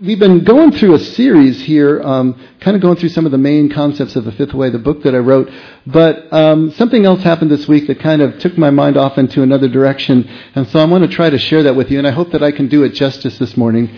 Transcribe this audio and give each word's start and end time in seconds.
we've 0.00 0.18
been 0.18 0.44
going 0.44 0.72
through 0.72 0.94
a 0.94 0.98
series 0.98 1.60
here, 1.62 2.00
um, 2.02 2.34
kind 2.60 2.76
of 2.76 2.82
going 2.82 2.96
through 2.96 3.08
some 3.08 3.26
of 3.26 3.32
the 3.32 3.38
main 3.38 3.70
concepts 3.70 4.16
of 4.16 4.24
the 4.24 4.32
Fifth 4.32 4.54
Way, 4.54 4.70
the 4.70 4.78
book 4.78 5.02
that 5.02 5.14
I 5.14 5.18
wrote. 5.18 5.50
But 5.86 6.32
um, 6.32 6.70
something 6.72 7.04
else 7.04 7.22
happened 7.22 7.50
this 7.50 7.66
week 7.66 7.86
that 7.88 8.00
kind 8.00 8.22
of 8.22 8.38
took 8.38 8.56
my 8.56 8.70
mind 8.70 8.96
off 8.96 9.18
into 9.18 9.42
another 9.42 9.68
direction, 9.68 10.28
and 10.54 10.68
so 10.68 10.78
I 10.78 10.84
want 10.84 11.08
to 11.08 11.14
try 11.14 11.30
to 11.30 11.38
share 11.38 11.64
that 11.64 11.74
with 11.74 11.90
you. 11.90 11.98
And 11.98 12.06
I 12.06 12.12
hope 12.12 12.30
that 12.32 12.42
I 12.42 12.52
can 12.52 12.68
do 12.68 12.84
it 12.84 12.90
justice 12.90 13.38
this 13.38 13.56
morning 13.56 13.90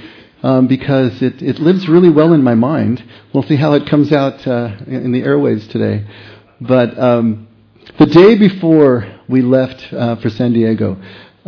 um, 0.43 0.67
because 0.67 1.21
it, 1.23 1.43
it 1.43 1.59
lives 1.59 1.89
really 1.89 2.11
well 2.11 2.33
in 2.33 2.43
my 2.43 2.55
mind. 2.55 3.05
We'll 3.35 3.43
see 3.43 3.57
how 3.57 3.75
it 3.75 3.87
comes 3.87 4.13
out 4.13 4.47
uh, 4.47 4.77
in 4.87 5.13
the 5.13 5.23
airways 5.23 5.67
today. 5.69 6.07
But 6.61 6.99
um, 6.99 7.49
the 7.99 8.07
day 8.07 8.37
before 8.37 9.07
we 9.29 9.43
left 9.43 9.93
uh, 9.93 10.17
for 10.17 10.31
San 10.31 10.53
Diego, 10.53 11.01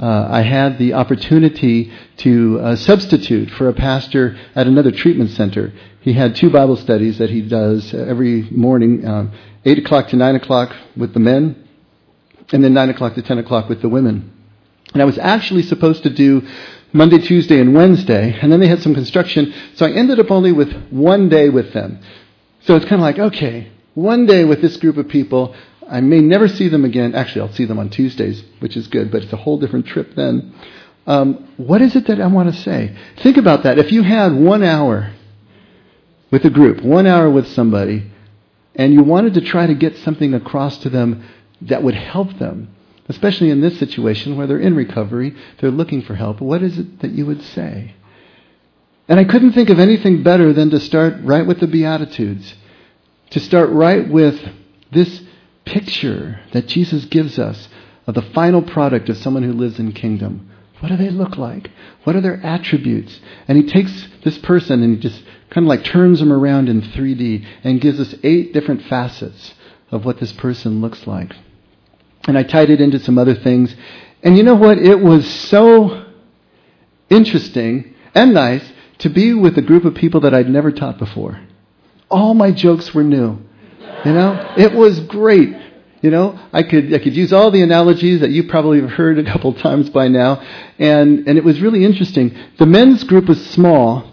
uh, 0.03 0.27
I 0.29 0.43
had 0.43 0.79
the 0.79 0.95
opportunity 0.95 1.93
to 2.19 2.59
uh, 2.61 2.77
substitute 2.77 3.51
for 3.53 3.69
a 3.69 3.73
pastor 3.73 4.37
at 4.57 4.67
another 4.67 4.91
treatment 4.91 5.31
center. 5.31 5.73
He 6.01 6.13
had 6.13 6.35
two 6.35 6.51
Bible 6.51 6.75
studies 6.75 7.19
that 7.19 7.31
he 7.31 7.41
does 7.41 7.95
every 7.95 8.43
morning, 8.51 9.07
um, 9.07 9.33
8 9.65 9.79
o'clock 9.79 10.09
to 10.09 10.17
9 10.17 10.35
o'clock 10.35 10.75
with 10.97 11.15
the 11.15 11.21
men, 11.21 11.69
and 12.53 12.65
then 12.65 12.75
9 12.75 12.91
o'clock 12.91 13.15
to 13.15 13.23
10 13.23 13.39
o'clock 13.39 13.69
with 13.69 13.81
the 13.81 13.89
women. 13.89 14.33
And 14.93 15.01
I 15.01 15.05
was 15.05 15.19
actually 15.19 15.63
supposed 15.63 16.03
to 16.03 16.11
do 16.11 16.49
Monday, 16.93 17.19
Tuesday, 17.19 17.61
and 17.61 17.73
Wednesday, 17.73 18.37
and 18.43 18.51
then 18.51 18.59
they 18.59 18.67
had 18.67 18.83
some 18.83 18.95
construction, 18.95 19.55
so 19.77 19.87
I 19.87 19.93
ended 19.93 20.19
up 20.19 20.33
only 20.33 20.51
with 20.51 20.73
one 20.91 21.29
day 21.29 21.49
with 21.49 21.73
them. 21.73 22.01
So 22.63 22.75
it's 22.75 22.87
kind 22.87 23.01
of 23.01 23.05
like, 23.05 23.21
okay, 23.21 23.71
one 23.95 24.27
day 24.27 24.45
with 24.45 24.61
this 24.61 24.77
group 24.79 24.97
of 24.97 25.07
people, 25.07 25.55
I 25.89 26.01
may 26.01 26.21
never 26.21 26.49
see 26.49 26.69
them 26.69 26.85
again. 26.85 27.15
Actually, 27.15 27.43
I'll 27.43 27.55
see 27.55 27.65
them 27.65 27.79
on 27.79 27.91
Tuesdays, 27.91 28.43
which 28.61 28.77
is 28.77 28.87
good, 28.87 29.11
but 29.11 29.23
it's 29.23 29.33
a 29.33 29.37
whole 29.37 29.59
different 29.59 29.87
trip 29.87 30.15
then. 30.15 30.55
Um, 31.07 31.53
what 31.57 31.83
is 31.83 31.97
it 31.97 32.07
that 32.07 32.21
I 32.21 32.27
want 32.29 32.55
to 32.55 32.61
say? 32.61 32.97
Think 33.23 33.37
about 33.37 33.65
that. 33.65 33.79
If 33.79 33.93
you 33.93 34.03
had 34.03 34.33
one 34.35 34.63
hour 34.63 35.13
with 36.31 36.45
a 36.45 36.51
group, 36.51 36.83
one 36.83 37.07
hour 37.07 37.29
with 37.29 37.49
somebody, 37.49 38.11
and 38.75 38.93
you 38.93 39.03
wanted 39.03 39.35
to 39.35 39.41
try 39.41 39.67
to 39.67 39.75
get 39.75 39.97
something 39.99 40.33
across 40.35 40.79
to 40.79 40.91
them 40.91 41.25
that 41.63 41.83
would 41.83 41.95
help 41.95 42.39
them, 42.39 42.75
especially 43.09 43.51
in 43.51 43.61
this 43.61 43.79
situation 43.79 44.37
where 44.37 44.47
they're 44.47 44.59
in 44.59 44.77
recovery, 44.77 45.35
they're 45.61 45.71
looking 45.71 46.03
for 46.03 46.15
help, 46.15 46.41
what 46.41 46.63
is 46.63 46.79
it 46.79 47.01
that 47.01 47.11
you 47.11 47.27
would 47.27 47.43
say? 47.43 47.95
And 49.09 49.19
I 49.19 49.25
couldn't 49.25 49.53
think 49.53 49.69
of 49.69 49.79
anything 49.79 50.23
better 50.23 50.53
than 50.53 50.71
to 50.71 50.81
start 50.81 51.17
right 51.23 51.47
with 51.47 51.61
the 51.61 51.67
Beatitudes, 51.67 52.55
to 53.31 53.41
start 53.41 53.71
right 53.71 54.09
with 54.09 54.41
this 54.93 55.23
picture 55.65 56.41
that 56.53 56.67
Jesus 56.67 57.05
gives 57.07 57.39
us 57.39 57.69
of 58.07 58.15
the 58.15 58.23
final 58.23 58.63
product 58.63 59.09
of 59.09 59.17
someone 59.17 59.43
who 59.43 59.53
lives 59.53 59.79
in 59.79 59.93
kingdom. 59.93 60.51
What 60.81 60.89
do 60.89 60.97
they 60.97 61.11
look 61.11 61.37
like? 61.37 61.71
What 62.05 62.17
are 62.17 62.21
their 62.21 62.45
attributes? 62.45 63.21
And 63.47 63.57
he 63.57 63.69
takes 63.69 64.09
this 64.25 64.39
person 64.39 64.83
and 64.83 64.97
he 64.97 65.01
just 65.01 65.23
kind 65.51 65.65
of 65.65 65.69
like 65.69 65.85
turns 65.85 66.19
them 66.19 66.33
around 66.33 66.69
in 66.69 66.83
3D 66.83 67.47
and 67.63 67.81
gives 67.81 68.01
us 68.01 68.15
eight 68.25 68.53
different 68.53 68.83
facets 68.87 69.55
of 69.93 70.05
what 70.05 70.19
this 70.19 70.33
person 70.33 70.81
looks 70.81 71.07
like. 71.07 71.37
And 72.27 72.37
I 72.37 72.43
tied 72.43 72.71
it 72.71 72.81
into 72.81 72.99
some 72.99 73.19
other 73.19 73.35
things. 73.35 73.75
And 74.23 74.37
you 74.37 74.43
know 74.43 74.55
what? 74.55 74.79
It 74.79 74.99
was 74.99 75.29
so 75.29 76.07
interesting 77.11 77.95
and 78.15 78.35
nice 78.35 78.65
to 78.99 79.09
be 79.09 79.35
with 79.35 79.57
a 79.59 79.63
group 79.63 79.85
of 79.85 79.95
people 79.95 80.21
that 80.21 80.35
I'd 80.35 80.49
never 80.49 80.73
taught 80.73 80.99
before. 80.99 81.41
All 82.11 82.35
my 82.35 82.51
jokes 82.51 82.95
were 82.95 83.05
new. 83.05 83.39
You 84.05 84.13
know, 84.13 84.55
it 84.57 84.73
was 84.73 84.99
great. 85.01 85.57
You 86.03 86.11
know, 86.11 86.39
I 86.53 86.65
could 86.65 86.93
I 86.93 86.99
could 86.99 87.15
use 87.15 87.33
all 87.33 87.53
the 87.53 87.63
analogies 87.63 88.21
that 88.21 88.31
you 88.31 88.49
probably 88.49 88.81
have 88.81 88.91
heard 88.91 89.19
a 89.19 89.25
couple 89.25 89.55
times 89.55 89.89
by 89.91 90.09
now, 90.09 90.43
and 90.79 91.29
and 91.29 91.39
it 91.39 91.45
was 91.45 91.61
really 91.61 91.85
interesting. 91.85 92.37
The 92.59 92.67
men's 92.67 93.05
group 93.05 93.27
was 93.27 93.45
small, 93.51 94.11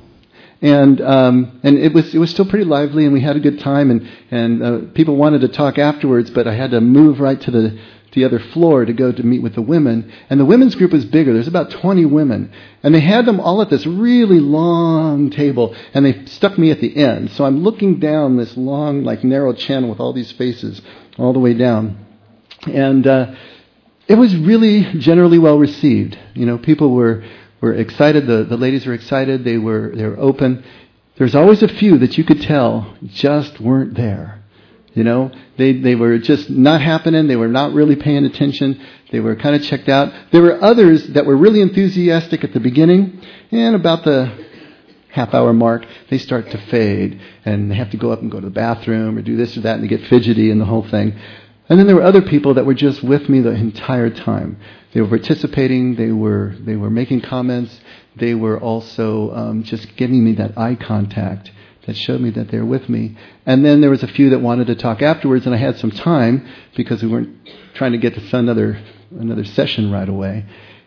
and 0.61 1.01
um, 1.01 1.59
and 1.63 1.79
it 1.79 1.91
was 1.91 2.13
it 2.13 2.19
was 2.19 2.29
still 2.29 2.45
pretty 2.45 2.65
lively, 2.65 3.05
and 3.05 3.13
we 3.13 3.21
had 3.21 3.35
a 3.35 3.39
good 3.39 3.59
time, 3.59 3.89
and 3.89 4.07
and 4.29 4.63
uh, 4.63 4.79
people 4.93 5.15
wanted 5.15 5.41
to 5.41 5.47
talk 5.47 5.79
afterwards, 5.79 6.29
but 6.29 6.47
I 6.47 6.53
had 6.53 6.69
to 6.71 6.81
move 6.81 7.19
right 7.19 7.41
to 7.41 7.49
the 7.49 7.79
the 8.13 8.25
other 8.25 8.39
floor 8.39 8.85
to 8.85 8.93
go 8.93 9.11
to 9.11 9.23
meet 9.23 9.41
with 9.41 9.55
the 9.55 9.61
women. 9.61 10.11
And 10.29 10.39
the 10.39 10.45
women's 10.45 10.75
group 10.75 10.91
was 10.91 11.05
bigger. 11.05 11.33
There's 11.33 11.47
about 11.47 11.71
20 11.71 12.05
women. 12.05 12.51
And 12.83 12.93
they 12.93 12.99
had 12.99 13.25
them 13.25 13.39
all 13.39 13.61
at 13.61 13.69
this 13.69 13.85
really 13.85 14.39
long 14.39 15.29
table, 15.29 15.75
and 15.93 16.05
they 16.05 16.25
stuck 16.25 16.57
me 16.57 16.71
at 16.71 16.81
the 16.81 16.95
end. 16.95 17.31
So 17.31 17.45
I'm 17.45 17.63
looking 17.63 17.99
down 17.99 18.37
this 18.37 18.55
long, 18.57 19.03
like 19.03 19.23
narrow 19.23 19.53
channel 19.53 19.89
with 19.89 19.99
all 19.99 20.13
these 20.13 20.31
faces 20.31 20.81
all 21.17 21.33
the 21.33 21.39
way 21.39 21.53
down. 21.53 22.05
And 22.65 23.05
uh, 23.05 23.35
it 24.07 24.15
was 24.15 24.35
really 24.35 24.99
generally 24.99 25.37
well 25.37 25.59
received. 25.59 26.17
You 26.33 26.45
know, 26.45 26.57
people 26.57 26.91
were, 26.91 27.23
were 27.61 27.73
excited. 27.73 28.25
The, 28.25 28.43
the 28.43 28.57
ladies 28.57 28.85
were 28.85 28.93
excited. 28.93 29.43
They 29.43 29.57
were, 29.57 29.91
they 29.95 30.05
were 30.05 30.19
open. 30.19 30.63
There's 31.17 31.35
always 31.35 31.61
a 31.61 31.67
few 31.67 31.97
that 31.99 32.17
you 32.17 32.23
could 32.23 32.41
tell 32.41 32.95
just 33.05 33.59
weren't 33.59 33.95
there. 33.95 34.38
You 34.93 35.03
know, 35.03 35.31
they, 35.57 35.73
they 35.73 35.95
were 35.95 36.17
just 36.17 36.49
not 36.49 36.81
happening. 36.81 37.27
They 37.27 37.35
were 37.35 37.47
not 37.47 37.73
really 37.73 37.95
paying 37.95 38.25
attention. 38.25 38.85
They 39.11 39.19
were 39.19 39.35
kind 39.35 39.55
of 39.55 39.63
checked 39.63 39.87
out. 39.87 40.11
There 40.31 40.41
were 40.41 40.61
others 40.63 41.07
that 41.09 41.25
were 41.25 41.37
really 41.37 41.61
enthusiastic 41.61 42.43
at 42.43 42.53
the 42.53 42.59
beginning, 42.59 43.21
and 43.51 43.75
about 43.75 44.03
the 44.03 44.47
half 45.11 45.33
hour 45.33 45.53
mark, 45.53 45.85
they 46.09 46.17
start 46.17 46.49
to 46.51 46.57
fade, 46.57 47.19
and 47.45 47.69
they 47.69 47.75
have 47.75 47.91
to 47.91 47.97
go 47.97 48.11
up 48.11 48.21
and 48.21 48.31
go 48.31 48.39
to 48.39 48.45
the 48.45 48.51
bathroom 48.51 49.17
or 49.17 49.21
do 49.21 49.35
this 49.35 49.57
or 49.57 49.61
that, 49.61 49.75
and 49.75 49.83
they 49.83 49.87
get 49.87 50.07
fidgety 50.07 50.51
and 50.51 50.61
the 50.61 50.65
whole 50.65 50.87
thing. 50.87 51.19
And 51.67 51.77
then 51.79 51.85
there 51.85 51.95
were 51.95 52.03
other 52.03 52.23
people 52.23 52.55
that 52.55 52.65
were 52.65 52.73
just 52.73 53.03
with 53.03 53.29
me 53.29 53.41
the 53.41 53.51
entire 53.51 54.09
time. 54.09 54.59
They 54.93 55.01
were 55.01 55.07
participating. 55.07 55.95
They 55.95 56.11
were 56.11 56.55
they 56.59 56.75
were 56.75 56.89
making 56.89 57.21
comments. 57.21 57.79
They 58.15 58.33
were 58.33 58.59
also 58.59 59.31
um, 59.35 59.63
just 59.63 59.95
giving 59.95 60.23
me 60.25 60.33
that 60.33 60.57
eye 60.57 60.75
contact 60.75 61.51
that 61.89 61.97
showed 61.97 62.21
me 62.21 62.29
that 62.29 62.51
they 62.51 62.59
were 62.59 62.65
with 62.65 62.87
me. 62.87 63.17
And 63.47 63.65
then 63.65 63.81
there 63.81 63.89
was 63.89 64.03
a 64.03 64.07
few 64.07 64.29
that 64.29 64.39
wanted 64.39 64.67
to 64.67 64.75
talk 64.75 65.01
afterwards, 65.01 65.47
and 65.47 65.55
I 65.55 65.57
had 65.57 65.79
some 65.79 65.89
time 65.89 66.47
because 66.75 67.01
we 67.01 67.09
weren't 67.09 67.35
trying 67.73 67.93
to 67.93 67.97
get 67.97 68.13
to 68.13 68.37
another 68.37 68.79
another 69.11 69.43
session 69.43 69.91
right 69.91 70.07
away. 70.07 70.45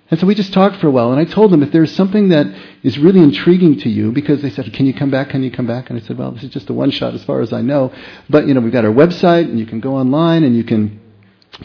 And 0.09 0.21
so 0.21 0.27
we 0.29 0.37
just 0.37 0.53
talked 0.53 0.77
for 0.77 0.87
a 0.87 0.91
while, 0.93 1.11
and 1.11 1.19
I 1.19 1.25
told 1.25 1.51
them 1.51 1.63
if 1.63 1.73
there's 1.73 1.93
something 1.93 2.29
that 2.29 2.47
is 2.85 2.99
really 2.99 3.21
intriguing 3.21 3.81
to 3.81 3.89
you, 3.89 4.13
because 4.13 4.43
they 4.43 4.51
said, 4.51 4.73
"Can 4.73 4.87
you 4.87 4.95
come 4.95 5.11
back? 5.11 5.31
Can 5.31 5.43
you 5.43 5.51
come 5.51 5.67
back?" 5.67 5.91
And 5.91 5.99
I 5.99 6.03
said, 6.03 6.19
"Well, 6.19 6.31
this 6.31 6.45
is 6.45 6.51
just 6.51 6.71
a 6.71 6.73
one 6.73 6.93
shot 6.93 7.15
as 7.15 7.25
far 7.25 7.41
as 7.41 7.53
I 7.53 7.63
know, 7.63 7.93
but 8.31 8.47
you 8.47 8.55
know 8.55 8.61
we've 8.61 8.73
got 8.73 8.85
our 8.85 8.93
website, 8.93 9.47
and 9.51 9.59
you 9.59 9.67
can 9.67 9.81
go 9.81 9.97
online, 9.97 10.45
and 10.45 10.57
you 10.57 10.65
can." 10.65 11.01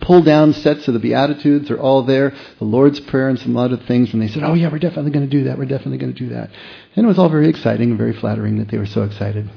pull 0.01 0.21
down 0.21 0.53
sets 0.53 0.87
of 0.87 0.93
the 0.93 0.99
Beatitudes 0.99 1.71
are 1.71 1.79
all 1.79 2.03
there, 2.03 2.33
the 2.59 2.65
Lord's 2.65 2.99
Prayer 2.99 3.29
and 3.29 3.39
some 3.39 3.55
other 3.55 3.77
things, 3.77 4.13
and 4.13 4.21
they 4.21 4.27
said, 4.27 4.43
Oh, 4.43 4.53
yeah, 4.53 4.69
we're 4.69 4.79
definitely 4.79 5.11
going 5.11 5.29
to 5.29 5.31
do 5.31 5.45
that. 5.45 5.57
We're 5.57 5.65
definitely 5.65 5.97
going 5.97 6.13
to 6.13 6.19
do 6.19 6.29
that. 6.33 6.49
And 6.97 7.05
it 7.05 7.07
was 7.07 7.19
all 7.19 7.29
very 7.29 7.47
exciting 7.47 7.91
and 7.91 7.97
very 7.97 8.13
flattering 8.13 8.57
that 8.57 8.69
they 8.69 8.79
were 8.79 8.87
so 8.87 9.03
excited. 9.03 9.49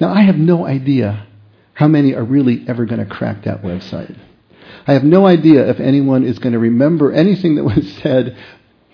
Now, 0.00 0.14
I 0.14 0.22
have 0.22 0.36
no 0.36 0.64
idea 0.64 1.26
how 1.74 1.88
many 1.88 2.14
are 2.14 2.22
really 2.22 2.64
ever 2.68 2.86
going 2.86 3.04
to 3.04 3.12
crack 3.12 3.42
that 3.44 3.62
website. 3.62 4.16
I 4.86 4.92
have 4.92 5.02
no 5.02 5.26
idea 5.26 5.68
if 5.68 5.80
anyone 5.80 6.24
is 6.24 6.38
going 6.38 6.52
to 6.52 6.60
remember 6.60 7.10
anything 7.10 7.56
that 7.56 7.64
was 7.64 7.92
said 8.02 8.38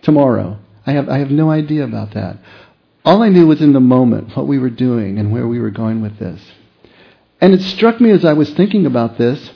tomorrow. 0.01 0.59
I 0.87 0.93
have, 0.93 1.11
I 1.11 1.19
have 1.19 1.31
no 1.31 1.51
idea 1.51 1.85
about 1.85 2.15
that. 2.15 2.39
All 3.05 3.23
I 3.23 3.29
knew 3.29 3.47
was 3.47 3.61
in 3.61 3.75
the 3.75 3.81
moment 3.81 4.35
what 4.35 4.47
we 4.47 4.59
were 4.59 4.71
doing 4.71 5.19
and 5.19 5.31
where 5.31 5.47
we 5.47 5.61
were 5.61 5.71
going 5.71 6.01
with 6.01 6.19
this. 6.19 6.41
And 7.43 7.53
it 7.53 7.61
struck 7.61 8.01
me 8.01 8.11
as 8.11 8.25
I 8.25 8.33
was 8.33 8.55
thinking 8.55 8.87
about 8.87 9.19
this 9.19 9.51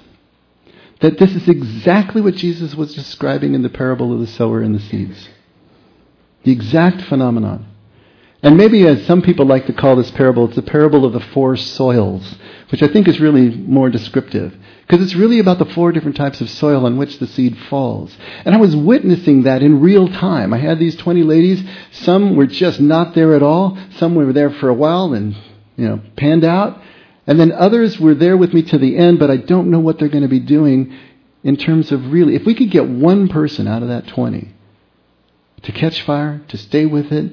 that 1.00 1.18
this 1.18 1.34
is 1.34 1.48
exactly 1.48 2.20
what 2.20 2.34
Jesus 2.34 2.74
was 2.74 2.94
describing 2.94 3.54
in 3.54 3.62
the 3.62 3.70
parable 3.70 4.12
of 4.12 4.20
the 4.20 4.26
sower 4.26 4.60
and 4.60 4.74
the 4.74 4.80
seeds. 4.80 5.30
The 6.44 6.52
exact 6.52 7.00
phenomenon. 7.00 7.69
And 8.42 8.56
maybe 8.56 8.86
as 8.86 9.04
some 9.06 9.20
people 9.20 9.44
like 9.44 9.66
to 9.66 9.72
call 9.72 9.96
this 9.96 10.10
parable, 10.12 10.46
it's 10.46 10.56
the 10.56 10.62
parable 10.62 11.04
of 11.04 11.12
the 11.12 11.20
four 11.20 11.56
soils, 11.56 12.36
which 12.70 12.82
I 12.82 12.88
think 12.88 13.06
is 13.06 13.20
really 13.20 13.50
more 13.50 13.90
descriptive. 13.90 14.56
Because 14.86 15.04
it's 15.04 15.14
really 15.14 15.38
about 15.38 15.58
the 15.58 15.66
four 15.66 15.92
different 15.92 16.16
types 16.16 16.40
of 16.40 16.48
soil 16.48 16.86
on 16.86 16.96
which 16.96 17.18
the 17.18 17.26
seed 17.26 17.56
falls. 17.68 18.16
And 18.44 18.54
I 18.54 18.58
was 18.58 18.74
witnessing 18.74 19.42
that 19.42 19.62
in 19.62 19.80
real 19.80 20.08
time. 20.08 20.54
I 20.54 20.58
had 20.58 20.78
these 20.78 20.96
20 20.96 21.22
ladies. 21.22 21.62
Some 21.92 22.34
were 22.34 22.46
just 22.46 22.80
not 22.80 23.14
there 23.14 23.34
at 23.34 23.42
all. 23.42 23.78
Some 23.96 24.14
were 24.14 24.32
there 24.32 24.50
for 24.50 24.68
a 24.68 24.74
while 24.74 25.12
and, 25.12 25.36
you 25.76 25.86
know, 25.86 26.00
panned 26.16 26.44
out. 26.44 26.80
And 27.26 27.38
then 27.38 27.52
others 27.52 28.00
were 28.00 28.14
there 28.14 28.36
with 28.36 28.54
me 28.54 28.62
to 28.62 28.78
the 28.78 28.96
end, 28.96 29.18
but 29.18 29.30
I 29.30 29.36
don't 29.36 29.70
know 29.70 29.78
what 29.80 29.98
they're 29.98 30.08
going 30.08 30.22
to 30.22 30.28
be 30.28 30.40
doing 30.40 30.92
in 31.44 31.56
terms 31.56 31.92
of 31.92 32.10
really, 32.10 32.34
if 32.34 32.44
we 32.44 32.54
could 32.54 32.70
get 32.70 32.88
one 32.88 33.28
person 33.28 33.68
out 33.68 33.82
of 33.82 33.88
that 33.88 34.08
20 34.08 34.48
to 35.62 35.72
catch 35.72 36.02
fire, 36.02 36.42
to 36.48 36.56
stay 36.56 36.86
with 36.86 37.12
it, 37.12 37.32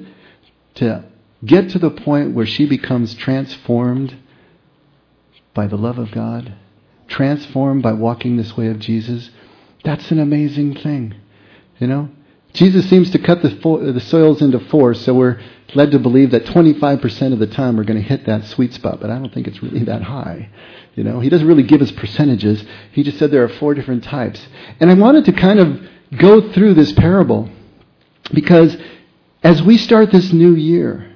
to 0.78 1.04
get 1.44 1.70
to 1.70 1.78
the 1.78 1.90
point 1.90 2.34
where 2.34 2.46
she 2.46 2.66
becomes 2.66 3.14
transformed 3.14 4.16
by 5.54 5.66
the 5.66 5.76
love 5.76 5.98
of 5.98 6.10
God, 6.10 6.54
transformed 7.08 7.82
by 7.82 7.92
walking 7.92 8.36
this 8.36 8.56
way 8.56 8.68
of 8.68 8.78
Jesus, 8.78 9.30
that's 9.84 10.10
an 10.10 10.18
amazing 10.18 10.74
thing. 10.74 11.14
You 11.78 11.86
know? 11.86 12.08
Jesus 12.52 12.88
seems 12.88 13.10
to 13.10 13.18
cut 13.18 13.42
the, 13.42 13.50
fo- 13.50 13.92
the 13.92 14.00
soils 14.00 14.42
into 14.42 14.58
four, 14.58 14.94
so 14.94 15.14
we're 15.14 15.40
led 15.74 15.90
to 15.90 15.98
believe 15.98 16.30
that 16.30 16.44
25% 16.44 17.32
of 17.32 17.38
the 17.38 17.46
time 17.46 17.76
we're 17.76 17.84
going 17.84 18.00
to 18.00 18.08
hit 18.08 18.24
that 18.26 18.44
sweet 18.46 18.72
spot, 18.72 19.00
but 19.00 19.10
I 19.10 19.18
don't 19.18 19.32
think 19.32 19.46
it's 19.46 19.62
really 19.62 19.84
that 19.84 20.02
high. 20.02 20.48
You 20.94 21.04
know, 21.04 21.20
he 21.20 21.28
doesn't 21.28 21.46
really 21.46 21.62
give 21.62 21.82
us 21.82 21.92
percentages. 21.92 22.64
He 22.92 23.02
just 23.02 23.18
said 23.18 23.30
there 23.30 23.44
are 23.44 23.48
four 23.48 23.74
different 23.74 24.04
types. 24.04 24.44
And 24.80 24.90
I 24.90 24.94
wanted 24.94 25.26
to 25.26 25.32
kind 25.32 25.60
of 25.60 25.80
go 26.16 26.52
through 26.52 26.74
this 26.74 26.92
parable 26.92 27.50
because 28.32 28.76
as 29.42 29.62
we 29.62 29.78
start 29.78 30.10
this 30.10 30.32
new 30.32 30.54
year, 30.54 31.08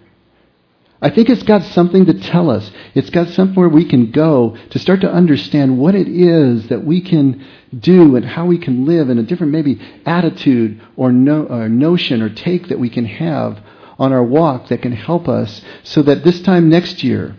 I 1.01 1.11
think 1.11 1.29
it's 1.29 1.43
got 1.43 1.65
something 1.65 2.07
to 2.07 2.15
tell 2.15 2.49
us. 2.49 2.71
It's 2.95 3.11
got 3.11 3.29
somewhere 3.31 3.69
we 3.69 3.85
can 3.85 4.13
go 4.13 4.57
to 4.71 4.79
start 4.79 5.01
to 5.01 5.13
understand 5.13 5.77
what 5.77 5.97
it 5.97 6.07
is 6.07 6.69
that 6.69 6.85
we 6.85 7.01
can 7.01 7.45
do 7.77 8.15
and 8.15 8.25
how 8.25 8.47
we 8.47 8.59
can 8.59 8.87
live 8.87 9.11
in 9.11 9.19
a 9.19 9.25
different 9.25 9.53
maybe 9.53 9.81
attitude 10.07 10.81
or, 10.95 11.11
no, 11.11 11.45
or 11.47 11.69
notion 11.69 12.23
or 12.23 12.29
take 12.29 12.69
that 12.69 12.79
we 12.79 12.89
can 12.89 13.05
have 13.05 13.61
on 13.99 14.13
our 14.13 14.23
walk 14.23 14.69
that 14.69 14.81
can 14.83 14.93
help 14.93 15.29
us 15.29 15.61
so 15.83 16.03
that 16.03 16.23
this 16.23 16.41
time 16.43 16.69
next 16.69 17.03
year 17.03 17.37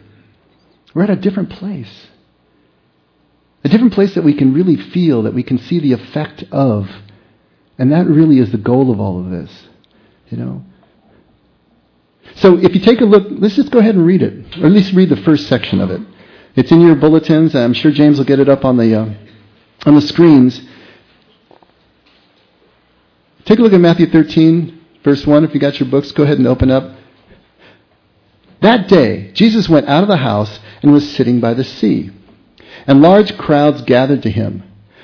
we're 0.94 1.04
at 1.04 1.10
a 1.10 1.16
different 1.16 1.52
place. 1.52 2.08
A 3.64 3.70
different 3.70 3.94
place 3.94 4.14
that 4.16 4.26
we 4.26 4.34
can 4.34 4.54
really 4.54 4.76
feel, 4.76 5.24
that 5.24 5.34
we 5.34 5.44
can 5.44 5.58
see 5.58 5.80
the 5.80 5.94
effect 5.94 6.44
of. 6.52 6.90
And 7.80 7.94
that 7.94 8.08
really 8.08 8.40
is 8.40 8.52
the 8.52 8.58
goal 8.58 8.92
of 8.92 9.00
all 9.00 9.22
of 9.22 9.32
this. 9.32 9.50
You 10.30 10.38
know? 10.38 10.66
So 12.36 12.58
if 12.58 12.74
you 12.74 12.82
take 12.82 13.02
a 13.02 13.06
look, 13.06 13.28
let's 13.30 13.56
just 13.56 13.72
go 13.72 13.80
ahead 13.80 13.96
and 13.96 14.06
read 14.06 14.22
it, 14.22 14.58
or 14.58 14.66
at 14.66 14.72
least 14.72 14.94
read 14.94 15.10
the 15.10 15.18
first 15.18 15.48
section 15.48 15.80
of 15.82 15.92
it. 15.92 16.02
It's 16.56 16.72
in 16.72 16.82
your 16.82 16.96
bulletins. 16.96 17.56
I'm 17.56 17.74
sure 17.74 17.92
James 17.92 18.18
will 18.18 18.26
get 18.26 18.40
it 18.40 18.50
up 18.50 18.64
on 18.66 18.78
the 18.78 18.96
uh, 18.96 19.14
on 19.86 19.96
the 19.96 20.02
screens. 20.02 20.62
Take 23.46 23.60
a 23.60 23.62
look 23.62 23.74
at 23.74 23.82
Matthew 23.82 24.08
13, 24.08 24.82
verse 25.04 25.28
1. 25.28 25.44
If 25.44 25.54
you 25.54 25.60
got 25.60 25.80
your 25.80 25.90
books, 25.90 26.12
go 26.12 26.24
ahead 26.24 26.38
and 26.38 26.48
open 26.48 26.72
up. 26.72 26.98
That 28.62 28.88
day, 28.88 29.32
Jesus 29.34 29.68
went 29.68 29.90
out 29.90 30.04
of 30.04 30.08
the 30.08 30.18
house 30.18 30.60
and 30.82 30.94
was 30.94 31.10
sitting 31.16 31.42
by 31.42 31.54
the 31.54 31.66
sea. 31.66 32.12
And 32.88 33.02
large 33.02 33.38
crowds 33.38 33.82
gathered 33.82 34.24
to 34.24 34.32
him. 34.32 34.64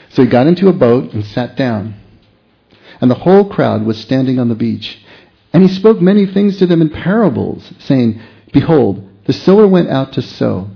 So 0.10 0.24
he 0.24 0.30
got 0.30 0.48
into 0.48 0.70
a 0.70 0.74
boat 0.74 1.14
and 1.14 1.26
sat 1.26 1.58
down. 1.58 1.96
And 3.02 3.12
the 3.12 3.16
whole 3.16 3.50
crowd 3.50 3.86
was 3.86 3.98
standing 3.98 4.40
on 4.40 4.48
the 4.48 4.56
beach. 4.56 5.00
And 5.54 5.64
he 5.64 5.70
spoke 5.70 6.02
many 6.02 6.26
things 6.26 6.58
to 6.58 6.66
them 6.66 6.82
in 6.82 6.90
parables, 6.90 7.74
saying, 7.80 8.22
Behold, 8.54 9.08
the 9.26 9.34
sower 9.34 9.68
went 9.68 9.90
out 9.90 10.14
to 10.14 10.22
sow. 10.22 10.70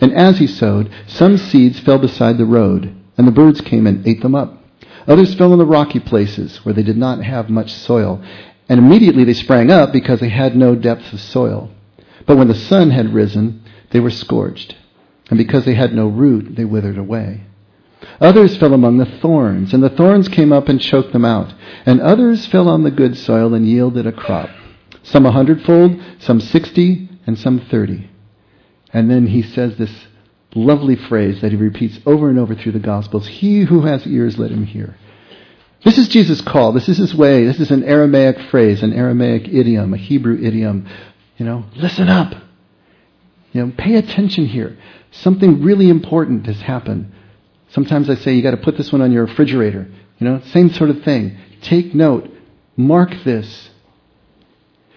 And 0.00 0.12
as 0.12 0.38
he 0.38 0.46
sowed, 0.46 0.90
some 1.06 1.36
seeds 1.36 1.80
fell 1.80 1.98
beside 1.98 2.38
the 2.38 2.44
road, 2.44 2.94
and 3.16 3.26
the 3.26 3.32
birds 3.32 3.60
came 3.60 3.86
and 3.86 4.06
ate 4.06 4.22
them 4.22 4.34
up. 4.34 4.62
Others 5.06 5.34
fell 5.34 5.52
in 5.52 5.58
the 5.58 5.66
rocky 5.66 6.00
places, 6.00 6.64
where 6.64 6.74
they 6.74 6.82
did 6.82 6.96
not 6.96 7.22
have 7.22 7.50
much 7.50 7.72
soil. 7.72 8.22
And 8.68 8.78
immediately 8.78 9.24
they 9.24 9.34
sprang 9.34 9.70
up, 9.70 9.92
because 9.92 10.20
they 10.20 10.30
had 10.30 10.56
no 10.56 10.74
depth 10.74 11.12
of 11.12 11.20
soil. 11.20 11.70
But 12.26 12.38
when 12.38 12.48
the 12.48 12.54
sun 12.54 12.90
had 12.90 13.14
risen, 13.14 13.62
they 13.90 14.00
were 14.00 14.10
scorched. 14.10 14.74
And 15.28 15.38
because 15.38 15.64
they 15.64 15.74
had 15.74 15.94
no 15.94 16.06
root, 16.08 16.56
they 16.56 16.64
withered 16.64 16.98
away. 16.98 17.42
Others 18.20 18.56
fell 18.56 18.74
among 18.74 18.98
the 18.98 19.18
thorns, 19.20 19.72
and 19.74 19.82
the 19.82 19.90
thorns 19.90 20.28
came 20.28 20.52
up 20.52 20.68
and 20.68 20.80
choked 20.80 21.12
them 21.12 21.24
out. 21.24 21.54
And 21.86 22.00
others 22.00 22.46
fell 22.46 22.68
on 22.68 22.82
the 22.82 22.90
good 22.90 23.16
soil 23.16 23.54
and 23.54 23.66
yielded 23.66 24.06
a 24.06 24.12
crop. 24.12 24.50
Some 25.02 25.26
a 25.26 25.32
hundredfold, 25.32 26.00
some 26.18 26.40
sixty, 26.40 27.08
and 27.26 27.38
some 27.38 27.60
thirty. 27.60 28.10
And 28.92 29.10
then 29.10 29.26
he 29.26 29.42
says 29.42 29.76
this 29.76 30.06
lovely 30.54 30.96
phrase 30.96 31.40
that 31.40 31.50
he 31.50 31.56
repeats 31.56 31.98
over 32.06 32.30
and 32.30 32.38
over 32.38 32.54
through 32.54 32.72
the 32.72 32.78
Gospels 32.78 33.26
He 33.26 33.62
who 33.62 33.82
has 33.82 34.06
ears, 34.06 34.38
let 34.38 34.50
him 34.50 34.64
hear. 34.64 34.96
This 35.84 35.98
is 35.98 36.08
Jesus' 36.08 36.40
call. 36.40 36.72
This 36.72 36.88
is 36.88 36.96
his 36.96 37.14
way. 37.14 37.44
This 37.44 37.60
is 37.60 37.70
an 37.70 37.84
Aramaic 37.84 38.40
phrase, 38.50 38.82
an 38.82 38.94
Aramaic 38.94 39.48
idiom, 39.48 39.92
a 39.92 39.98
Hebrew 39.98 40.42
idiom. 40.42 40.88
You 41.36 41.44
know, 41.44 41.64
listen 41.76 42.08
up. 42.08 42.32
You 43.52 43.66
know, 43.66 43.72
pay 43.76 43.96
attention 43.96 44.46
here. 44.46 44.78
Something 45.10 45.62
really 45.62 45.90
important 45.90 46.46
has 46.46 46.60
happened. 46.60 47.12
Sometimes 47.74 48.08
I 48.08 48.14
say 48.14 48.34
you 48.34 48.42
got 48.42 48.52
to 48.52 48.56
put 48.56 48.76
this 48.76 48.92
one 48.92 49.02
on 49.02 49.10
your 49.10 49.26
refrigerator. 49.26 49.88
You 50.20 50.28
know, 50.28 50.40
same 50.52 50.70
sort 50.70 50.90
of 50.90 51.02
thing. 51.02 51.36
Take 51.60 51.92
note. 51.92 52.30
Mark 52.76 53.10
this. 53.24 53.70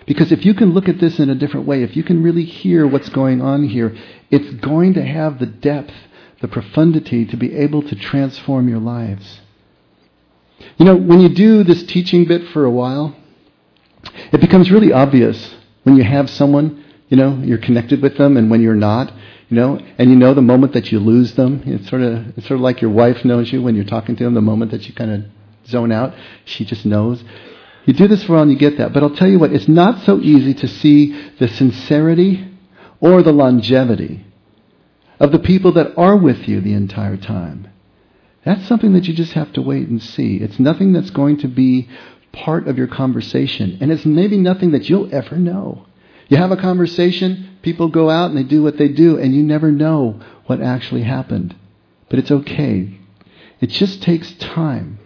Because 0.05 0.31
if 0.31 0.45
you 0.45 0.53
can 0.53 0.73
look 0.73 0.87
at 0.87 0.99
this 0.99 1.19
in 1.19 1.31
a 1.31 1.35
different 1.35 1.65
way, 1.65 1.81
if 1.81 1.97
you 1.97 2.03
can 2.03 2.21
really 2.21 2.43
hear 2.43 2.85
what's 2.85 3.09
going 3.09 3.41
on 3.41 3.67
here, 3.67 3.97
it's 4.29 4.53
going 4.61 4.93
to 4.93 5.03
have 5.03 5.39
the 5.39 5.47
depth, 5.47 5.91
the 6.39 6.47
profundity 6.47 7.25
to 7.25 7.35
be 7.35 7.55
able 7.55 7.81
to 7.81 7.95
transform 7.95 8.69
your 8.69 8.79
lives. 8.79 9.41
You 10.77 10.85
know, 10.85 10.95
when 10.95 11.19
you 11.19 11.29
do 11.29 11.63
this 11.63 11.83
teaching 11.83 12.25
bit 12.25 12.47
for 12.49 12.63
a 12.63 12.71
while, 12.71 13.15
it 14.31 14.39
becomes 14.39 14.69
really 14.69 14.93
obvious 14.93 15.55
when 15.81 15.95
you 15.97 16.03
have 16.03 16.29
someone, 16.29 16.85
you 17.09 17.17
know, 17.17 17.41
you're 17.43 17.57
connected 17.57 18.03
with 18.03 18.19
them 18.19 18.37
and 18.37 18.51
when 18.51 18.61
you're 18.61 18.75
not. 18.75 19.11
You 19.49 19.55
know, 19.55 19.79
and 19.97 20.09
you 20.09 20.15
know 20.15 20.33
the 20.33 20.41
moment 20.41 20.73
that 20.73 20.91
you 20.91 20.99
lose 20.99 21.35
them. 21.35 21.63
It's 21.65 21.89
sort 21.89 22.01
of 22.01 22.37
it's 22.37 22.47
sort 22.47 22.57
of 22.57 22.61
like 22.61 22.81
your 22.81 22.91
wife 22.91 23.23
knows 23.23 23.51
you 23.51 23.61
when 23.61 23.75
you're 23.75 23.85
talking 23.85 24.15
to 24.15 24.23
them. 24.23 24.33
The 24.33 24.41
moment 24.41 24.71
that 24.71 24.87
you 24.87 24.93
kind 24.93 25.11
of 25.11 25.69
zone 25.69 25.91
out, 25.91 26.13
she 26.45 26.65
just 26.65 26.85
knows. 26.85 27.23
You 27.85 27.93
do 27.93 28.09
this 28.09 28.23
for 28.23 28.33
a 28.33 28.35
while 28.35 28.43
and 28.43 28.51
you 28.51 28.57
get 28.57 28.77
that. 28.77 28.93
But 28.93 29.03
I'll 29.03 29.15
tell 29.15 29.29
you 29.29 29.39
what, 29.39 29.53
it's 29.53 29.69
not 29.69 30.03
so 30.03 30.19
easy 30.19 30.53
to 30.55 30.67
see 30.67 31.13
the 31.39 31.47
sincerity 31.47 32.45
or 32.99 33.23
the 33.23 33.31
longevity 33.31 34.25
of 35.19 35.31
the 35.31 35.39
people 35.39 35.71
that 35.73 35.97
are 35.97 36.17
with 36.17 36.47
you 36.49 36.59
the 36.59 36.73
entire 36.73 37.15
time. 37.15 37.69
That's 38.43 38.67
something 38.67 38.93
that 38.93 39.07
you 39.07 39.13
just 39.13 39.33
have 39.33 39.53
to 39.53 39.61
wait 39.61 39.87
and 39.87 40.01
see. 40.01 40.37
It's 40.37 40.59
nothing 40.59 40.91
that's 40.91 41.09
going 41.09 41.37
to 41.39 41.47
be 41.47 41.87
part 42.33 42.67
of 42.67 42.77
your 42.77 42.87
conversation. 42.87 43.77
And 43.81 43.91
it's 43.91 44.05
maybe 44.05 44.37
nothing 44.37 44.71
that 44.71 44.89
you'll 44.89 45.13
ever 45.13 45.37
know. 45.37 45.85
You 46.27 46.37
have 46.37 46.51
a 46.51 46.57
conversation, 46.57 47.46
people 47.61 47.89
go 47.89 48.09
out 48.09 48.29
and 48.29 48.37
they 48.37 48.43
do 48.43 48.63
what 48.63 48.77
they 48.77 48.87
do, 48.87 49.17
and 49.17 49.35
you 49.35 49.43
never 49.43 49.71
know 49.71 50.19
what 50.45 50.61
actually 50.61 51.03
happened. 51.03 51.55
But 52.09 52.19
it's 52.19 52.31
okay. 52.31 52.97
It 53.59 53.67
just 53.67 54.01
takes 54.01 54.33
time. 54.33 54.99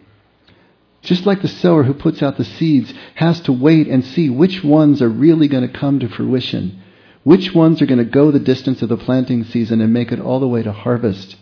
Just 1.01 1.25
like 1.25 1.41
the 1.41 1.47
sower 1.47 1.83
who 1.83 1.93
puts 1.93 2.21
out 2.21 2.37
the 2.37 2.45
seeds 2.45 2.93
has 3.15 3.39
to 3.41 3.51
wait 3.51 3.87
and 3.87 4.05
see 4.05 4.29
which 4.29 4.63
ones 4.63 5.01
are 5.01 5.09
really 5.09 5.47
going 5.47 5.67
to 5.67 5.79
come 5.79 5.99
to 5.99 6.09
fruition. 6.09 6.81
Which 7.23 7.53
ones 7.53 7.81
are 7.81 7.87
going 7.87 7.97
to 7.97 8.05
go 8.05 8.31
the 8.31 8.39
distance 8.39 8.81
of 8.81 8.89
the 8.89 8.97
planting 8.97 9.43
season 9.43 9.81
and 9.81 9.93
make 9.93 10.11
it 10.11 10.19
all 10.19 10.39
the 10.39 10.47
way 10.47 10.63
to 10.63 10.71
harvest. 10.71 11.35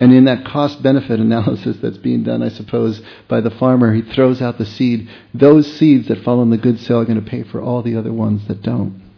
And 0.00 0.14
in 0.14 0.24
that 0.24 0.46
cost 0.46 0.82
benefit 0.82 1.20
analysis 1.20 1.76
that's 1.80 1.98
being 1.98 2.24
done, 2.24 2.42
I 2.42 2.48
suppose, 2.48 3.02
by 3.28 3.40
the 3.40 3.50
farmer, 3.50 3.94
he 3.94 4.02
throws 4.02 4.40
out 4.40 4.58
the 4.58 4.66
seed. 4.66 5.08
Those 5.34 5.70
seeds 5.72 6.08
that 6.08 6.24
fall 6.24 6.42
in 6.42 6.50
the 6.50 6.56
good 6.56 6.80
soil 6.80 7.02
are 7.02 7.04
going 7.04 7.22
to 7.22 7.30
pay 7.30 7.42
for 7.44 7.60
all 7.60 7.82
the 7.82 7.96
other 7.96 8.12
ones 8.12 8.48
that 8.48 8.62
don't. 8.62 9.09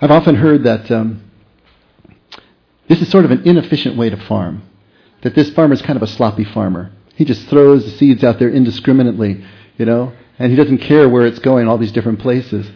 I've 0.00 0.12
often 0.12 0.36
heard 0.36 0.62
that 0.62 0.90
um, 0.92 1.28
this 2.88 3.00
is 3.02 3.08
sort 3.08 3.24
of 3.24 3.32
an 3.32 3.42
inefficient 3.42 3.96
way 3.96 4.10
to 4.10 4.16
farm. 4.16 4.62
That 5.22 5.34
this 5.34 5.50
farmer 5.50 5.74
is 5.74 5.82
kind 5.82 5.96
of 5.96 6.02
a 6.02 6.06
sloppy 6.06 6.44
farmer. 6.44 6.92
He 7.16 7.24
just 7.24 7.48
throws 7.48 7.84
the 7.84 7.90
seeds 7.90 8.22
out 8.22 8.38
there 8.38 8.48
indiscriminately, 8.48 9.44
you 9.76 9.84
know, 9.84 10.12
and 10.38 10.52
he 10.52 10.56
doesn't 10.56 10.78
care 10.78 11.08
where 11.08 11.26
it's 11.26 11.40
going, 11.40 11.66
all 11.66 11.78
these 11.78 11.90
different 11.90 12.20
places. 12.20 12.70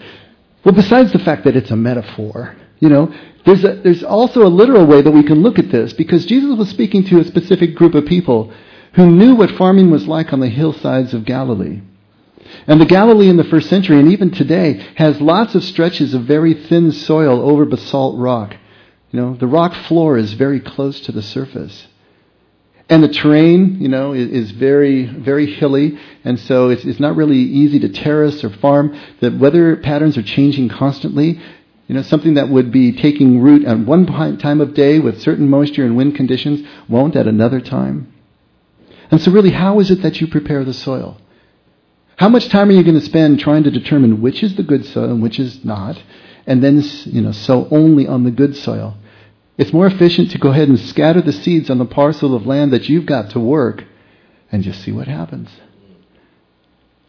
Well, 0.65 0.75
besides 0.75 1.13
the 1.13 1.21
fact 1.21 1.45
that 1.45 1.55
it's 1.55 1.71
a 1.71 1.77
metaphor, 1.77 2.57
you 2.81 2.89
know, 2.89 3.15
there's, 3.45 3.63
a, 3.65 3.75
there's 3.77 4.03
also 4.03 4.45
a 4.45 4.49
literal 4.49 4.87
way 4.87 5.03
that 5.03 5.11
we 5.11 5.23
can 5.23 5.43
look 5.43 5.61
at 5.61 5.71
this 5.71 5.93
because 5.93 6.27
Jesus 6.27 6.59
was 6.59 6.71
speaking 6.71 7.05
to 7.05 7.21
a 7.21 7.25
specific 7.25 7.77
group 7.77 7.95
of 7.95 8.07
people 8.07 8.53
who 8.95 9.11
knew 9.11 9.37
what 9.37 9.53
farming 9.53 9.91
was 9.93 10.09
like 10.09 10.33
on 10.33 10.41
the 10.41 10.49
hillsides 10.49 11.15
of 11.15 11.25
Galilee. 11.25 11.83
And 12.67 12.81
the 12.81 12.87
Galilee 12.87 13.29
in 13.29 13.37
the 13.37 13.45
first 13.45 13.69
century, 13.69 13.99
and 13.99 14.13
even 14.13 14.31
today, 14.31 14.75
has 14.97 15.21
lots 15.21 15.55
of 15.55 15.65
stretches 15.65 16.15
of 16.15 16.23
very 16.25 16.55
thin 16.55 16.93
soil 16.93 17.41
over 17.49 17.65
basalt 17.65 18.19
rock. 18.19 18.55
You 19.11 19.21
know, 19.21 19.35
the 19.35 19.47
rock 19.47 19.75
floor 19.87 20.17
is 20.17 20.33
very 20.35 20.61
close 20.61 21.01
to 21.01 21.13
the 21.13 21.23
surface. 21.23 21.87
And 22.89 23.03
the 23.03 23.09
terrain, 23.09 23.81
you 23.81 23.89
know, 23.89 24.13
is, 24.13 24.29
is 24.29 24.51
very, 24.51 25.07
very 25.07 25.47
hilly, 25.55 25.99
and 26.25 26.39
so 26.39 26.69
it's, 26.69 26.85
it's 26.85 27.01
not 27.01 27.17
really 27.17 27.39
easy 27.39 27.79
to 27.81 27.89
terrace 27.89 28.43
or 28.45 28.51
farm. 28.51 28.99
The 29.21 29.31
weather 29.31 29.77
patterns 29.77 30.19
are 30.19 30.23
changing 30.23 30.69
constantly. 30.69 31.41
You 31.89 31.95
know, 31.95 32.03
something 32.03 32.35
that 32.35 32.49
would 32.49 32.71
be 32.71 32.93
taking 32.93 33.41
root 33.41 33.67
at 33.67 33.79
one 33.79 34.07
time 34.39 34.61
of 34.61 34.75
day 34.75 34.99
with 34.99 35.21
certain 35.21 35.49
moisture 35.49 35.85
and 35.85 35.97
wind 35.97 36.17
conditions 36.17 36.67
won't 36.89 37.17
at 37.17 37.27
another 37.27 37.61
time. 37.61 38.13
And 39.11 39.21
so, 39.21 39.31
really, 39.31 39.51
how 39.51 39.79
is 39.81 39.91
it 39.91 40.03
that 40.03 40.21
you 40.21 40.27
prepare 40.27 40.65
the 40.65 40.73
soil? 40.73 41.19
How 42.17 42.29
much 42.29 42.49
time 42.49 42.69
are 42.69 42.73
you 42.73 42.83
going 42.83 42.99
to 42.99 43.05
spend 43.05 43.41
trying 43.41 43.65
to 43.65 43.71
determine 43.71 44.21
which 44.21 44.43
is 44.43 44.55
the 44.55 44.63
good 44.63 44.85
soil 44.87 45.11
and 45.11 45.23
which 45.23 45.39
is 45.39 45.65
not, 45.65 46.01
and 46.47 46.63
then 46.63 46.83
you 47.05 47.23
know 47.23 47.33
sow 47.33 47.69
only 47.71 48.07
on 48.07 48.25
the 48.25 48.31
good 48.31 48.57
soil? 48.57 48.97
It's 49.59 49.73
more 49.73 49.87
efficient 49.87 50.31
to 50.31 50.39
go 50.39 50.51
ahead 50.51 50.69
and 50.69 50.79
scatter 50.79 51.21
the 51.21 51.33
seeds 51.33 51.69
on 51.71 51.79
the 51.79 51.85
parcel 51.85 52.35
of 52.35 52.47
land 52.47 52.73
that 52.73 52.89
you've 52.89 53.07
got 53.07 53.31
to 53.31 53.41
work, 53.41 53.85
and 54.51 54.63
just 54.63 54.83
see 54.83 54.93
what 54.93 55.09
happens. 55.09 55.51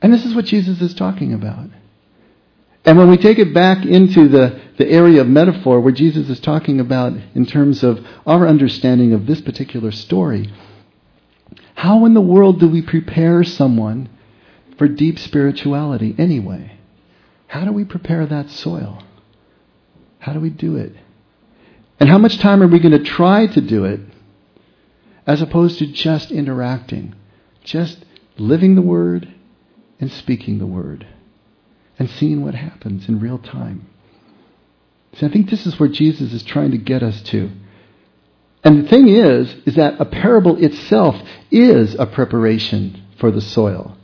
And 0.02 0.12
this 0.12 0.26
is 0.26 0.36
what 0.36 0.46
Jesus 0.46 0.82
is 0.82 0.94
talking 0.94 1.34
about. 1.34 1.70
And 2.86 2.98
when 2.98 3.10
we 3.10 3.18
take 3.18 3.40
it 3.40 3.54
back 3.54 3.86
into 3.86 4.28
the, 4.28 4.60
the 4.78 4.90
area 4.90 5.22
of 5.22 5.28
metaphor 5.28 5.80
where 5.80 5.94
Jesus 5.94 6.30
is 6.30 6.42
talking 6.42 6.82
about 6.82 7.14
in 7.34 7.46
terms 7.46 7.82
of 7.82 8.06
our 8.26 8.46
understanding 8.46 9.14
of 9.14 9.26
this 9.26 9.40
particular 9.40 9.92
story, 9.92 10.52
how 11.76 12.06
in 12.06 12.14
the 12.14 12.22
world 12.22 12.60
do 12.60 12.68
we 12.68 12.82
prepare 12.82 13.46
someone 13.46 14.10
for 14.77 14.88
deep 14.88 15.20
spirituality 15.20 16.15
anyway? 16.18 16.80
How 17.48 17.65
do 17.65 17.72
we 17.72 17.86
prepare 17.86 18.25
that 18.25 18.50
soil? 18.50 19.03
How 20.20 20.34
do 20.34 20.39
we 20.39 20.50
do 20.50 20.75
it? 20.77 20.94
And 22.00 22.10
how 22.10 22.18
much 22.18 22.39
time 22.39 22.63
are 22.63 22.68
we 22.68 22.80
going 22.80 22.98
to 22.98 23.03
try 23.03 23.48
to 23.48 23.62
do 23.62 23.86
it 23.86 24.00
as 25.27 25.42
opposed 25.42 25.80
to 25.80 25.88
just 25.88 26.32
interacting, 26.32 27.15
just 27.63 28.03
living 28.38 28.75
the 28.75 28.82
Word 28.82 29.34
and 30.00 30.12
speaking 30.12 30.60
the 30.60 30.65
Word? 30.65 31.08
and 32.00 32.10
seeing 32.10 32.44
what 32.44 32.56
happens 32.56 33.08
in 33.08 33.20
real 33.20 33.38
time. 33.38 33.88
See, 35.13 35.25
I 35.25 35.30
think 35.30 35.50
this 35.50 35.65
is 35.65 35.80
where 35.80 35.89
Jesus 35.89 36.34
is 36.34 36.44
trying 36.44 36.72
to 36.72 36.77
get 36.77 37.03
us 37.03 37.22
to. 37.24 37.51
And 38.63 38.84
the 38.84 38.89
thing 38.89 39.10
is, 39.10 39.53
is 39.65 39.75
that 39.75 40.00
a 40.00 40.06
parable 40.06 40.63
itself 40.63 41.15
is 41.51 41.96
a 41.96 42.06
preparation 42.06 43.03
for 43.20 43.30
the 43.30 43.42
soil. 43.42 43.96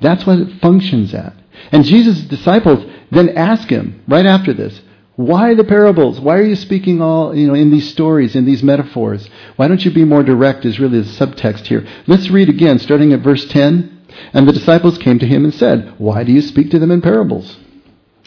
That's 0.00 0.26
what 0.26 0.38
it 0.38 0.60
functions 0.60 1.14
at. 1.14 1.34
And 1.72 1.84
Jesus' 1.84 2.22
disciples 2.22 2.84
then 3.10 3.30
ask 3.30 3.68
him 3.68 4.02
right 4.06 4.26
after 4.26 4.52
this, 4.52 4.80
why 5.18 5.54
the 5.54 5.64
parables? 5.64 6.20
Why 6.20 6.36
are 6.36 6.46
you 6.46 6.54
speaking 6.54 7.02
all, 7.02 7.34
you 7.34 7.48
know, 7.48 7.54
in 7.54 7.72
these 7.72 7.90
stories, 7.90 8.36
in 8.36 8.44
these 8.44 8.62
metaphors? 8.62 9.28
Why 9.56 9.66
don't 9.66 9.84
you 9.84 9.90
be 9.90 10.04
more 10.04 10.22
direct 10.22 10.64
is 10.64 10.78
really 10.78 11.00
the 11.00 11.08
subtext 11.08 11.66
here. 11.66 11.84
Let's 12.06 12.30
read 12.30 12.48
again, 12.48 12.78
starting 12.78 13.12
at 13.12 13.18
verse 13.18 13.44
10. 13.46 14.06
And 14.32 14.46
the 14.46 14.52
disciples 14.52 14.96
came 14.96 15.18
to 15.18 15.26
him 15.26 15.42
and 15.44 15.52
said, 15.52 15.92
Why 15.98 16.22
do 16.22 16.30
you 16.30 16.40
speak 16.40 16.70
to 16.70 16.78
them 16.78 16.92
in 16.92 17.02
parables? 17.02 17.58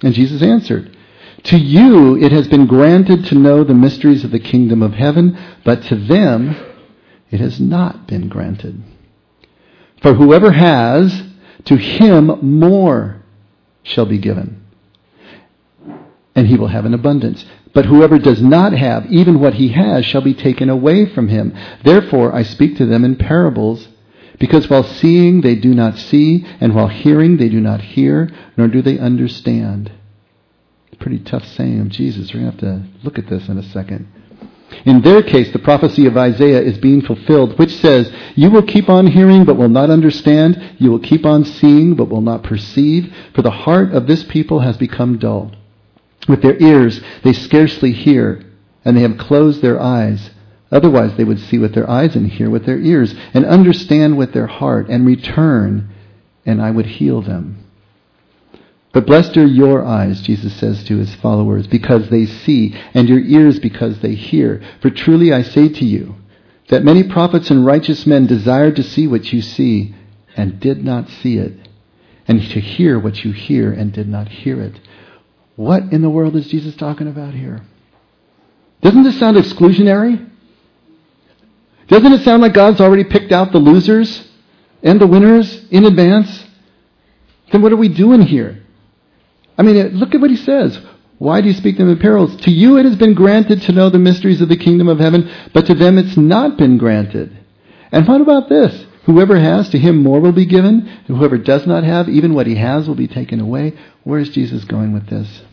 And 0.03 0.13
Jesus 0.13 0.41
answered, 0.41 0.97
To 1.43 1.57
you 1.57 2.17
it 2.17 2.33
has 2.33 2.49
been 2.49 2.67
granted 2.67 3.23
to 3.27 3.35
know 3.35 3.63
the 3.63 3.73
mysteries 3.73 4.25
of 4.25 4.31
the 4.31 4.39
kingdom 4.39 4.81
of 4.81 4.91
heaven, 4.91 5.39
but 5.63 5.83
to 5.83 5.95
them 5.95 6.57
it 7.29 7.39
has 7.39 7.57
not 7.61 8.05
been 8.05 8.27
granted. 8.27 8.83
For 10.01 10.13
whoever 10.15 10.51
has, 10.51 11.23
to 11.65 11.77
him 11.77 12.27
more 12.41 13.21
shall 13.83 14.05
be 14.05 14.17
given 14.17 14.61
and 16.35 16.47
he 16.47 16.57
will 16.57 16.67
have 16.67 16.85
an 16.85 16.93
abundance. 16.93 17.45
But 17.73 17.85
whoever 17.85 18.17
does 18.19 18.41
not 18.41 18.73
have, 18.73 19.05
even 19.07 19.39
what 19.39 19.55
he 19.55 19.69
has, 19.69 20.05
shall 20.05 20.21
be 20.21 20.33
taken 20.33 20.69
away 20.69 21.05
from 21.05 21.27
him. 21.27 21.55
Therefore 21.83 22.33
I 22.33 22.43
speak 22.43 22.77
to 22.77 22.85
them 22.85 23.05
in 23.05 23.15
parables, 23.15 23.87
because 24.39 24.69
while 24.69 24.83
seeing 24.83 25.41
they 25.41 25.55
do 25.55 25.73
not 25.73 25.97
see, 25.97 26.45
and 26.59 26.73
while 26.73 26.87
hearing 26.87 27.37
they 27.37 27.49
do 27.49 27.61
not 27.61 27.81
hear, 27.81 28.29
nor 28.57 28.67
do 28.67 28.81
they 28.81 28.97
understand. 28.97 29.91
Pretty 30.99 31.19
tough 31.19 31.45
saying 31.45 31.79
of 31.79 31.89
Jesus. 31.89 32.31
We're 32.33 32.41
going 32.41 32.57
to 32.57 32.65
have 32.65 32.81
to 32.81 32.87
look 33.03 33.17
at 33.17 33.27
this 33.27 33.49
in 33.49 33.57
a 33.57 33.63
second. 33.63 34.07
In 34.85 35.01
their 35.01 35.21
case, 35.21 35.51
the 35.51 35.59
prophecy 35.59 36.05
of 36.05 36.17
Isaiah 36.17 36.61
is 36.61 36.77
being 36.77 37.01
fulfilled, 37.01 37.59
which 37.59 37.75
says, 37.75 38.11
You 38.35 38.49
will 38.49 38.63
keep 38.63 38.89
on 38.89 39.07
hearing, 39.07 39.45
but 39.45 39.57
will 39.57 39.69
not 39.69 39.89
understand. 39.89 40.75
You 40.79 40.91
will 40.91 40.99
keep 40.99 41.25
on 41.25 41.45
seeing, 41.45 41.95
but 41.95 42.09
will 42.09 42.21
not 42.21 42.43
perceive. 42.43 43.13
For 43.33 43.41
the 43.41 43.51
heart 43.51 43.93
of 43.93 44.07
this 44.07 44.23
people 44.23 44.59
has 44.59 44.77
become 44.77 45.17
dull. 45.17 45.51
With 46.27 46.41
their 46.41 46.57
ears 46.61 47.01
they 47.23 47.33
scarcely 47.33 47.91
hear, 47.91 48.43
and 48.85 48.95
they 48.95 49.01
have 49.01 49.17
closed 49.17 49.61
their 49.61 49.79
eyes. 49.79 50.31
Otherwise 50.71 51.15
they 51.17 51.23
would 51.25 51.39
see 51.39 51.57
with 51.57 51.73
their 51.73 51.89
eyes 51.89 52.15
and 52.15 52.27
hear 52.27 52.49
with 52.49 52.65
their 52.65 52.79
ears, 52.79 53.13
and 53.33 53.45
understand 53.45 54.17
with 54.17 54.33
their 54.33 54.47
heart, 54.47 54.87
and 54.89 55.05
return, 55.05 55.89
and 56.45 56.61
I 56.61 56.71
would 56.71 56.85
heal 56.85 57.21
them. 57.21 57.65
But 58.93 59.05
blessed 59.05 59.37
are 59.37 59.45
your 59.45 59.85
eyes, 59.85 60.21
Jesus 60.21 60.53
says 60.55 60.83
to 60.85 60.97
his 60.97 61.15
followers, 61.15 61.65
because 61.67 62.09
they 62.09 62.25
see, 62.25 62.75
and 62.93 63.07
your 63.07 63.19
ears 63.19 63.59
because 63.59 63.99
they 63.99 64.15
hear. 64.15 64.61
For 64.81 64.89
truly 64.89 65.31
I 65.31 65.43
say 65.43 65.69
to 65.69 65.85
you, 65.85 66.15
that 66.67 66.83
many 66.83 67.03
prophets 67.03 67.49
and 67.49 67.65
righteous 67.65 68.05
men 68.05 68.27
desired 68.27 68.75
to 68.75 68.83
see 68.83 69.07
what 69.07 69.31
you 69.31 69.41
see, 69.41 69.95
and 70.35 70.59
did 70.59 70.83
not 70.83 71.09
see 71.09 71.37
it, 71.37 71.53
and 72.27 72.41
to 72.41 72.59
hear 72.59 72.99
what 72.99 73.23
you 73.23 73.31
hear, 73.31 73.71
and 73.71 73.93
did 73.93 74.09
not 74.09 74.27
hear 74.27 74.61
it. 74.61 74.79
What 75.55 75.93
in 75.93 76.01
the 76.01 76.09
world 76.09 76.35
is 76.35 76.47
Jesus 76.47 76.75
talking 76.75 77.07
about 77.07 77.33
here? 77.33 77.61
Doesn't 78.81 79.03
this 79.03 79.19
sound 79.19 79.37
exclusionary? 79.37 80.29
Doesn't 81.87 82.13
it 82.13 82.23
sound 82.23 82.41
like 82.41 82.53
God's 82.53 82.81
already 82.81 83.03
picked 83.03 83.31
out 83.31 83.51
the 83.51 83.59
losers 83.59 84.27
and 84.81 84.99
the 84.99 85.07
winners 85.07 85.65
in 85.69 85.85
advance? 85.85 86.45
Then 87.51 87.61
what 87.61 87.71
are 87.71 87.77
we 87.77 87.89
doing 87.89 88.21
here? 88.21 88.60
I 89.57 89.63
mean, 89.63 89.75
look 89.97 90.15
at 90.15 90.21
what 90.21 90.29
he 90.29 90.37
says. 90.37 90.79
Why 91.17 91.41
do 91.41 91.47
you 91.47 91.53
speak 91.53 91.77
them 91.77 91.89
in 91.89 91.99
parables? 91.99 92.35
To 92.37 92.51
you 92.51 92.77
it 92.77 92.85
has 92.85 92.95
been 92.95 93.13
granted 93.13 93.61
to 93.63 93.71
know 93.71 93.89
the 93.89 93.99
mysteries 93.99 94.41
of 94.41 94.49
the 94.49 94.57
kingdom 94.57 94.87
of 94.87 94.99
heaven, 94.99 95.31
but 95.53 95.67
to 95.67 95.75
them 95.75 95.97
it's 95.99 96.17
not 96.17 96.57
been 96.57 96.77
granted. 96.79 97.37
And 97.91 98.07
what 98.07 98.21
about 98.21 98.49
this? 98.49 98.85
Whoever 99.05 99.39
has, 99.39 99.69
to 99.69 99.79
him 99.79 100.01
more 100.01 100.19
will 100.19 100.31
be 100.31 100.45
given, 100.45 100.87
and 101.07 101.17
whoever 101.17 101.37
does 101.37 101.67
not 101.67 101.83
have, 101.83 102.07
even 102.09 102.33
what 102.33 102.47
he 102.47 102.55
has 102.55 102.87
will 102.87 102.95
be 102.95 103.07
taken 103.07 103.39
away. 103.39 103.73
Where 104.03 104.19
is 104.19 104.29
Jesus 104.29 104.63
going 104.63 104.93
with 104.93 105.07
this? 105.07 105.43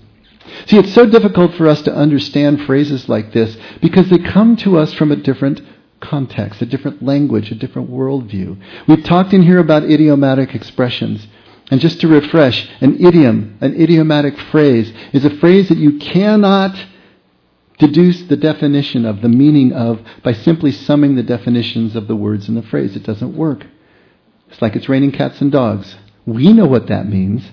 See, 0.66 0.78
it's 0.78 0.94
so 0.94 1.06
difficult 1.06 1.54
for 1.54 1.66
us 1.66 1.82
to 1.82 1.94
understand 1.94 2.62
phrases 2.62 3.08
like 3.08 3.32
this 3.32 3.56
because 3.80 4.08
they 4.08 4.18
come 4.18 4.56
to 4.56 4.78
us 4.78 4.92
from 4.94 5.12
a 5.12 5.16
different 5.16 5.60
context, 6.00 6.62
a 6.62 6.66
different 6.66 7.02
language, 7.02 7.50
a 7.50 7.54
different 7.54 7.90
worldview. 7.90 8.58
We've 8.86 9.04
talked 9.04 9.32
in 9.32 9.42
here 9.42 9.58
about 9.58 9.84
idiomatic 9.84 10.54
expressions. 10.54 11.26
And 11.70 11.80
just 11.80 12.00
to 12.00 12.08
refresh, 12.08 12.68
an 12.80 13.04
idiom, 13.04 13.58
an 13.60 13.80
idiomatic 13.80 14.38
phrase, 14.38 14.92
is 15.12 15.24
a 15.24 15.36
phrase 15.36 15.68
that 15.68 15.78
you 15.78 15.98
cannot 15.98 16.74
deduce 17.78 18.22
the 18.22 18.36
definition 18.36 19.04
of, 19.04 19.20
the 19.20 19.28
meaning 19.28 19.72
of, 19.72 20.00
by 20.22 20.32
simply 20.32 20.72
summing 20.72 21.14
the 21.14 21.22
definitions 21.22 21.94
of 21.94 22.08
the 22.08 22.16
words 22.16 22.48
in 22.48 22.54
the 22.54 22.62
phrase. 22.62 22.96
It 22.96 23.04
doesn't 23.04 23.36
work. 23.36 23.66
It's 24.48 24.62
like 24.62 24.76
it's 24.76 24.88
raining 24.88 25.12
cats 25.12 25.40
and 25.40 25.52
dogs. 25.52 25.96
We 26.26 26.52
know 26.52 26.66
what 26.66 26.88
that 26.88 27.08
means. 27.08 27.44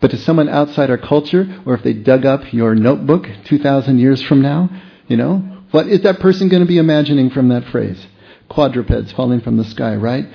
But 0.00 0.10
to 0.12 0.16
someone 0.16 0.48
outside 0.48 0.90
our 0.90 0.98
culture, 0.98 1.60
or 1.66 1.74
if 1.74 1.82
they 1.82 1.92
dug 1.92 2.24
up 2.24 2.52
your 2.52 2.74
notebook 2.74 3.28
2,000 3.44 3.98
years 3.98 4.22
from 4.22 4.40
now, 4.40 4.70
you 5.06 5.16
know, 5.16 5.38
what 5.70 5.86
is 5.86 6.00
that 6.00 6.20
person 6.20 6.48
going 6.48 6.62
to 6.62 6.68
be 6.68 6.78
imagining 6.78 7.30
from 7.30 7.48
that 7.48 7.66
phrase? 7.66 8.06
Quadrupeds 8.48 9.12
falling 9.12 9.40
from 9.40 9.56
the 9.56 9.64
sky, 9.64 9.94
right? 9.94 10.26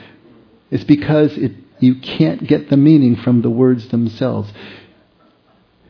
It's 0.69 0.83
because 0.83 1.35
it, 1.37 1.51
you 1.79 1.95
can't 1.95 2.45
get 2.45 2.69
the 2.69 2.77
meaning 2.77 3.15
from 3.15 3.41
the 3.41 3.49
words 3.49 3.87
themselves. 3.89 4.51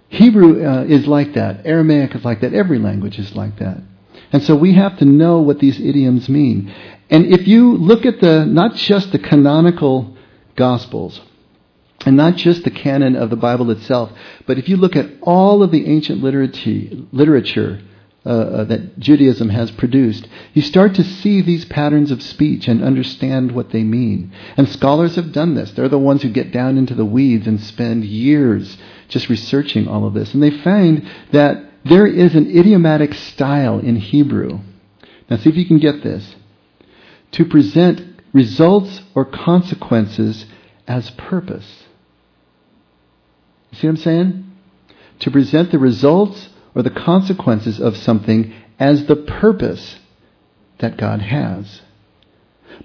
Hebrew 0.10 0.66
uh, 0.66 0.84
is 0.84 1.08
like 1.08 1.34
that. 1.34 1.66
Aramaic 1.66 2.16
is 2.16 2.24
like 2.24 2.42
that. 2.42 2.54
Every 2.54 2.80
language 2.80 3.20
is 3.20 3.36
like 3.36 3.60
that. 3.60 3.82
And 4.32 4.44
so 4.44 4.56
we 4.56 4.74
have 4.74 4.98
to 5.00 5.06
know 5.06 5.40
what 5.42 5.60
these 5.60 5.80
idioms 5.80 6.30
mean. 6.30 6.74
And 7.10 7.28
if 7.28 7.48
you 7.48 7.78
look 7.78 8.06
at 8.06 8.20
the, 8.20 8.46
not 8.46 8.76
just 8.76 9.12
the 9.12 9.20
canonical 9.20 10.16
Gospels, 10.56 11.20
and 12.06 12.16
not 12.16 12.36
just 12.36 12.64
the 12.64 12.72
canon 12.72 13.16
of 13.16 13.30
the 13.30 13.36
Bible 13.36 13.72
itself, 13.72 14.12
but 14.46 14.58
if 14.58 14.70
you 14.70 14.78
look 14.78 14.96
at 14.96 15.10
all 15.22 15.64
of 15.64 15.72
the 15.72 15.88
ancient 15.88 16.22
literature 16.24 17.82
uh, 18.26 18.64
that 18.66 18.98
Judaism 18.98 19.50
has 19.50 19.70
produced, 19.72 20.28
you 20.54 20.62
start 20.62 20.96
to 20.96 21.04
see 21.04 21.42
these 21.42 21.66
patterns 21.66 22.10
of 22.10 22.24
speech 22.24 22.68
and 22.68 22.84
understand 22.84 23.52
what 23.52 23.70
they 23.70 23.84
mean. 23.84 24.34
And 24.58 24.68
scholars 24.68 25.16
have 25.16 25.32
done 25.32 25.54
this. 25.54 25.72
They're 25.72 25.90
the 25.90 26.00
ones 26.00 26.24
who 26.24 26.30
get 26.30 26.52
down 26.52 26.78
into 26.78 26.96
the 26.96 27.06
weeds 27.06 27.46
and 27.46 27.62
spend 27.62 28.04
years 28.04 28.78
just 29.10 29.30
researching 29.30 29.88
all 29.88 30.08
of 30.08 30.16
this. 30.16 30.34
And 30.34 30.42
they 30.42 30.50
find 30.50 31.08
that 31.32 31.64
there 31.84 32.08
is 32.08 32.34
an 32.34 32.50
idiomatic 32.50 33.14
style 33.14 33.78
in 33.78 33.96
Hebrew. 33.98 34.60
Now, 35.30 35.38
see 35.38 35.50
if 35.50 35.56
you 35.56 35.66
can 35.68 35.80
get 35.80 36.02
this. 36.02 36.36
To 37.34 37.46
present 37.46 38.22
results 38.34 39.02
or 39.14 39.26
consequences 39.26 40.46
as 40.88 41.12
purpose. 41.12 41.84
You 43.72 43.78
See 43.78 43.88
what 43.88 43.92
I'm 43.92 43.98
saying? 43.98 44.52
To 45.20 45.32
present 45.32 45.72
the 45.72 45.80
results 45.80 46.50
or 46.76 46.84
the 46.84 46.90
consequences 46.90 47.80
of 47.80 47.98
something 47.98 48.54
as 48.78 49.06
the 49.06 49.16
purpose 49.16 49.98
that 50.80 50.98
God 50.98 51.22
has. 51.22 51.82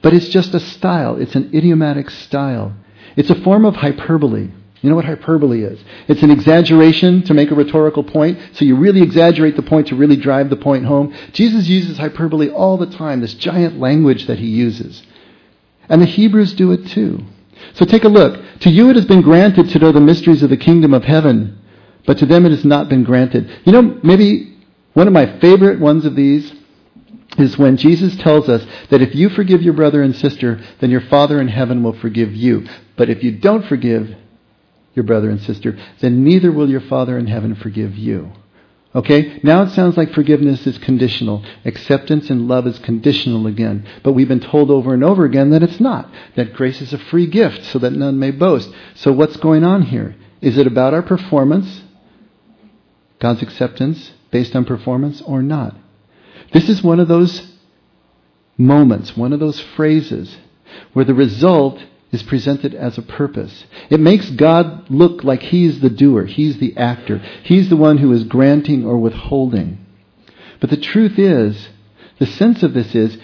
But 0.03 0.15
it's 0.15 0.29
just 0.29 0.55
a 0.55 0.61
style, 0.61 1.17
it's 1.17 1.35
an 1.35 1.51
idiomatic 1.53 2.09
style. 2.11 2.75
It's 3.17 3.31
a 3.31 3.43
form 3.43 3.65
of 3.65 3.77
hyperbole. 3.77 4.49
You 4.83 4.89
know 4.89 4.97
what 4.97 5.05
hyperbole 5.05 5.63
is? 5.63 5.79
It's 6.09 6.23
an 6.23 6.31
exaggeration 6.31 7.23
to 7.25 7.35
make 7.35 7.51
a 7.51 7.55
rhetorical 7.55 8.03
point, 8.03 8.39
so 8.53 8.65
you 8.65 8.77
really 8.77 9.03
exaggerate 9.03 9.57
the 9.57 9.63
point 9.63 9.89
to 9.89 9.97
really 9.97 10.17
drive 10.17 10.49
the 10.49 10.57
point 10.57 10.87
home. 10.87 11.15
Jesus 11.33 11.69
uses 11.69 11.99
hyperbole 11.99 12.49
all 12.49 12.79
the 12.79 12.87
time, 12.87 13.21
this 13.21 13.35
giant 13.35 13.79
language 13.79 14.27
that 14.27 14.39
he 14.39 14.47
uses. 14.47 15.03
And 15.89 16.01
the 16.01 16.07
Hebrews 16.07 16.55
do 16.55 16.73
it 16.73 16.87
too. 16.87 17.25
So 17.75 17.85
take 17.85 18.05
a 18.05 18.09
look. 18.09 18.41
To 18.61 18.71
you 18.71 18.89
it 18.89 18.97
has 18.97 19.05
been 19.05 19.21
granted 19.21 19.69
to 19.71 19.79
know 19.79 19.93
the 19.93 20.01
mysteries 20.01 20.43
of 20.43 20.49
the 20.49 20.57
kingdom 20.57 20.95
of 20.95 21.05
heaven, 21.05 21.59
but 22.07 22.19
to 22.19 22.27
them 22.27 22.47
it 22.47 22.51
has 22.51 22.65
not 22.65 22.89
been 22.89 23.05
granted. 23.05 23.51
You 23.65 23.73
know, 23.73 24.01
maybe 24.03 24.57
one 24.95 25.07
of 25.07 25.13
my 25.13 25.39
favorite 25.41 25.81
ones 25.81 26.05
of 26.05 26.17
these 26.17 26.53
is 27.39 27.57
when 27.57 27.77
Jesus 27.77 28.17
tells 28.17 28.49
us 28.49 28.67
that 28.91 29.03
if 29.03 29.15
you 29.15 29.29
forgive 29.29 29.63
your 29.63 29.75
brother 29.75 30.03
and 30.03 30.15
sister, 30.17 30.61
then 30.81 30.91
your 30.91 31.01
Father 31.03 31.41
in 31.41 31.49
heaven 31.49 31.83
will 31.83 31.93
forgive 31.93 32.35
you. 32.35 32.67
But 32.97 33.09
if 33.09 33.23
you 33.23 33.39
don't 33.39 33.67
forgive 33.67 34.15
your 34.95 35.05
brother 35.05 35.31
and 35.31 35.41
sister, 35.41 35.79
then 36.01 36.25
neither 36.25 36.51
will 36.51 36.69
your 36.69 36.81
Father 36.81 37.17
in 37.17 37.29
heaven 37.29 37.55
forgive 37.55 37.97
you. 37.97 38.33
Okay? 38.95 39.41
Now 39.45 39.63
it 39.63 39.71
sounds 39.71 39.97
like 39.97 40.13
forgiveness 40.13 40.67
is 40.67 40.79
conditional. 40.79 41.45
Acceptance 41.65 42.29
and 42.29 42.49
love 42.49 42.67
is 42.67 42.79
conditional 42.81 43.47
again. 43.47 43.87
But 44.03 44.13
we've 44.13 44.29
been 44.29 44.41
told 44.41 44.71
over 44.71 44.93
and 44.93 45.05
over 45.05 45.25
again 45.25 45.51
that 45.51 45.63
it's 45.63 45.79
not. 45.79 46.11
That 46.35 46.55
grace 46.55 46.81
is 46.81 46.93
a 46.93 46.99
free 46.99 47.27
gift 47.27 47.65
so 47.67 47.79
that 47.79 47.93
none 47.93 48.19
may 48.19 48.33
boast. 48.33 48.69
So 48.95 49.13
what's 49.13 49.37
going 49.37 49.63
on 49.63 49.83
here? 49.83 50.17
Is 50.41 50.59
it 50.59 50.67
about 50.67 50.95
our 50.95 51.03
performance? 51.03 51.83
God's 53.21 53.43
acceptance 53.43 54.13
based 54.31 54.57
on 54.57 54.65
performance 54.65 55.23
or 55.23 55.43
not? 55.43 55.77
This 56.53 56.69
is 56.69 56.83
one 56.83 56.99
of 56.99 57.09
those 57.09 57.53
moments, 58.59 59.17
one 59.17 59.33
of 59.33 59.41
those 59.41 59.61
phrases 59.61 60.37
where 60.93 61.05
the 61.05 61.15
result 61.15 61.81
is 62.13 62.23
presented 62.25 62.75
as 62.75 62.99
a 62.99 63.03
purpose. 63.03 63.65
It 63.89 64.01
makes 64.01 64.31
God 64.31 64.91
look 64.91 65.23
like 65.23 65.43
He's 65.43 65.81
the 65.81 65.91
doer, 65.91 66.25
He's 66.25 66.59
the 66.59 66.77
actor, 66.77 67.19
He's 67.45 67.69
the 67.69 67.77
one 67.77 67.99
who 67.99 68.13
is 68.13 68.25
granting 68.25 68.85
or 68.85 68.99
withholding. 68.99 69.79
But 70.61 70.71
the 70.71 70.77
truth 70.77 71.19
is, 71.19 71.69
the 72.19 72.27
sense 72.27 72.63
of 72.63 72.75
this 72.75 72.95
is, 72.95 73.17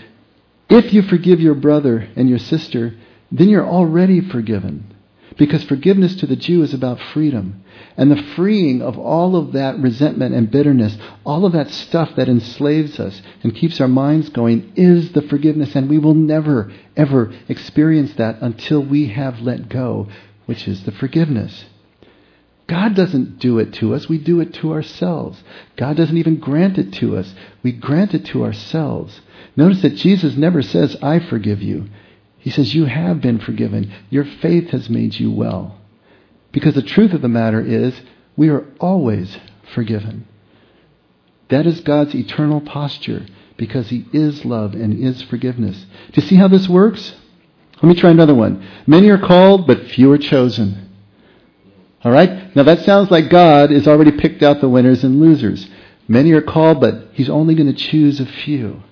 if 0.69 0.93
you 0.93 1.03
forgive 1.03 1.41
your 1.41 1.55
brother 1.55 2.09
and 2.17 2.29
your 2.29 2.38
sister, 2.38 2.95
then 3.31 3.49
you're 3.49 3.67
already 3.67 4.21
forgiven. 4.21 4.96
Because 5.37 5.64
forgiveness 5.64 6.16
to 6.16 6.26
the 6.26 6.37
Jew 6.37 6.62
is 6.62 6.73
about 6.73 7.00
freedom. 7.00 7.62
And 7.97 8.11
the 8.11 8.23
freeing 8.35 8.81
of 8.81 8.99
all 8.99 9.37
of 9.37 9.52
that 9.52 9.78
resentment 9.78 10.35
and 10.35 10.50
bitterness, 10.50 10.97
all 11.25 11.45
of 11.45 11.52
that 11.52 11.71
stuff 11.71 12.16
that 12.16 12.28
enslaves 12.28 12.99
us 12.99 13.21
and 13.43 13.55
keeps 13.55 13.81
our 13.81 13.88
minds 13.88 14.31
going, 14.31 14.73
is 14.76 15.12
the 15.12 15.23
forgiveness. 15.23 15.75
And 15.75 15.90
we 15.90 15.99
will 15.99 16.14
never, 16.14 16.73
ever 16.97 17.35
experience 17.49 18.14
that 18.14 18.40
until 18.40 18.83
we 18.83 19.09
have 19.09 19.40
let 19.40 19.69
go, 19.69 20.09
which 20.47 20.66
is 20.66 20.85
the 20.85 20.93
forgiveness. 20.93 21.66
God 22.66 22.95
doesn't 22.95 23.38
do 23.38 23.59
it 23.59 23.75
to 23.75 23.95
us, 23.95 24.09
we 24.09 24.19
do 24.19 24.40
it 24.40 24.55
to 24.55 24.73
ourselves. 24.73 25.43
God 25.76 25.97
doesn't 25.97 26.16
even 26.16 26.40
grant 26.40 26.78
it 26.78 26.93
to 26.95 27.16
us, 27.16 27.33
we 27.62 27.73
grant 27.73 28.14
it 28.14 28.25
to 28.26 28.45
ourselves. 28.45 29.21
Notice 29.55 29.83
that 29.83 29.95
Jesus 29.95 30.37
never 30.37 30.62
says, 30.62 30.97
I 31.00 31.21
forgive 31.21 31.62
you. 31.62 31.88
He 32.47 32.53
says, 32.53 32.76
You 32.76 32.85
have 32.85 33.21
been 33.21 33.41
forgiven. 33.41 33.93
Your 34.09 34.23
faith 34.23 34.71
has 34.71 34.88
made 34.88 35.19
you 35.19 35.33
well. 35.33 35.81
Because 36.53 36.75
the 36.75 36.81
truth 36.83 37.12
of 37.12 37.21
the 37.21 37.29
matter 37.29 37.61
is, 37.61 38.00
we 38.37 38.50
are 38.50 38.65
always 38.79 39.37
forgiven. 39.75 40.29
That 41.49 41.67
is 41.67 41.81
God's 41.81 42.15
eternal 42.15 42.61
posture 42.61 43.26
because 43.57 43.88
He 43.88 44.07
is 44.12 44.45
love 44.45 44.75
and 44.75 44.97
is 44.97 45.23
forgiveness. 45.23 45.76
Do 46.12 46.21
you 46.21 46.29
see 46.29 46.37
how 46.37 46.47
this 46.47 46.69
works? 46.69 47.17
Let 47.83 47.88
me 47.88 47.97
try 47.97 48.12
another 48.12 48.33
one. 48.33 48.65
Many 48.87 49.09
are 49.09 49.19
called, 49.19 49.67
but 49.67 49.88
few 49.88 50.12
are 50.12 50.19
chosen. 50.19 50.88
All 52.05 52.12
right? 52.12 52.55
Now 52.55 52.62
that 52.62 52.85
sounds 52.85 53.11
like 53.11 53.29
God 53.29 53.73
has 53.73 53.88
already 53.88 54.12
picked 54.12 54.45
out 54.45 54.61
the 54.61 54.69
winners 54.69 55.03
and 55.03 55.19
losers. 55.19 55.69
Many 56.07 56.31
are 56.31 56.43
called, 56.43 56.81
but 56.81 57.09
He's 57.12 57.29
only 57.29 57.57
going 57.57 57.75
to 57.75 57.91
choose 57.91 58.21
a 58.21 58.26
few. 58.26 58.85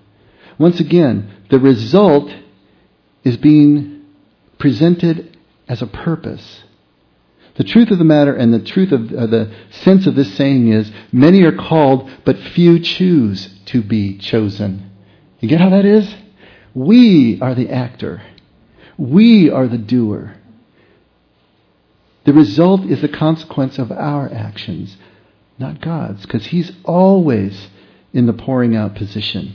Once 0.58 0.80
again, 0.80 1.30
the 1.50 1.60
result 1.60 2.32
is 3.24 3.36
being 3.36 4.04
presented 4.58 5.36
as 5.66 5.82
a 5.82 5.86
purpose. 5.86 6.62
The 7.56 7.64
truth 7.64 7.90
of 7.90 7.98
the 7.98 8.04
matter 8.04 8.34
and 8.34 8.52
the 8.52 8.60
truth 8.60 8.92
of 8.92 9.12
uh, 9.12 9.26
the 9.26 9.54
sense 9.70 10.06
of 10.06 10.14
this 10.14 10.34
saying 10.34 10.68
is 10.68 10.90
many 11.12 11.42
are 11.42 11.56
called, 11.56 12.10
but 12.24 12.38
few 12.38 12.80
choose 12.80 13.48
to 13.66 13.82
be 13.82 14.18
chosen. 14.18 14.90
You 15.40 15.48
get 15.48 15.60
how 15.60 15.70
that 15.70 15.84
is? 15.84 16.12
We 16.74 17.40
are 17.40 17.54
the 17.54 17.70
actor. 17.70 18.22
We 18.98 19.50
are 19.50 19.68
the 19.68 19.78
doer. 19.78 20.36
The 22.24 22.32
result 22.32 22.84
is 22.86 23.00
the 23.02 23.08
consequence 23.08 23.78
of 23.78 23.92
our 23.92 24.32
actions, 24.32 24.96
not 25.58 25.80
God's, 25.80 26.22
because 26.22 26.46
He's 26.46 26.72
always 26.84 27.68
in 28.12 28.26
the 28.26 28.32
pouring 28.32 28.74
out 28.74 28.94
position. 28.94 29.54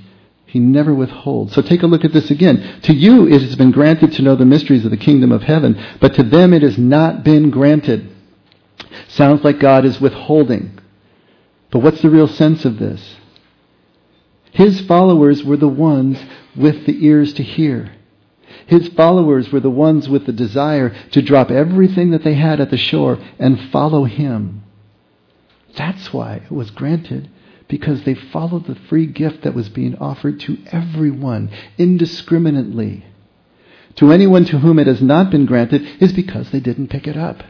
He 0.50 0.58
never 0.60 0.96
withholds. 0.96 1.54
So 1.54 1.62
take 1.62 1.84
a 1.84 1.88
look 1.88 2.04
at 2.04 2.12
this 2.12 2.32
again. 2.32 2.82
To 2.82 2.94
you 2.94 3.28
it 3.28 3.40
has 3.40 3.56
been 3.56 3.70
granted 3.70 4.14
to 4.14 4.24
know 4.24 4.36
the 4.36 4.46
mysteries 4.46 4.84
of 4.84 4.90
the 4.90 4.98
kingdom 4.98 5.32
of 5.32 5.44
heaven, 5.44 5.80
but 6.02 6.16
to 6.16 6.24
them 6.24 6.56
it 6.56 6.64
has 6.64 6.76
not 6.76 7.24
been 7.24 7.52
granted. 7.52 8.10
Sounds 9.10 9.44
like 9.44 9.60
God 9.60 9.86
is 9.86 10.02
withholding. 10.02 10.80
But 11.70 11.80
what's 11.80 12.02
the 12.02 12.10
real 12.10 12.28
sense 12.28 12.66
of 12.66 12.80
this? 12.80 13.18
His 14.50 14.82
followers 14.82 15.44
were 15.44 15.58
the 15.58 15.68
ones 15.68 16.20
with 16.56 16.88
the 16.88 17.06
ears 17.06 17.32
to 17.34 17.44
hear. 17.44 17.92
His 18.66 18.88
followers 18.88 19.52
were 19.52 19.60
the 19.60 19.70
ones 19.70 20.10
with 20.10 20.26
the 20.26 20.34
desire 20.34 20.90
to 21.12 21.22
drop 21.22 21.52
everything 21.52 22.10
that 22.10 22.24
they 22.24 22.34
had 22.34 22.60
at 22.60 22.72
the 22.72 22.78
shore 22.78 23.20
and 23.38 23.70
follow 23.70 24.06
him. 24.06 24.64
That's 25.76 26.12
why 26.12 26.42
it 26.46 26.52
was 26.52 26.72
granted 26.72 27.30
because 27.70 28.04
they 28.04 28.16
followed 28.16 28.66
the 28.66 28.76
free 28.76 29.06
gift 29.06 29.44
that 29.44 29.54
was 29.54 29.70
being 29.70 29.96
offered 30.00 30.40
to 30.42 30.58
everyone 30.72 31.50
indiscriminately. 31.78 33.06
To 33.96 34.12
anyone 34.12 34.44
to 34.46 34.60
whom 34.60 34.80
it 34.80 34.88
has 34.88 35.02
not 35.02 35.30
been 35.30 35.46
granted 35.46 35.84
is 36.02 36.12
because 36.12 36.50
they 36.50 36.60
didn't 36.60 36.90
pick 36.90 37.08
it 37.08 37.16
up. 37.16 37.44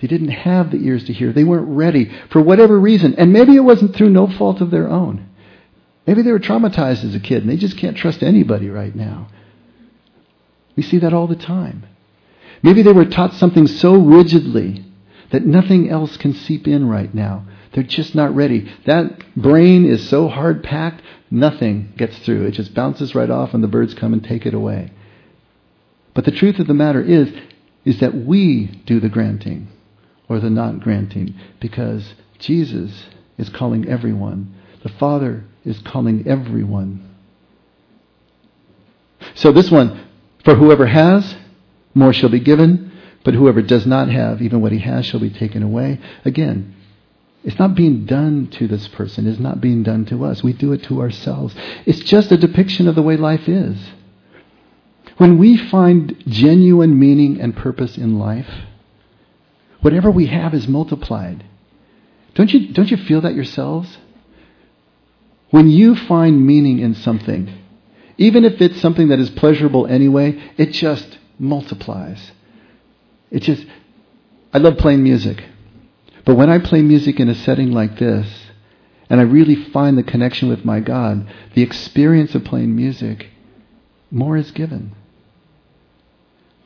They 0.00 0.08
didn't 0.08 0.28
have 0.28 0.70
the 0.70 0.78
ears 0.78 1.04
to 1.04 1.12
hear. 1.12 1.32
They 1.32 1.44
weren't 1.44 1.68
ready 1.68 2.10
for 2.30 2.40
whatever 2.40 2.78
reason. 2.78 3.14
And 3.16 3.32
maybe 3.32 3.56
it 3.56 3.60
wasn't 3.60 3.96
through 3.96 4.10
no 4.10 4.26
fault 4.26 4.60
of 4.60 4.70
their 4.70 4.88
own. 4.88 5.28
Maybe 6.06 6.22
they 6.22 6.32
were 6.32 6.38
traumatized 6.38 7.04
as 7.04 7.14
a 7.14 7.20
kid 7.20 7.42
and 7.42 7.50
they 7.50 7.56
just 7.56 7.76
can't 7.76 7.96
trust 7.96 8.22
anybody 8.22 8.68
right 8.68 8.94
now. 8.94 9.28
We 10.76 10.82
see 10.82 10.98
that 10.98 11.12
all 11.12 11.26
the 11.26 11.36
time. 11.36 11.86
Maybe 12.62 12.82
they 12.82 12.92
were 12.92 13.04
taught 13.06 13.34
something 13.34 13.66
so 13.66 13.96
rigidly 13.96 14.84
that 15.30 15.46
nothing 15.46 15.88
else 15.88 16.16
can 16.16 16.34
seep 16.34 16.66
in 16.66 16.88
right 16.88 17.14
now. 17.14 17.46
They're 17.72 17.84
just 17.84 18.14
not 18.14 18.34
ready. 18.34 18.70
That 18.86 19.34
brain 19.36 19.84
is 19.86 20.08
so 20.08 20.28
hard 20.28 20.62
packed, 20.62 21.02
nothing 21.30 21.92
gets 21.96 22.18
through. 22.18 22.46
It 22.46 22.52
just 22.52 22.74
bounces 22.74 23.14
right 23.14 23.30
off 23.30 23.54
and 23.54 23.62
the 23.62 23.68
birds 23.68 23.94
come 23.94 24.12
and 24.12 24.22
take 24.22 24.44
it 24.44 24.54
away. 24.54 24.92
But 26.14 26.24
the 26.24 26.32
truth 26.32 26.58
of 26.58 26.66
the 26.66 26.74
matter 26.74 27.00
is, 27.00 27.32
is 27.84 28.00
that 28.00 28.14
we 28.14 28.66
do 28.86 29.00
the 29.00 29.08
granting 29.08 29.68
or 30.28 30.40
the 30.40 30.50
not 30.50 30.80
granting 30.80 31.34
because 31.60 32.14
Jesus 32.38 33.06
is 33.38 33.48
calling 33.48 33.88
everyone. 33.88 34.54
The 34.82 34.88
Father 34.88 35.44
is 35.64 35.78
calling 35.80 36.26
everyone. 36.26 37.06
So 39.34 39.52
this 39.52 39.70
one, 39.70 40.08
for 40.44 40.54
whoever 40.54 40.86
has, 40.86 41.36
more 41.94 42.12
shall 42.12 42.28
be 42.28 42.40
given, 42.40 42.92
but 43.24 43.34
whoever 43.34 43.62
does 43.62 43.86
not 43.86 44.08
have, 44.08 44.40
even 44.40 44.60
what 44.60 44.72
he 44.72 44.78
has 44.78 45.06
shall 45.06 45.20
be 45.20 45.30
taken 45.30 45.62
away. 45.62 46.00
Again, 46.24 46.74
it's 47.42 47.58
not 47.58 47.74
being 47.74 48.04
done 48.04 48.48
to 48.52 48.68
this 48.68 48.88
person. 48.88 49.26
It's 49.26 49.40
not 49.40 49.60
being 49.60 49.82
done 49.82 50.04
to 50.06 50.24
us. 50.24 50.42
We 50.42 50.52
do 50.52 50.72
it 50.72 50.82
to 50.84 51.00
ourselves. 51.00 51.54
It's 51.86 52.00
just 52.00 52.30
a 52.32 52.36
depiction 52.36 52.86
of 52.86 52.94
the 52.94 53.02
way 53.02 53.16
life 53.16 53.48
is. 53.48 53.78
When 55.16 55.38
we 55.38 55.56
find 55.56 56.22
genuine 56.26 56.98
meaning 56.98 57.40
and 57.40 57.56
purpose 57.56 57.96
in 57.96 58.18
life, 58.18 58.48
whatever 59.80 60.10
we 60.10 60.26
have 60.26 60.54
is 60.54 60.68
multiplied. 60.68 61.44
Don't 62.34 62.52
you, 62.52 62.72
don't 62.72 62.90
you 62.90 62.96
feel 62.96 63.22
that 63.22 63.34
yourselves? 63.34 63.98
When 65.50 65.68
you 65.68 65.96
find 65.96 66.46
meaning 66.46 66.78
in 66.78 66.94
something, 66.94 67.52
even 68.18 68.44
if 68.44 68.60
it's 68.60 68.80
something 68.80 69.08
that 69.08 69.18
is 69.18 69.30
pleasurable 69.30 69.86
anyway, 69.86 70.40
it 70.56 70.72
just 70.72 71.18
multiplies. 71.38 72.32
It 73.30 73.40
just, 73.40 73.64
I 74.52 74.58
love 74.58 74.76
playing 74.78 75.02
music. 75.02 75.42
But 76.24 76.36
when 76.36 76.50
I 76.50 76.58
play 76.58 76.82
music 76.82 77.18
in 77.18 77.28
a 77.28 77.34
setting 77.34 77.72
like 77.72 77.98
this, 77.98 78.28
and 79.08 79.20
I 79.20 79.24
really 79.24 79.56
find 79.56 79.98
the 79.98 80.02
connection 80.02 80.48
with 80.48 80.64
my 80.64 80.80
God, 80.80 81.28
the 81.54 81.62
experience 81.62 82.34
of 82.34 82.44
playing 82.44 82.76
music, 82.76 83.28
more 84.10 84.36
is 84.36 84.50
given. 84.50 84.92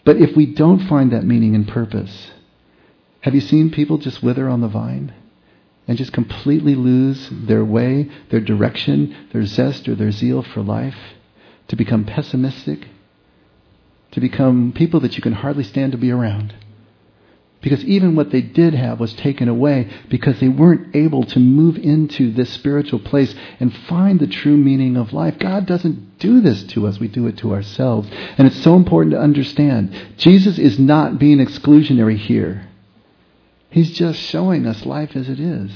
But 0.05 0.19
if 0.19 0.37
we 0.37 0.47
don't 0.47 0.87
find 0.87 1.13
that 1.13 1.25
meaning 1.25 1.55
and 1.55 1.67
purpose, 1.67 2.33
have 3.23 3.35
you 3.35 3.41
seen 3.41 3.71
people 3.71 3.97
just 3.97 4.23
wither 4.23 4.49
on 4.49 4.61
the 4.61 4.69
vine 4.69 5.15
and 5.89 5.97
just 5.97 6.13
completely 6.13 6.75
lose 6.75 7.31
their 7.33 7.65
way, 7.65 8.11
their 8.31 8.41
direction, 8.41 9.29
their 9.33 9.47
zest, 9.47 9.89
or 9.89 9.95
their 9.95 10.13
zeal 10.13 10.43
for 10.43 10.61
life? 10.61 10.97
To 11.69 11.77
become 11.77 12.05
pessimistic? 12.05 12.89
To 14.13 14.21
become 14.21 14.73
people 14.77 15.01
that 15.01 15.17
you 15.17 15.23
can 15.23 15.33
hardly 15.33 15.65
stand 15.65 15.93
to 15.93 15.99
be 15.99 16.11
around? 16.11 16.55
Because 17.65 17.83
even 17.87 18.15
what 18.15 18.31
they 18.31 18.43
did 18.43 18.75
have 18.75 19.01
was 19.01 19.15
taken 19.15 19.49
away 19.49 19.89
because 20.11 20.39
they 20.39 20.51
weren't 20.51 20.95
able 20.95 21.25
to 21.25 21.39
move 21.39 21.79
into 21.79 22.31
this 22.31 22.53
spiritual 22.53 22.99
place 22.99 23.35
and 23.59 23.75
find 23.89 24.21
the 24.21 24.27
true 24.27 24.59
meaning 24.59 24.99
of 24.99 25.15
life. 25.15 25.39
God 25.39 25.65
doesn't 25.65 26.19
do 26.19 26.43
this 26.43 26.63
to 26.65 26.87
us, 26.87 27.01
we 27.01 27.09
do 27.09 27.27
it 27.27 27.39
to 27.39 27.55
ourselves. 27.55 28.07
And 28.37 28.47
it's 28.47 28.63
so 28.63 28.77
important 28.77 29.13
to 29.15 29.19
understand. 29.19 29.97
Jesus 30.19 30.59
is 30.59 30.79
not 30.79 31.19
being 31.19 31.39
exclusionary 31.39 32.19
here. 32.19 32.69
He's 33.71 33.93
just 33.93 34.21
showing 34.21 34.67
us 34.67 34.85
life 34.85 35.17
as 35.17 35.31
it 35.31 35.41
is. 35.41 35.73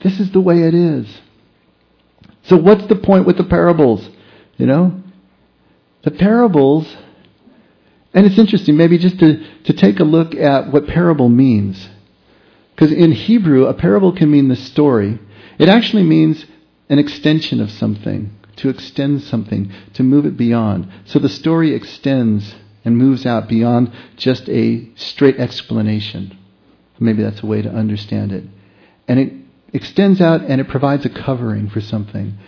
This 0.00 0.18
is 0.18 0.32
the 0.32 0.40
way 0.40 0.64
it 0.64 0.74
is. 0.74 1.06
So 2.42 2.56
what's 2.56 2.88
the 2.88 2.96
point 2.96 3.24
with 3.24 3.36
the 3.36 3.44
parables? 3.44 4.08
You 4.56 4.66
know? 4.66 5.00
The 6.02 6.10
parables 6.10 6.92
and 8.14 8.26
it's 8.26 8.38
interesting, 8.38 8.76
maybe 8.76 8.98
just 8.98 9.18
to, 9.18 9.44
to 9.64 9.72
take 9.72 10.00
a 10.00 10.04
look 10.04 10.34
at 10.34 10.72
what 10.72 10.86
parable 10.86 11.28
means. 11.28 11.88
Because 12.74 12.92
in 12.92 13.12
Hebrew, 13.12 13.66
a 13.66 13.74
parable 13.74 14.12
can 14.12 14.30
mean 14.30 14.48
the 14.48 14.56
story. 14.56 15.18
It 15.58 15.68
actually 15.68 16.04
means 16.04 16.46
an 16.88 16.98
extension 16.98 17.60
of 17.60 17.70
something, 17.70 18.34
to 18.56 18.68
extend 18.68 19.22
something, 19.22 19.72
to 19.94 20.02
move 20.02 20.24
it 20.24 20.36
beyond. 20.36 20.90
So 21.04 21.18
the 21.18 21.28
story 21.28 21.74
extends 21.74 22.54
and 22.84 22.96
moves 22.96 23.26
out 23.26 23.48
beyond 23.48 23.92
just 24.16 24.48
a 24.48 24.88
straight 24.94 25.36
explanation. 25.36 26.36
Maybe 26.98 27.22
that's 27.22 27.42
a 27.42 27.46
way 27.46 27.62
to 27.62 27.70
understand 27.70 28.32
it. 28.32 28.44
And 29.06 29.20
it 29.20 29.32
extends 29.72 30.20
out 30.20 30.42
and 30.42 30.60
it 30.60 30.68
provides 30.68 31.04
a 31.04 31.10
covering 31.10 31.68
for 31.68 31.80
something. 31.80 32.38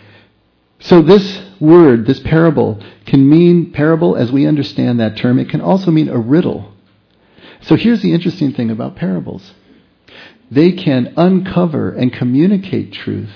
So 0.81 1.01
this 1.03 1.41
word, 1.59 2.07
this 2.07 2.19
parable, 2.19 2.83
can 3.05 3.29
mean 3.29 3.71
parable 3.71 4.15
as 4.15 4.31
we 4.31 4.47
understand 4.47 4.99
that 4.99 5.15
term. 5.15 5.37
It 5.39 5.49
can 5.49 5.61
also 5.61 5.91
mean 5.91 6.09
a 6.09 6.17
riddle. 6.17 6.73
So 7.61 7.75
here's 7.75 8.01
the 8.01 8.13
interesting 8.13 8.53
thing 8.53 8.71
about 8.71 8.95
parables. 8.95 9.53
They 10.49 10.71
can 10.71 11.13
uncover 11.15 11.91
and 11.91 12.11
communicate 12.11 12.93
truth, 12.93 13.31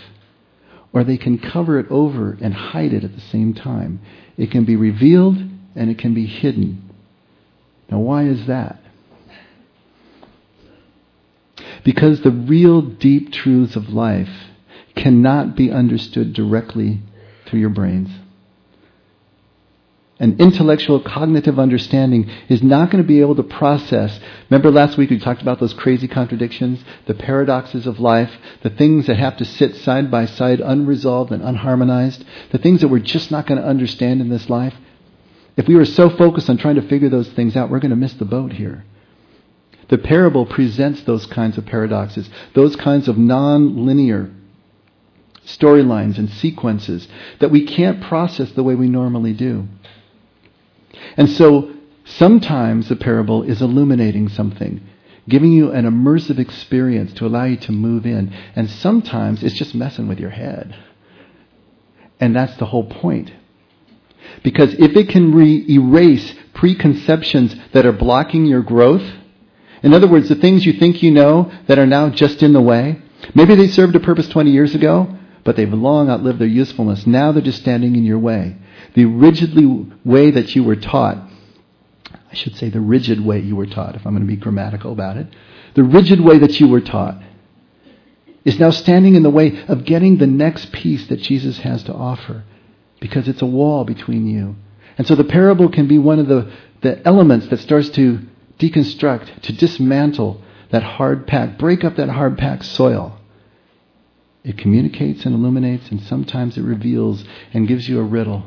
or 0.92 1.04
they 1.04 1.18
can 1.18 1.38
cover 1.38 1.80
it 1.80 1.86
over 1.92 2.36
and 2.42 2.54
hide 2.54 2.94
it 2.94 3.04
at 3.04 3.14
the 3.14 3.22
same 3.22 3.54
time. 3.54 4.02
It 4.38 4.50
can 4.50 4.66
be 4.66 4.76
revealed 4.76 5.38
and 5.76 5.92
it 5.92 6.00
can 6.00 6.16
be 6.16 6.26
hidden. 6.26 6.90
Now, 7.90 8.00
why 8.00 8.24
is 8.24 8.48
that? 8.48 8.82
Because 11.84 12.22
the 12.22 12.32
real 12.32 12.82
deep 12.82 13.32
truths 13.32 13.76
of 13.76 13.90
life 13.90 14.50
cannot 14.96 15.56
be 15.56 15.72
understood 15.72 16.34
directly 16.34 17.02
through 17.56 17.62
your 17.62 17.70
brains. 17.70 18.10
An 20.20 20.38
intellectual 20.40 21.00
cognitive 21.00 21.58
understanding 21.58 22.30
is 22.50 22.62
not 22.62 22.92
going 22.92 23.02
to 23.02 23.08
be 23.08 23.22
able 23.22 23.36
to 23.36 23.44
process. 23.44 24.20
Remember 24.50 24.72
last 24.72 24.98
week 24.98 25.10
we 25.10 25.20
talked 25.20 25.42
about 25.42 25.62
those 25.62 25.74
crazy 25.74 26.08
contradictions, 26.10 26.84
the 27.06 27.14
paradoxes 27.14 27.88
of 27.88 28.00
life, 28.00 28.32
the 28.62 28.70
things 28.70 29.08
that 29.08 29.18
have 29.18 29.38
to 29.38 29.46
sit 29.46 29.76
side 29.78 30.12
by 30.12 30.26
side 30.26 30.60
unresolved 30.60 31.32
and 31.32 31.42
unharmonized, 31.42 32.26
the 32.52 32.58
things 32.58 32.82
that 32.82 32.90
we're 32.90 33.00
just 33.00 33.32
not 33.32 33.48
going 33.48 33.62
to 33.62 33.68
understand 33.68 34.20
in 34.20 34.28
this 34.28 34.50
life. 34.50 34.74
If 35.56 35.68
we 35.68 35.76
were 35.76 35.86
so 35.86 36.10
focused 36.10 36.50
on 36.50 36.58
trying 36.58 36.76
to 36.76 36.88
figure 36.90 37.10
those 37.10 37.30
things 37.30 37.56
out, 37.56 37.70
we're 37.70 37.80
going 37.80 37.92
to 37.92 37.96
miss 37.96 38.14
the 38.14 38.26
boat 38.26 38.52
here. 38.52 38.84
The 39.88 39.98
parable 39.98 40.46
presents 40.46 41.04
those 41.04 41.26
kinds 41.26 41.58
of 41.58 41.66
paradoxes, 41.66 42.30
those 42.54 42.76
kinds 42.76 43.08
of 43.08 43.18
non-linear 43.18 44.32
storylines 45.46 46.18
and 46.18 46.30
sequences 46.30 47.08
that 47.40 47.52
we 47.52 47.66
can't 47.66 48.02
process 48.02 48.52
the 48.52 48.64
way 48.64 48.76
we 48.76 48.90
normally 48.90 49.34
do. 49.34 49.68
And 51.18 51.30
so 51.30 51.74
sometimes 52.04 52.90
the 52.90 52.96
parable 52.96 53.44
is 53.44 53.62
illuminating 53.62 54.30
something, 54.30 54.82
giving 55.28 55.52
you 55.52 55.72
an 55.72 55.86
immersive 55.86 56.40
experience 56.40 57.14
to 57.14 57.26
allow 57.26 57.46
you 57.46 57.58
to 57.58 57.72
move 57.72 58.06
in. 58.06 58.34
And 58.56 58.70
sometimes 58.70 59.44
it's 59.44 59.56
just 59.56 59.76
messing 59.76 60.08
with 60.08 60.20
your 60.20 60.32
head. 60.32 60.76
And 62.20 62.36
that's 62.36 62.56
the 62.58 62.66
whole 62.66 62.86
point. 62.86 63.32
Because 64.44 64.74
if 64.76 64.96
it 64.96 65.10
can 65.10 65.34
re- 65.34 65.66
erase 65.70 66.34
preconceptions 66.54 67.56
that 67.74 67.86
are 67.86 67.92
blocking 67.92 68.46
your 68.46 68.62
growth, 68.62 69.04
in 69.84 69.94
other 69.94 70.08
words, 70.08 70.30
the 70.30 70.36
things 70.36 70.66
you 70.66 70.74
think 70.74 71.04
you 71.04 71.12
know 71.12 71.52
that 71.68 71.78
are 71.78 71.86
now 71.86 72.10
just 72.10 72.42
in 72.42 72.54
the 72.54 72.62
way, 72.62 73.02
maybe 73.34 73.56
they 73.56 73.68
served 73.68 73.96
a 73.96 74.00
purpose 74.00 74.28
20 74.30 74.52
years 74.52 74.74
ago, 74.74 75.16
but 75.46 75.56
they've 75.56 75.72
long 75.72 76.10
outlived 76.10 76.40
their 76.40 76.48
usefulness. 76.48 77.08
Now 77.08 77.32
they're 77.32 77.42
just 77.42 77.62
standing 77.62 77.96
in 77.96 78.04
your 78.04 78.20
way. 78.20 78.58
The 78.96 79.06
rigidly 79.06 79.86
way 80.04 80.32
that 80.32 80.56
you 80.56 80.64
were 80.64 80.76
taught, 80.76 81.18
I 82.32 82.34
should 82.34 82.58
say 82.58 82.70
the 82.70 82.82
rigid 82.82 83.24
way 83.24 83.40
you 83.40 83.56
were 83.56 83.68
taught, 83.68 83.96
if 83.96 84.06
I'm 84.06 84.14
going 84.14 84.28
to 84.28 84.28
be 84.28 84.36
grammatical 84.36 84.92
about 84.92 85.18
it, 85.18 85.28
the 85.76 85.84
rigid 85.84 86.20
way 86.20 86.40
that 86.40 86.60
you 86.60 86.68
were 86.68 86.82
taught 86.82 87.22
is 88.44 88.60
now 88.60 88.72
standing 88.72 89.16
in 89.16 89.24
the 89.24 89.30
way 89.30 89.64
of 89.68 89.86
getting 89.86 90.18
the 90.18 90.28
next 90.28 90.72
piece 90.72 91.08
that 91.08 91.22
Jesus 91.22 91.60
has 91.60 91.84
to 91.84 91.94
offer 91.94 92.44
because 93.00 93.28
it's 93.28 93.42
a 93.42 93.46
wall 93.46 93.84
between 93.84 94.28
you. 94.28 94.56
And 94.98 95.06
so 95.06 95.14
the 95.14 95.24
parable 95.24 95.70
can 95.70 95.88
be 95.88 96.00
one 96.00 96.18
of 96.18 96.28
the, 96.28 96.52
the 96.82 97.06
elements 97.08 97.48
that 97.48 97.60
starts 97.60 97.90
to 97.90 98.20
deconstruct, 98.58 99.42
to 99.42 99.54
dismantle 99.54 100.42
that 100.72 100.82
hard 100.82 101.28
pack, 101.28 101.60
break 101.60 101.84
up 101.84 101.98
that 101.98 102.10
hard 102.10 102.38
packed 102.38 102.66
soil 102.66 103.20
it 104.46 104.58
communicates 104.60 105.26
and 105.26 105.34
illuminates, 105.34 105.90
and 105.90 106.00
sometimes 106.02 106.58
it 106.58 106.62
reveals 106.62 107.26
and 107.52 107.68
gives 107.68 107.90
you 107.90 108.00
a 108.00 108.04
riddle 108.04 108.44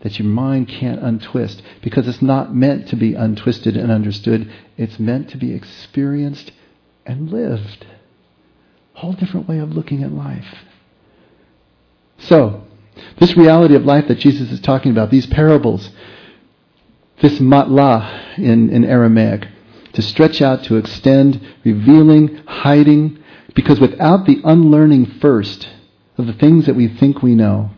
that 0.00 0.18
your 0.18 0.28
mind 0.28 0.68
can't 0.68 1.02
untwist 1.02 1.60
because 1.82 2.06
it's 2.06 2.22
not 2.22 2.54
meant 2.54 2.86
to 2.88 2.96
be 2.96 3.14
untwisted 3.14 3.76
and 3.76 3.90
understood. 3.90 4.48
It's 4.76 4.98
meant 5.00 5.28
to 5.30 5.36
be 5.36 5.52
experienced 5.52 6.52
and 7.04 7.30
lived. 7.30 7.84
Whole 8.92 9.12
different 9.12 9.48
way 9.48 9.58
of 9.58 9.72
looking 9.72 10.04
at 10.04 10.12
life. 10.12 10.54
So, 12.18 12.64
this 13.18 13.36
reality 13.36 13.74
of 13.74 13.84
life 13.84 14.08
that 14.08 14.18
Jesus 14.18 14.50
is 14.52 14.60
talking 14.60 14.92
about, 14.92 15.10
these 15.10 15.26
parables, 15.26 15.90
this 17.20 17.40
matlah 17.40 18.36
in, 18.36 18.70
in 18.70 18.84
Aramaic, 18.84 19.48
to 19.94 20.02
stretch 20.02 20.40
out, 20.40 20.62
to 20.64 20.76
extend, 20.76 21.44
revealing, 21.64 22.36
hiding, 22.46 23.18
because 23.54 23.80
without 23.80 24.26
the 24.26 24.40
unlearning 24.44 25.06
first 25.20 25.68
of 26.16 26.26
the 26.26 26.32
things 26.32 26.66
that 26.66 26.76
we 26.76 26.88
think 26.88 27.22
we 27.22 27.34
know, 27.34 27.70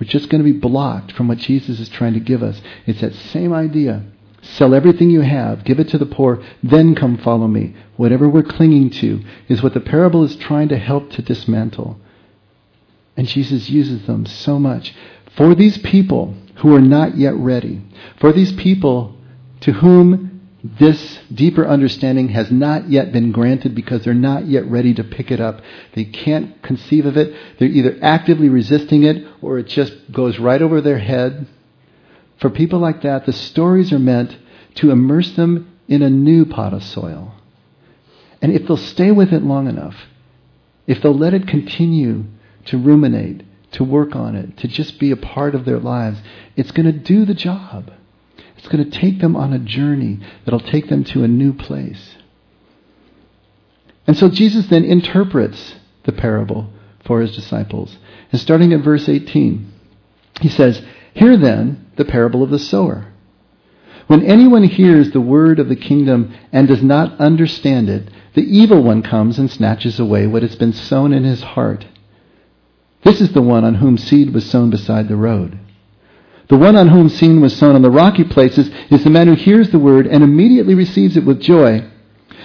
we're 0.00 0.06
just 0.06 0.28
going 0.28 0.42
to 0.42 0.52
be 0.52 0.58
blocked 0.58 1.12
from 1.12 1.28
what 1.28 1.38
Jesus 1.38 1.80
is 1.80 1.88
trying 1.88 2.14
to 2.14 2.20
give 2.20 2.42
us. 2.42 2.60
It's 2.86 3.00
that 3.00 3.14
same 3.14 3.52
idea. 3.52 4.04
Sell 4.40 4.74
everything 4.74 5.10
you 5.10 5.22
have, 5.22 5.64
give 5.64 5.80
it 5.80 5.88
to 5.88 5.98
the 5.98 6.06
poor, 6.06 6.42
then 6.62 6.94
come 6.94 7.18
follow 7.18 7.48
me. 7.48 7.74
Whatever 7.96 8.28
we're 8.28 8.44
clinging 8.44 8.90
to 8.90 9.20
is 9.48 9.62
what 9.62 9.74
the 9.74 9.80
parable 9.80 10.22
is 10.22 10.36
trying 10.36 10.68
to 10.68 10.78
help 10.78 11.10
to 11.10 11.22
dismantle. 11.22 11.98
And 13.16 13.26
Jesus 13.26 13.68
uses 13.68 14.06
them 14.06 14.26
so 14.26 14.60
much. 14.60 14.94
For 15.36 15.54
these 15.54 15.78
people 15.78 16.34
who 16.56 16.74
are 16.74 16.80
not 16.80 17.16
yet 17.16 17.34
ready, 17.34 17.82
for 18.20 18.32
these 18.32 18.52
people 18.52 19.16
to 19.60 19.72
whom 19.72 20.27
this 20.62 21.20
deeper 21.32 21.66
understanding 21.66 22.30
has 22.30 22.50
not 22.50 22.90
yet 22.90 23.12
been 23.12 23.30
granted 23.30 23.74
because 23.74 24.04
they're 24.04 24.14
not 24.14 24.46
yet 24.46 24.66
ready 24.66 24.92
to 24.94 25.04
pick 25.04 25.30
it 25.30 25.40
up. 25.40 25.60
They 25.94 26.04
can't 26.04 26.60
conceive 26.62 27.06
of 27.06 27.16
it. 27.16 27.34
They're 27.58 27.68
either 27.68 27.96
actively 28.02 28.48
resisting 28.48 29.04
it 29.04 29.24
or 29.40 29.58
it 29.58 29.68
just 29.68 30.10
goes 30.10 30.38
right 30.38 30.60
over 30.60 30.80
their 30.80 30.98
head. 30.98 31.46
For 32.40 32.50
people 32.50 32.80
like 32.80 33.02
that, 33.02 33.24
the 33.24 33.32
stories 33.32 33.92
are 33.92 34.00
meant 34.00 34.36
to 34.76 34.90
immerse 34.90 35.32
them 35.32 35.78
in 35.86 36.02
a 36.02 36.10
new 36.10 36.44
pot 36.44 36.74
of 36.74 36.82
soil. 36.82 37.34
And 38.42 38.52
if 38.52 38.66
they'll 38.66 38.76
stay 38.76 39.12
with 39.12 39.32
it 39.32 39.42
long 39.42 39.68
enough, 39.68 39.96
if 40.86 41.00
they'll 41.02 41.16
let 41.16 41.34
it 41.34 41.46
continue 41.46 42.24
to 42.66 42.78
ruminate, 42.78 43.44
to 43.72 43.84
work 43.84 44.16
on 44.16 44.34
it, 44.34 44.56
to 44.58 44.68
just 44.68 44.98
be 44.98 45.10
a 45.10 45.16
part 45.16 45.54
of 45.54 45.64
their 45.64 45.78
lives, 45.78 46.18
it's 46.56 46.70
going 46.72 46.86
to 46.86 46.98
do 46.98 47.24
the 47.24 47.34
job. 47.34 47.92
It's 48.58 48.68
going 48.68 48.90
to 48.90 48.98
take 48.98 49.20
them 49.20 49.36
on 49.36 49.52
a 49.52 49.58
journey 49.58 50.18
that'll 50.44 50.60
take 50.60 50.88
them 50.88 51.04
to 51.04 51.22
a 51.22 51.28
new 51.28 51.52
place. 51.52 52.16
And 54.06 54.16
so 54.16 54.28
Jesus 54.28 54.66
then 54.66 54.84
interprets 54.84 55.76
the 56.04 56.12
parable 56.12 56.70
for 57.04 57.20
his 57.20 57.34
disciples. 57.36 57.96
And 58.32 58.40
starting 58.40 58.72
at 58.72 58.82
verse 58.82 59.08
18, 59.08 59.72
he 60.40 60.48
says, 60.48 60.82
Hear 61.14 61.36
then 61.36 61.86
the 61.96 62.04
parable 62.04 62.42
of 62.42 62.50
the 62.50 62.58
sower. 62.58 63.12
When 64.08 64.24
anyone 64.24 64.64
hears 64.64 65.10
the 65.10 65.20
word 65.20 65.58
of 65.58 65.68
the 65.68 65.76
kingdom 65.76 66.34
and 66.50 66.66
does 66.66 66.82
not 66.82 67.20
understand 67.20 67.88
it, 67.88 68.10
the 68.34 68.42
evil 68.42 68.82
one 68.82 69.02
comes 69.02 69.38
and 69.38 69.50
snatches 69.50 70.00
away 70.00 70.26
what 70.26 70.42
has 70.42 70.56
been 70.56 70.72
sown 70.72 71.12
in 71.12 71.24
his 71.24 71.42
heart. 71.42 71.86
This 73.04 73.20
is 73.20 73.32
the 73.32 73.42
one 73.42 73.64
on 73.64 73.76
whom 73.76 73.98
seed 73.98 74.34
was 74.34 74.48
sown 74.50 74.70
beside 74.70 75.08
the 75.08 75.16
road. 75.16 75.58
The 76.48 76.56
one 76.56 76.76
on 76.76 76.88
whom 76.88 77.08
seed 77.08 77.40
was 77.40 77.54
sown 77.54 77.74
on 77.74 77.82
the 77.82 77.90
rocky 77.90 78.24
places 78.24 78.70
is 78.90 79.04
the 79.04 79.10
man 79.10 79.26
who 79.26 79.34
hears 79.34 79.70
the 79.70 79.78
word 79.78 80.06
and 80.06 80.24
immediately 80.24 80.74
receives 80.74 81.16
it 81.16 81.24
with 81.24 81.40
joy. 81.40 81.84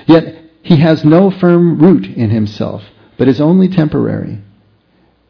Yet 0.05 0.51
he 0.61 0.77
has 0.77 1.05
no 1.05 1.31
firm 1.31 1.79
root 1.79 2.05
in 2.05 2.29
himself, 2.29 2.83
but 3.17 3.27
is 3.27 3.39
only 3.39 3.69
temporary. 3.69 4.39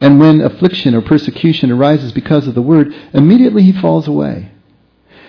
And 0.00 0.18
when 0.18 0.40
affliction 0.40 0.94
or 0.94 1.02
persecution 1.02 1.70
arises 1.70 2.12
because 2.12 2.48
of 2.48 2.54
the 2.54 2.62
word, 2.62 2.92
immediately 3.12 3.62
he 3.62 3.72
falls 3.72 4.08
away. 4.08 4.50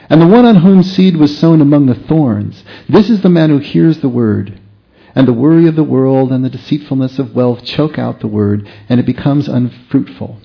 And 0.09 0.21
the 0.21 0.27
one 0.27 0.45
on 0.45 0.57
whom 0.57 0.83
seed 0.83 1.17
was 1.17 1.37
sown 1.37 1.61
among 1.61 1.85
the 1.85 1.95
thorns, 1.95 2.63
this 2.89 3.09
is 3.09 3.21
the 3.21 3.29
man 3.29 3.49
who 3.49 3.59
hears 3.59 3.99
the 3.99 4.09
word. 4.09 4.59
And 5.15 5.27
the 5.27 5.33
worry 5.33 5.67
of 5.67 5.75
the 5.75 5.83
world 5.83 6.31
and 6.31 6.43
the 6.43 6.49
deceitfulness 6.49 7.19
of 7.19 7.35
wealth 7.35 7.63
choke 7.63 7.97
out 7.97 8.19
the 8.19 8.27
word, 8.27 8.69
and 8.89 8.99
it 8.99 9.05
becomes 9.05 9.47
unfruitful. 9.47 10.41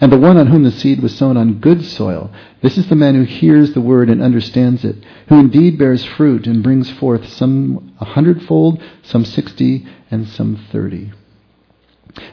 And 0.00 0.12
the 0.12 0.18
one 0.18 0.36
on 0.36 0.46
whom 0.46 0.64
the 0.64 0.70
seed 0.70 1.00
was 1.00 1.16
sown 1.16 1.36
on 1.36 1.60
good 1.60 1.84
soil, 1.84 2.30
this 2.60 2.78
is 2.78 2.88
the 2.88 2.94
man 2.94 3.14
who 3.14 3.22
hears 3.22 3.72
the 3.72 3.80
word 3.80 4.08
and 4.08 4.22
understands 4.22 4.84
it, 4.84 4.96
who 5.28 5.38
indeed 5.38 5.78
bears 5.78 6.04
fruit 6.04 6.46
and 6.46 6.62
brings 6.62 6.90
forth 6.90 7.28
some 7.28 7.94
a 8.00 8.04
hundredfold, 8.04 8.82
some 9.02 9.24
sixty, 9.24 9.86
and 10.10 10.28
some 10.28 10.56
thirty. 10.70 11.12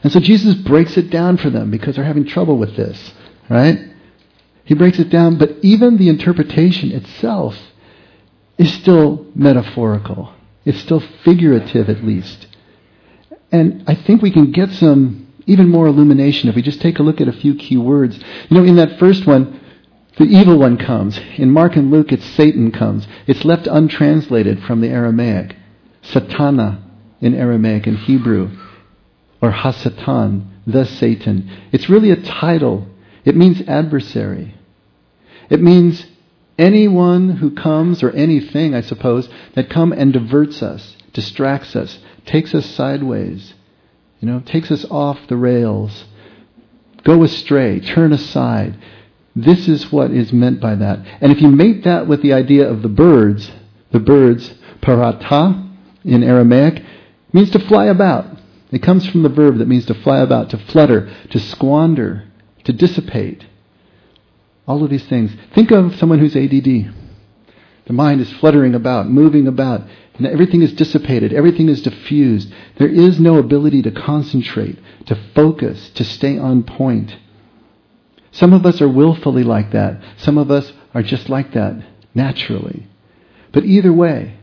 And 0.02 0.12
so 0.12 0.20
Jesus 0.20 0.54
breaks 0.54 0.96
it 0.96 1.10
down 1.10 1.36
for 1.38 1.50
them 1.50 1.70
because 1.70 1.96
they're 1.96 2.04
having 2.04 2.26
trouble 2.26 2.58
with 2.58 2.76
this, 2.76 3.12
right? 3.48 3.78
He 4.64 4.74
breaks 4.74 4.98
it 4.98 5.10
down, 5.10 5.38
but 5.38 5.56
even 5.62 5.96
the 5.96 6.08
interpretation 6.08 6.92
itself 6.92 7.56
is 8.58 8.72
still 8.74 9.26
metaphorical. 9.34 10.32
It's 10.64 10.80
still 10.80 11.00
figurative, 11.24 11.88
at 11.88 12.04
least. 12.04 12.46
And 13.50 13.84
I 13.86 13.94
think 13.94 14.22
we 14.22 14.30
can 14.30 14.52
get 14.52 14.70
some 14.70 15.29
even 15.50 15.68
more 15.68 15.86
illumination 15.86 16.48
if 16.48 16.54
we 16.54 16.62
just 16.62 16.80
take 16.80 16.98
a 16.98 17.02
look 17.02 17.20
at 17.20 17.28
a 17.28 17.32
few 17.32 17.54
key 17.54 17.76
words. 17.76 18.18
You 18.48 18.56
know, 18.56 18.64
in 18.64 18.76
that 18.76 18.98
first 18.98 19.26
one, 19.26 19.60
the 20.16 20.24
evil 20.24 20.58
one 20.58 20.76
comes. 20.76 21.18
In 21.36 21.50
Mark 21.50 21.76
and 21.76 21.90
Luke, 21.90 22.12
it's 22.12 22.24
Satan 22.24 22.72
comes. 22.72 23.06
It's 23.26 23.44
left 23.44 23.66
untranslated 23.66 24.62
from 24.62 24.80
the 24.80 24.88
Aramaic. 24.88 25.56
Satana 26.02 26.82
in 27.20 27.34
Aramaic 27.34 27.86
and 27.86 27.98
Hebrew, 27.98 28.50
or 29.42 29.52
Hasatan. 29.52 30.46
the 30.66 30.84
Satan. 30.84 31.50
It's 31.72 31.88
really 31.88 32.10
a 32.10 32.22
title. 32.22 32.86
It 33.24 33.36
means 33.36 33.60
adversary. 33.62 34.54
It 35.48 35.60
means 35.60 36.06
anyone 36.58 37.30
who 37.36 37.50
comes, 37.50 38.02
or 38.02 38.10
anything, 38.10 38.74
I 38.74 38.82
suppose, 38.82 39.28
that 39.54 39.70
come 39.70 39.92
and 39.92 40.12
diverts 40.12 40.62
us, 40.62 40.96
distracts 41.12 41.74
us, 41.74 41.98
takes 42.24 42.54
us 42.54 42.66
sideways, 42.66 43.54
you 44.20 44.28
know, 44.28 44.40
takes 44.40 44.70
us 44.70 44.84
off 44.90 45.18
the 45.28 45.36
rails, 45.36 46.04
go 47.04 47.22
astray, 47.24 47.80
turn 47.80 48.12
aside. 48.12 48.78
This 49.34 49.66
is 49.66 49.90
what 49.90 50.10
is 50.10 50.32
meant 50.32 50.60
by 50.60 50.74
that. 50.74 50.98
And 51.20 51.32
if 51.32 51.40
you 51.40 51.48
mate 51.48 51.84
that 51.84 52.06
with 52.06 52.20
the 52.22 52.34
idea 52.34 52.68
of 52.68 52.82
the 52.82 52.88
birds, 52.88 53.50
the 53.92 54.00
birds, 54.00 54.54
parata 54.82 55.68
in 56.04 56.22
Aramaic, 56.22 56.82
means 57.32 57.50
to 57.50 57.58
fly 57.58 57.86
about. 57.86 58.26
It 58.70 58.82
comes 58.82 59.08
from 59.08 59.22
the 59.22 59.28
verb 59.28 59.58
that 59.58 59.68
means 59.68 59.86
to 59.86 59.94
fly 59.94 60.18
about, 60.18 60.50
to 60.50 60.58
flutter, 60.58 61.12
to 61.30 61.38
squander, 61.38 62.24
to 62.64 62.72
dissipate. 62.72 63.46
All 64.66 64.84
of 64.84 64.90
these 64.90 65.06
things. 65.06 65.32
Think 65.54 65.70
of 65.70 65.96
someone 65.96 66.18
who's 66.18 66.36
ADD. 66.36 66.94
The 67.86 67.92
mind 67.92 68.20
is 68.20 68.32
fluttering 68.34 68.74
about, 68.74 69.08
moving 69.08 69.48
about, 69.48 69.82
and 70.20 70.28
everything 70.28 70.60
is 70.60 70.74
dissipated, 70.74 71.32
everything 71.32 71.70
is 71.70 71.80
diffused. 71.80 72.52
There 72.76 72.90
is 72.90 73.18
no 73.18 73.38
ability 73.38 73.80
to 73.82 73.90
concentrate, 73.90 74.78
to 75.06 75.18
focus, 75.34 75.88
to 75.94 76.04
stay 76.04 76.36
on 76.36 76.62
point. 76.62 77.16
Some 78.30 78.52
of 78.52 78.66
us 78.66 78.82
are 78.82 78.88
willfully 78.88 79.44
like 79.44 79.72
that. 79.72 80.02
Some 80.18 80.36
of 80.36 80.50
us 80.50 80.74
are 80.92 81.02
just 81.02 81.30
like 81.30 81.54
that, 81.54 81.82
naturally. 82.14 82.86
But 83.50 83.64
either 83.64 83.94
way, 83.94 84.36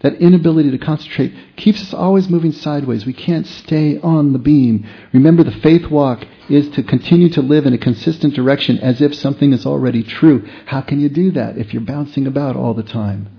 that 0.00 0.16
inability 0.16 0.70
to 0.72 0.78
concentrate 0.78 1.34
keeps 1.56 1.80
us 1.80 1.94
always 1.94 2.28
moving 2.28 2.52
sideways. 2.52 3.06
We 3.06 3.14
can't 3.14 3.46
stay 3.46 3.98
on 4.00 4.34
the 4.34 4.38
beam. 4.38 4.86
Remember, 5.14 5.42
the 5.42 5.52
faith 5.52 5.90
walk 5.90 6.26
is 6.50 6.68
to 6.72 6.82
continue 6.82 7.30
to 7.30 7.40
live 7.40 7.64
in 7.64 7.72
a 7.72 7.78
consistent 7.78 8.34
direction 8.34 8.78
as 8.78 9.00
if 9.00 9.14
something 9.14 9.54
is 9.54 9.64
already 9.64 10.02
true. 10.02 10.46
How 10.66 10.82
can 10.82 11.00
you 11.00 11.08
do 11.08 11.30
that 11.30 11.56
if 11.56 11.72
you're 11.72 11.80
bouncing 11.80 12.26
about 12.26 12.56
all 12.56 12.74
the 12.74 12.82
time? 12.82 13.37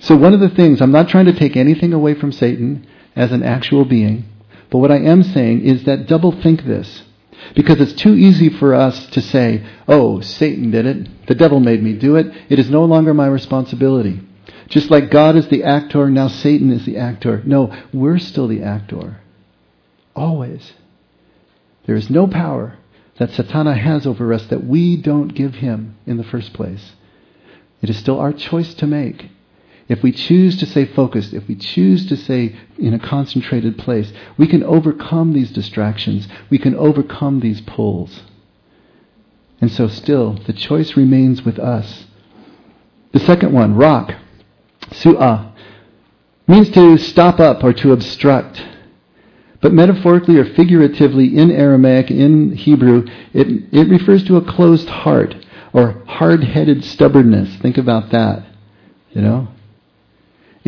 So, 0.00 0.16
one 0.16 0.34
of 0.34 0.40
the 0.40 0.48
things, 0.48 0.80
I'm 0.80 0.92
not 0.92 1.08
trying 1.08 1.26
to 1.26 1.32
take 1.32 1.56
anything 1.56 1.92
away 1.92 2.14
from 2.14 2.32
Satan 2.32 2.86
as 3.16 3.32
an 3.32 3.42
actual 3.42 3.84
being, 3.84 4.24
but 4.70 4.78
what 4.78 4.92
I 4.92 4.98
am 4.98 5.22
saying 5.22 5.62
is 5.62 5.84
that 5.84 6.06
double 6.06 6.32
think 6.32 6.64
this. 6.64 7.02
Because 7.54 7.80
it's 7.80 7.92
too 7.92 8.14
easy 8.14 8.48
for 8.48 8.74
us 8.74 9.06
to 9.10 9.20
say, 9.20 9.64
oh, 9.86 10.20
Satan 10.20 10.70
did 10.70 10.86
it. 10.86 11.26
The 11.26 11.34
devil 11.34 11.60
made 11.60 11.82
me 11.82 11.94
do 11.94 12.16
it. 12.16 12.26
It 12.48 12.58
is 12.58 12.70
no 12.70 12.84
longer 12.84 13.14
my 13.14 13.26
responsibility. 13.26 14.20
Just 14.68 14.90
like 14.90 15.10
God 15.10 15.36
is 15.36 15.48
the 15.48 15.64
actor, 15.64 16.10
now 16.10 16.28
Satan 16.28 16.70
is 16.72 16.84
the 16.84 16.98
actor. 16.98 17.42
No, 17.44 17.74
we're 17.92 18.18
still 18.18 18.48
the 18.48 18.62
actor. 18.62 19.20
Always. 20.14 20.72
There 21.86 21.96
is 21.96 22.10
no 22.10 22.26
power 22.26 22.76
that 23.18 23.30
Satana 23.30 23.76
has 23.76 24.06
over 24.06 24.32
us 24.32 24.46
that 24.46 24.64
we 24.64 24.96
don't 24.96 25.28
give 25.28 25.56
him 25.56 25.96
in 26.06 26.18
the 26.18 26.24
first 26.24 26.52
place. 26.52 26.92
It 27.80 27.88
is 27.88 27.96
still 27.96 28.20
our 28.20 28.32
choice 28.32 28.74
to 28.74 28.86
make. 28.86 29.30
If 29.88 30.02
we 30.02 30.12
choose 30.12 30.56
to 30.58 30.66
stay 30.66 30.84
focused, 30.84 31.32
if 31.32 31.48
we 31.48 31.54
choose 31.54 32.06
to 32.06 32.16
stay 32.16 32.54
in 32.78 32.92
a 32.92 32.98
concentrated 32.98 33.78
place, 33.78 34.12
we 34.36 34.46
can 34.46 34.62
overcome 34.62 35.32
these 35.32 35.50
distractions. 35.50 36.28
We 36.50 36.58
can 36.58 36.74
overcome 36.74 37.40
these 37.40 37.62
pulls. 37.62 38.22
And 39.60 39.72
so, 39.72 39.88
still, 39.88 40.34
the 40.46 40.52
choice 40.52 40.96
remains 40.96 41.42
with 41.42 41.58
us. 41.58 42.04
The 43.12 43.20
second 43.20 43.52
one, 43.52 43.74
rock. 43.74 44.14
Su'ah 44.90 45.52
means 46.46 46.70
to 46.70 46.98
stop 46.98 47.40
up 47.40 47.64
or 47.64 47.72
to 47.72 47.92
obstruct. 47.92 48.64
But 49.60 49.72
metaphorically 49.72 50.38
or 50.38 50.44
figuratively 50.44 51.36
in 51.36 51.50
Aramaic, 51.50 52.10
in 52.10 52.52
Hebrew, 52.52 53.06
it, 53.32 53.64
it 53.72 53.88
refers 53.88 54.22
to 54.24 54.36
a 54.36 54.44
closed 54.44 54.88
heart 54.88 55.34
or 55.72 56.02
hard 56.06 56.44
headed 56.44 56.84
stubbornness. 56.84 57.56
Think 57.56 57.78
about 57.78 58.10
that. 58.10 58.44
You 59.10 59.22
know? 59.22 59.48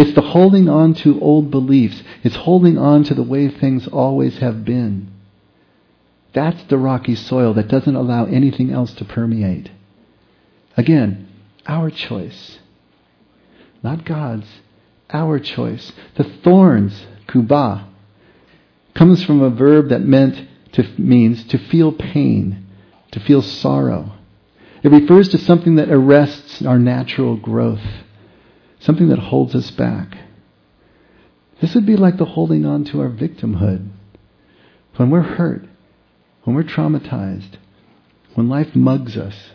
It's 0.01 0.15
the 0.15 0.23
holding 0.23 0.69
on 0.69 0.95
to 0.95 1.21
old 1.21 1.51
beliefs, 1.51 2.03
it's 2.25 2.37
holding 2.37 2.79
on 2.79 3.05
to 3.05 3.15
the 3.15 3.23
way 3.23 3.49
things 3.49 3.87
always 3.87 4.39
have 4.39 4.65
been. 4.65 5.13
That's 6.33 6.63
the 6.65 6.79
rocky 6.79 7.15
soil 7.15 7.55
that 7.55 7.69
doesn't 7.69 7.95
allow 7.95 8.25
anything 8.25 8.71
else 8.71 8.93
to 8.95 9.05
permeate. 9.05 9.71
Again, 10.77 11.29
our 11.67 11.91
choice 11.91 12.61
not 13.83 14.05
God's, 14.05 14.47
our 15.11 15.39
choice. 15.39 15.93
The 16.17 16.25
thorns, 16.25 17.07
kuba, 17.27 17.89
comes 18.95 19.25
from 19.25 19.43
a 19.43 19.51
verb 19.51 19.89
that 19.89 20.03
meant 20.03 20.49
to 20.73 20.87
means 20.99 21.45
to 21.45 21.59
feel 21.59 21.93
pain, 21.93 22.67
to 23.13 23.21
feel 23.21 23.43
sorrow. 23.43 24.13
It 24.83 24.91
refers 24.91 25.29
to 25.31 25.39
something 25.39 25.77
that 25.77 25.91
arrests 25.91 26.63
our 26.63 26.79
natural 26.79 27.37
growth, 27.37 27.83
something 28.81 29.09
that 29.09 29.19
holds 29.19 29.55
us 29.55 29.71
back. 29.71 30.19
This 31.61 31.75
would 31.75 31.87
be 31.87 31.97
like 31.97 32.17
the 32.17 32.25
holding 32.25 32.65
on 32.65 32.85
to 32.87 33.01
our 33.01 33.11
victimhood. 33.11 33.89
When 34.97 35.11
we're 35.11 35.21
hurt, 35.23 35.65
when 36.45 36.57
we're 36.57 36.63
traumatized, 36.63 37.57
when 38.35 38.49
life 38.49 38.75
mugs 38.75 39.17
us, 39.17 39.51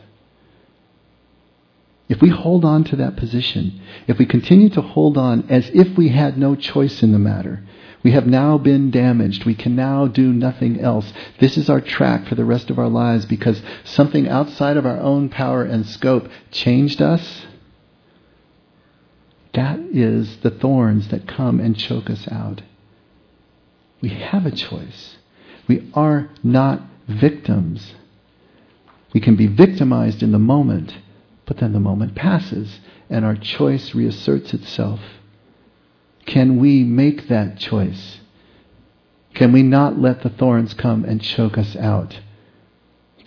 if 2.08 2.22
we 2.22 2.30
hold 2.30 2.64
on 2.64 2.84
to 2.86 2.96
that 2.98 3.16
position, 3.16 3.82
if 4.08 4.20
we 4.20 4.28
continue 4.28 4.70
to 4.70 4.82
hold 4.82 5.18
on 5.18 5.50
as 5.50 5.70
if 5.74 5.98
we 5.98 6.10
had 6.10 6.38
no 6.38 6.56
choice 6.56 7.02
in 7.02 7.12
the 7.12 7.20
matter, 7.20 7.64
we 8.04 8.12
have 8.12 8.28
now 8.28 8.60
been 8.60 8.92
damaged. 8.92 9.46
We 9.46 9.56
can 9.56 9.76
now 9.76 10.06
do 10.06 10.32
nothing 10.32 10.80
else. 10.80 11.12
This 11.40 11.58
is 11.58 11.72
our 11.72 11.82
track 11.82 12.28
for 12.28 12.36
the 12.36 12.46
rest 12.46 12.70
of 12.70 12.78
our 12.78 12.90
lives 12.90 13.26
because 13.26 13.64
something 13.84 14.28
outside 14.28 14.78
of 14.78 14.86
our 14.86 15.00
own 15.00 15.30
power 15.30 15.64
and 15.64 15.88
scope 15.88 16.30
changed 16.52 17.02
us. 17.02 17.48
That 19.56 19.80
is 19.80 20.38
the 20.38 20.52
thorns 20.52 21.08
that 21.10 21.28
come 21.28 21.60
and 21.60 21.78
choke 21.78 22.10
us 22.10 22.28
out. 22.30 22.62
We 24.02 24.10
have 24.10 24.46
a 24.46 24.52
choice. 24.52 25.18
We 25.68 25.90
are 25.94 26.30
not 26.44 26.82
victims. 27.08 27.96
We 29.14 29.20
can 29.20 29.36
be 29.36 29.48
victimized 29.48 30.22
in 30.22 30.32
the 30.32 30.40
moment 30.40 30.94
but 31.46 31.58
then 31.58 31.74
the 31.74 31.80
moment 31.80 32.16
passes 32.16 32.80
and 33.10 33.24
our 33.24 33.36
choice 33.36 33.94
reasserts 33.94 34.54
itself. 34.54 35.00
Can 36.26 36.60
we 36.60 36.84
make 36.84 37.28
that 37.28 37.58
choice? 37.58 38.20
Can 39.36 39.52
we 39.52 39.62
not 39.62 40.00
let 40.00 40.24
the 40.24 40.30
thorns 40.30 40.74
come 40.74 41.06
and 41.06 41.22
choke 41.22 41.58
us 41.58 41.76
out? 41.76 42.20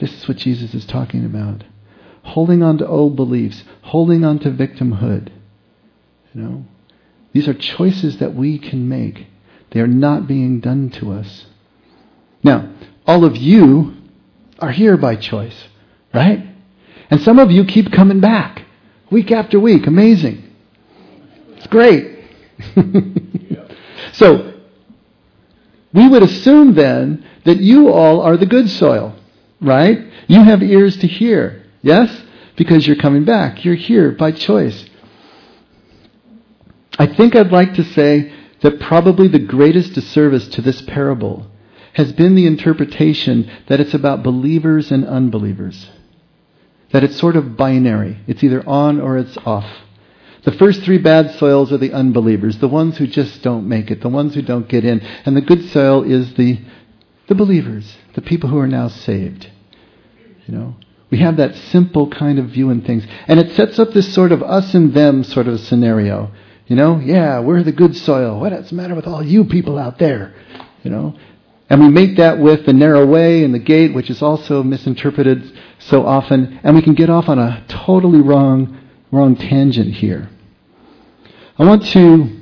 This 0.00 0.12
is 0.12 0.28
what 0.28 0.38
Jesus 0.38 0.74
is 0.74 0.86
talking 0.86 1.24
about. 1.24 1.64
Holding 2.22 2.62
on 2.62 2.78
to 2.78 2.86
old 2.86 3.14
beliefs, 3.14 3.62
holding 3.82 4.24
on 4.24 4.38
to 4.40 4.50
victimhood. 4.50 5.30
You 6.34 6.42
know, 6.42 6.64
these 7.32 7.48
are 7.48 7.54
choices 7.54 8.18
that 8.18 8.34
we 8.34 8.58
can 8.58 8.88
make. 8.88 9.26
They 9.70 9.80
are 9.80 9.86
not 9.86 10.26
being 10.26 10.60
done 10.60 10.90
to 10.90 11.12
us. 11.12 11.46
Now, 12.42 12.72
all 13.06 13.24
of 13.24 13.36
you 13.36 13.94
are 14.58 14.70
here 14.70 14.96
by 14.96 15.16
choice, 15.16 15.68
right? 16.12 16.46
And 17.10 17.20
some 17.22 17.38
of 17.38 17.50
you 17.50 17.64
keep 17.64 17.92
coming 17.92 18.20
back 18.20 18.64
week 19.10 19.30
after 19.30 19.58
week. 19.58 19.86
Amazing. 19.86 20.44
It's 21.56 21.66
great. 21.66 22.18
so, 24.12 24.54
we 25.92 26.08
would 26.08 26.22
assume 26.22 26.74
then 26.74 27.24
that 27.44 27.58
you 27.58 27.88
all 27.90 28.20
are 28.20 28.36
the 28.36 28.46
good 28.46 28.68
soil, 28.70 29.16
right? 29.60 29.98
You 30.26 30.42
have 30.42 30.62
ears 30.62 30.96
to 30.98 31.06
hear, 31.06 31.64
yes? 31.82 32.22
Because 32.56 32.86
you're 32.86 32.96
coming 32.96 33.24
back. 33.24 33.64
You're 33.64 33.74
here 33.74 34.12
by 34.12 34.32
choice. 34.32 34.87
I 36.98 37.06
think 37.06 37.36
I'd 37.36 37.52
like 37.52 37.74
to 37.74 37.84
say 37.84 38.32
that 38.60 38.80
probably 38.80 39.28
the 39.28 39.38
greatest 39.38 39.92
disservice 39.92 40.48
to 40.48 40.62
this 40.62 40.82
parable 40.82 41.46
has 41.94 42.12
been 42.12 42.34
the 42.34 42.46
interpretation 42.46 43.50
that 43.68 43.80
it's 43.80 43.94
about 43.94 44.22
believers 44.22 44.90
and 44.90 45.06
unbelievers 45.06 45.88
that 46.92 47.04
it's 47.04 47.16
sort 47.16 47.36
of 47.36 47.56
binary. 47.56 48.18
It's 48.26 48.42
either 48.42 48.66
on 48.66 49.00
or 49.00 49.18
it's 49.18 49.36
off. 49.38 49.66
The 50.44 50.52
first 50.52 50.82
three 50.82 50.98
bad 50.98 51.32
soils 51.32 51.72
are 51.72 51.78
the 51.78 51.92
unbelievers, 51.92 52.58
the 52.58 52.68
ones 52.68 52.96
who 52.96 53.06
just 53.06 53.42
don't 53.42 53.68
make 53.68 53.90
it, 53.90 54.00
the 54.00 54.08
ones 54.08 54.34
who 54.34 54.42
don't 54.42 54.68
get 54.68 54.84
in. 54.84 55.00
And 55.00 55.36
the 55.36 55.42
good 55.42 55.68
soil 55.70 56.02
is 56.04 56.34
the, 56.34 56.60
the 57.26 57.34
believers, 57.34 57.96
the 58.14 58.22
people 58.22 58.48
who 58.48 58.58
are 58.58 58.68
now 58.68 58.88
saved. 58.88 59.50
You 60.46 60.54
know, 60.54 60.76
we 61.10 61.18
have 61.18 61.36
that 61.36 61.56
simple 61.56 62.08
kind 62.08 62.38
of 62.38 62.46
view 62.46 62.70
in 62.70 62.82
things. 62.82 63.04
And 63.26 63.38
it 63.38 63.54
sets 63.54 63.78
up 63.78 63.90
this 63.90 64.14
sort 64.14 64.32
of 64.32 64.42
us 64.42 64.74
and 64.74 64.94
them 64.94 65.24
sort 65.24 65.48
of 65.48 65.60
scenario. 65.60 66.30
You 66.68 66.76
know, 66.76 66.98
yeah, 66.98 67.40
we're 67.40 67.62
the 67.62 67.72
good 67.72 67.96
soil. 67.96 68.38
What's 68.38 68.68
the 68.68 68.76
matter 68.76 68.94
with 68.94 69.06
all 69.06 69.22
you 69.22 69.44
people 69.44 69.78
out 69.78 69.98
there? 69.98 70.34
You 70.82 70.90
know, 70.90 71.18
and 71.70 71.80
we 71.80 71.88
make 71.88 72.18
that 72.18 72.38
with 72.38 72.66
the 72.66 72.74
narrow 72.74 73.06
way 73.06 73.42
and 73.42 73.54
the 73.54 73.58
gate, 73.58 73.94
which 73.94 74.10
is 74.10 74.22
also 74.22 74.62
misinterpreted 74.62 75.58
so 75.78 76.06
often, 76.06 76.60
and 76.62 76.76
we 76.76 76.82
can 76.82 76.94
get 76.94 77.08
off 77.08 77.28
on 77.28 77.38
a 77.38 77.64
totally 77.68 78.20
wrong, 78.20 78.78
wrong 79.10 79.34
tangent 79.34 79.94
here. 79.94 80.28
I 81.58 81.64
want 81.64 81.86
to 81.88 82.38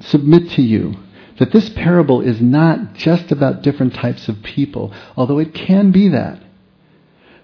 submit 0.00 0.50
to 0.52 0.62
you 0.62 0.94
that 1.38 1.52
this 1.52 1.68
parable 1.70 2.22
is 2.22 2.40
not 2.40 2.94
just 2.94 3.30
about 3.30 3.62
different 3.62 3.94
types 3.94 4.28
of 4.28 4.42
people, 4.42 4.94
although 5.14 5.38
it 5.38 5.52
can 5.54 5.92
be 5.92 6.08
that. 6.08 6.42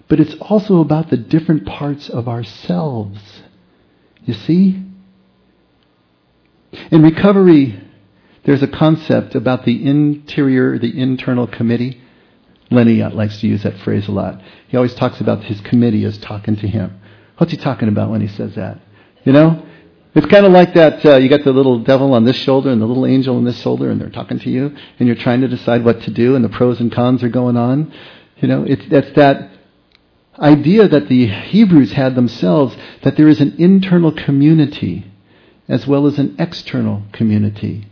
But 0.07 0.19
it's 0.19 0.35
also 0.41 0.79
about 0.81 1.11
the 1.11 1.17
different 1.17 1.65
parts 1.67 2.09
of 2.09 2.27
ourselves. 2.27 3.19
You 4.25 4.33
see? 4.33 4.82
In 6.91 7.01
recovery, 7.01 7.79
there's 8.45 8.63
a 8.63 8.67
concept 8.67 9.35
about 9.35 9.65
the 9.65 9.87
interior, 9.87 10.77
the 10.77 10.99
internal 10.99 11.47
committee. 11.47 12.01
Lenny 12.71 13.03
likes 13.03 13.39
to 13.41 13.47
use 13.47 13.63
that 13.63 13.77
phrase 13.79 14.07
a 14.07 14.11
lot. 14.11 14.41
He 14.67 14.77
always 14.77 14.95
talks 14.95 15.21
about 15.21 15.43
his 15.43 15.61
committee 15.61 16.03
as 16.05 16.17
talking 16.17 16.55
to 16.57 16.67
him. 16.67 16.99
What's 17.37 17.51
he 17.51 17.57
talking 17.57 17.87
about 17.87 18.09
when 18.09 18.21
he 18.21 18.27
says 18.27 18.55
that? 18.55 18.79
You 19.23 19.33
know? 19.33 19.65
It's 20.15 20.27
kind 20.27 20.45
of 20.45 20.51
like 20.51 20.75
that 20.75 21.03
uh, 21.03 21.17
you 21.17 21.27
got 21.27 21.43
the 21.43 21.51
little 21.51 21.79
devil 21.79 22.13
on 22.13 22.23
this 22.23 22.35
shoulder 22.35 22.69
and 22.69 22.79
the 22.79 22.85
little 22.85 23.05
angel 23.05 23.35
on 23.35 23.45
this 23.45 23.59
shoulder, 23.59 23.89
and 23.89 23.99
they're 23.99 24.09
talking 24.09 24.37
to 24.39 24.49
you, 24.49 24.75
and 24.99 25.07
you're 25.07 25.15
trying 25.15 25.41
to 25.41 25.47
decide 25.47 25.83
what 25.83 26.01
to 26.03 26.11
do, 26.11 26.35
and 26.35 26.45
the 26.45 26.49
pros 26.49 26.79
and 26.79 26.91
cons 26.91 27.23
are 27.23 27.29
going 27.29 27.57
on. 27.57 27.91
You 28.37 28.47
know, 28.47 28.63
it's, 28.63 28.83
it's 28.91 29.15
that 29.15 29.49
idea 30.37 30.87
that 30.87 31.07
the 31.07 31.27
Hebrews 31.27 31.93
had 31.93 32.13
themselves 32.13 32.75
that 33.01 33.17
there 33.17 33.27
is 33.27 33.41
an 33.41 33.55
internal 33.57 34.11
community 34.11 35.05
as 35.67 35.87
well 35.87 36.07
as 36.07 36.19
an 36.19 36.35
external 36.39 37.03
community. 37.11 37.87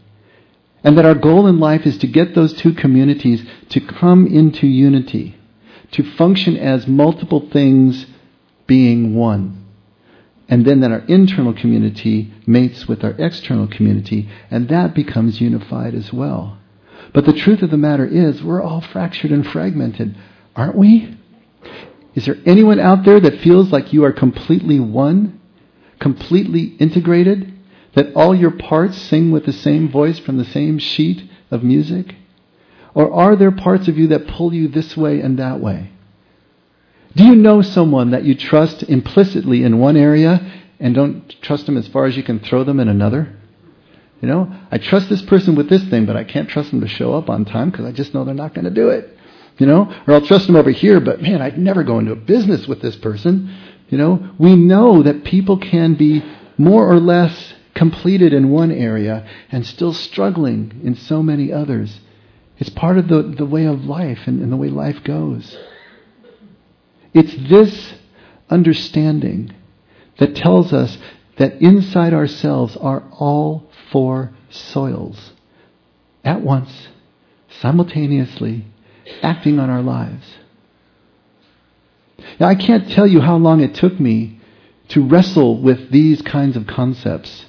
And 0.84 0.98
that 0.98 1.06
our 1.06 1.16
goal 1.16 1.48
in 1.48 1.60
life 1.60 1.86
is 1.86 1.98
to 2.00 2.08
get 2.08 2.34
those 2.34 2.54
two 2.54 2.74
communities 2.74 3.46
to 3.70 3.80
come 3.80 4.26
into 4.26 4.68
unity, 4.68 5.38
to 5.92 6.04
function 6.04 6.58
as 6.58 6.88
multiple 6.88 7.50
things 7.52 8.08
being 8.66 9.16
one. 9.16 9.66
And 10.50 10.66
then 10.66 10.82
that 10.82 10.92
our 10.92 11.06
internal 11.06 11.54
community 11.54 12.34
mates 12.46 12.88
with 12.88 13.04
our 13.04 13.16
external 13.18 13.68
community, 13.68 14.28
and 14.50 14.68
that 14.70 14.94
becomes 14.94 15.40
unified 15.40 15.94
as 15.94 16.12
well. 16.12 16.58
But 17.14 17.26
the 17.26 17.34
truth 17.34 17.62
of 17.62 17.72
the 17.72 17.78
matter 17.78 18.06
is, 18.06 18.44
we're 18.44 18.62
all 18.62 18.82
fractured 18.82 19.32
and 19.32 19.46
fragmented, 19.46 20.18
aren't 20.56 20.76
we? 20.76 21.18
Is 22.16 22.26
there 22.26 22.38
anyone 22.46 22.80
out 22.80 23.06
there 23.06 23.20
that 23.20 23.40
feels 23.40 23.72
like 23.72 23.94
you 23.94 24.04
are 24.04 24.12
completely 24.12 24.80
one, 24.80 25.40
completely 26.00 26.76
integrated, 26.80 27.51
that 27.94 28.14
all 28.16 28.34
your 28.34 28.52
parts 28.52 28.98
sing 28.98 29.32
with 29.32 29.46
the 29.46 29.54
same 29.54 29.90
voice 29.90 30.20
from 30.20 30.38
the 30.38 30.46
same 30.46 30.80
sheet 30.80 31.30
of 31.50 31.64
music? 31.64 32.16
Or 32.94 33.12
are 33.12 33.36
there 33.36 33.52
parts 33.52 33.88
of 33.88 33.98
you 33.98 34.08
that 34.08 34.28
pull 34.28 34.54
you 34.54 34.68
this 34.68 34.96
way 34.98 35.22
and 35.22 35.40
that 35.40 35.60
way? 35.60 35.92
Do 37.16 37.26
you 37.26 37.36
know 37.36 37.62
someone 37.62 38.12
that 38.12 38.24
you 38.24 38.36
trust 38.36 38.84
implicitly 38.84 39.64
in 39.64 39.80
one 39.80 39.98
area 39.98 40.62
and 40.80 40.96
don't 40.96 41.30
trust 41.42 41.66
them 41.66 41.78
as 41.78 41.88
far 41.88 42.06
as 42.06 42.16
you 42.16 42.24
can 42.24 42.40
throw 42.40 42.64
them 42.64 42.80
in 42.80 42.88
another? 42.88 43.36
You 44.22 44.28
know, 44.28 44.54
I 44.72 44.78
trust 44.78 45.10
this 45.10 45.22
person 45.24 45.56
with 45.56 45.68
this 45.68 45.84
thing, 45.86 46.06
but 46.06 46.16
I 46.16 46.24
can't 46.24 46.48
trust 46.48 46.72
them 46.72 46.82
to 46.82 46.88
show 46.88 47.14
up 47.14 47.30
on 47.30 47.44
time 47.44 47.72
because 47.72 47.86
I 47.86 47.92
just 47.92 48.14
know 48.14 48.24
they're 48.24 48.34
not 48.34 48.54
going 48.54 48.66
to 48.66 48.72
do 48.72 48.90
it. 48.90 49.18
You 49.58 49.66
know, 49.66 49.94
or 50.08 50.14
I'll 50.14 50.26
trust 50.26 50.48
them 50.48 50.56
over 50.56 50.72
here, 50.72 51.00
but 51.00 51.22
man, 51.22 51.42
I'd 51.42 51.58
never 51.58 51.84
go 51.84 52.00
into 52.00 52.14
a 52.14 52.16
business 52.16 52.68
with 52.68 52.82
this 52.82 52.96
person. 52.96 53.54
You 53.90 53.98
know, 53.98 54.32
we 54.40 54.56
know 54.56 55.04
that 55.04 55.24
people 55.24 55.58
can 55.58 55.96
be 55.96 56.24
more 56.58 56.90
or 56.90 57.00
less 57.00 57.54
completed 57.76 58.34
in 58.34 58.50
one 58.50 58.72
area 58.72 59.28
and 59.52 59.66
still 59.66 59.94
struggling 59.94 60.82
in 60.84 60.96
so 60.96 61.24
many 61.24 61.52
others. 61.52 62.00
It's 62.58 62.70
part 62.70 62.98
of 62.98 63.08
the, 63.08 63.22
the 63.24 63.46
way 63.46 63.66
of 63.66 63.86
life 63.86 64.20
and, 64.26 64.42
and 64.42 64.52
the 64.52 64.58
way 64.58 64.70
life 64.70 65.04
goes. 65.04 65.58
It's 67.14 67.36
this 67.50 67.94
understanding 68.50 69.54
that 70.20 70.36
tells 70.36 70.72
us 70.74 70.98
that 71.38 71.62
inside 71.62 72.14
ourselves 72.14 72.78
are 72.78 73.04
all 73.12 73.70
four 73.92 74.32
soils 74.50 75.32
at 76.24 76.42
once, 76.42 76.90
simultaneously, 77.50 78.66
acting 79.24 79.60
on 79.60 79.70
our 79.70 79.82
lives. 79.82 80.26
Now, 82.40 82.48
I 82.48 82.56
can't 82.56 82.90
tell 82.92 83.08
you 83.08 83.22
how 83.22 83.38
long 83.38 83.62
it 83.62 83.74
took 83.74 84.00
me 84.00 84.40
to 84.90 85.02
wrestle 85.02 85.62
with 85.62 85.90
these 85.90 86.22
kinds 86.22 86.56
of 86.56 86.68
concepts 86.68 87.46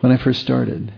when 0.00 0.12
I 0.12 0.16
first 0.16 0.40
started. 0.40 0.92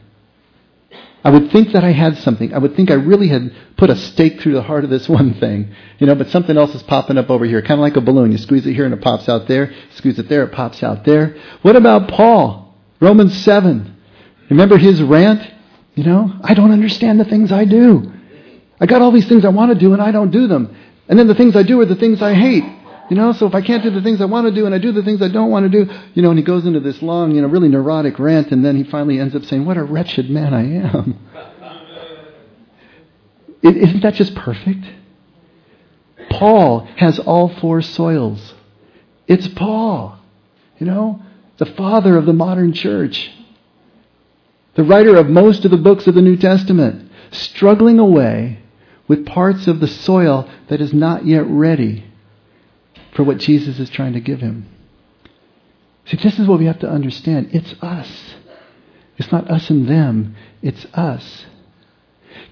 I 1.22 1.30
would 1.30 1.50
think 1.52 1.72
that 1.72 1.84
I 1.84 1.92
had 1.92 2.18
something. 2.18 2.54
I 2.54 2.58
would 2.58 2.74
think 2.76 2.90
I 2.90 2.94
really 2.94 3.28
had 3.28 3.54
put 3.76 3.90
a 3.90 3.96
stake 3.96 4.40
through 4.40 4.54
the 4.54 4.62
heart 4.62 4.84
of 4.84 4.90
this 4.90 5.08
one 5.20 5.34
thing, 5.34 5.74
you 5.98 6.06
know, 6.06 6.14
but 6.14 6.30
something 6.30 6.56
else 6.56 6.74
is 6.74 6.82
popping 6.82 7.18
up 7.18 7.30
over 7.30 7.44
here, 7.44 7.60
kind 7.60 7.78
of 7.78 7.80
like 7.80 7.96
a 7.96 8.00
balloon. 8.00 8.32
You 8.32 8.38
squeeze 8.38 8.66
it 8.66 8.74
here 8.74 8.84
and 8.84 8.94
it 8.94 9.02
pops 9.02 9.28
out 9.28 9.46
there. 9.46 9.72
squeeze 9.94 10.18
it 10.18 10.28
there, 10.28 10.44
it 10.44 10.52
pops 10.52 10.82
out 10.82 11.04
there. 11.04 11.36
What 11.62 11.76
about 11.76 12.08
Paul? 12.08 12.74
Romans 13.00 13.36
7. 13.44 13.96
Remember 14.48 14.78
his 14.78 15.02
rant? 15.02 15.48
You 15.94 16.04
know, 16.04 16.32
I 16.42 16.54
don't 16.54 16.70
understand 16.70 17.20
the 17.20 17.24
things 17.24 17.52
I 17.52 17.64
do. 17.64 18.12
I 18.80 18.86
got 18.86 19.02
all 19.02 19.12
these 19.12 19.28
things 19.28 19.44
I 19.44 19.50
want 19.50 19.72
to 19.72 19.78
do 19.78 19.92
and 19.92 20.00
I 20.00 20.12
don't 20.12 20.30
do 20.30 20.46
them. 20.46 20.74
And 21.08 21.18
then 21.18 21.26
the 21.26 21.34
things 21.34 21.56
I 21.56 21.62
do 21.62 21.80
are 21.80 21.86
the 21.86 21.96
things 21.96 22.22
I 22.22 22.34
hate. 22.34 22.64
You 23.10 23.16
know, 23.16 23.32
so 23.32 23.46
if 23.46 23.56
I 23.56 23.60
can't 23.60 23.82
do 23.82 23.90
the 23.90 24.02
things 24.02 24.20
I 24.20 24.26
want 24.26 24.46
to 24.46 24.54
do 24.54 24.66
and 24.66 24.74
I 24.74 24.78
do 24.78 24.92
the 24.92 25.02
things 25.02 25.20
I 25.20 25.26
don't 25.26 25.50
want 25.50 25.70
to 25.70 25.84
do, 25.84 25.92
you 26.14 26.22
know, 26.22 26.30
and 26.30 26.38
he 26.38 26.44
goes 26.44 26.64
into 26.64 26.78
this 26.78 27.02
long, 27.02 27.34
you 27.34 27.42
know, 27.42 27.48
really 27.48 27.68
neurotic 27.68 28.20
rant 28.20 28.52
and 28.52 28.64
then 28.64 28.76
he 28.76 28.84
finally 28.84 29.18
ends 29.18 29.34
up 29.34 29.44
saying, 29.44 29.64
What 29.64 29.76
a 29.76 29.82
wretched 29.82 30.30
man 30.30 30.54
I 30.54 30.62
am. 30.62 31.18
Isn't 33.62 34.02
that 34.02 34.14
just 34.14 34.36
perfect? 34.36 34.84
Paul 36.30 36.86
has 36.96 37.18
all 37.18 37.48
four 37.48 37.82
soils. 37.82 38.54
It's 39.26 39.48
Paul, 39.48 40.16
you 40.78 40.86
know, 40.86 41.20
the 41.56 41.66
father 41.66 42.16
of 42.16 42.26
the 42.26 42.32
modern 42.32 42.72
church, 42.72 43.32
the 44.76 44.84
writer 44.84 45.16
of 45.16 45.28
most 45.28 45.64
of 45.64 45.72
the 45.72 45.76
books 45.76 46.06
of 46.06 46.14
the 46.14 46.22
New 46.22 46.36
Testament, 46.36 47.10
struggling 47.32 47.98
away 47.98 48.60
with 49.08 49.26
parts 49.26 49.66
of 49.66 49.80
the 49.80 49.88
soil 49.88 50.48
that 50.68 50.80
is 50.80 50.94
not 50.94 51.26
yet 51.26 51.44
ready 51.46 52.04
for 53.14 53.22
what 53.22 53.38
Jesus 53.38 53.78
is 53.78 53.90
trying 53.90 54.12
to 54.14 54.20
give 54.20 54.40
him. 54.40 54.66
See, 56.06 56.16
this 56.16 56.38
is 56.38 56.46
what 56.46 56.58
we 56.58 56.66
have 56.66 56.80
to 56.80 56.88
understand. 56.88 57.50
It's 57.52 57.74
us. 57.82 58.34
It's 59.20 59.30
not 59.30 59.50
us 59.50 59.68
and 59.68 59.86
them, 59.86 60.34
it's 60.62 60.86
us. 60.94 61.44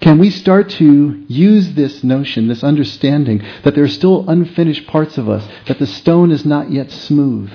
Can 0.01 0.19
we 0.19 0.29
start 0.29 0.69
to 0.69 1.25
use 1.27 1.73
this 1.73 2.03
notion, 2.03 2.47
this 2.47 2.63
understanding, 2.63 3.43
that 3.63 3.73
there 3.73 3.83
are 3.83 3.87
still 3.87 4.29
unfinished 4.29 4.85
parts 4.85 5.17
of 5.17 5.27
us, 5.27 5.47
that 5.67 5.79
the 5.79 5.87
stone 5.87 6.31
is 6.31 6.45
not 6.45 6.71
yet 6.71 6.91
smooth, 6.91 7.51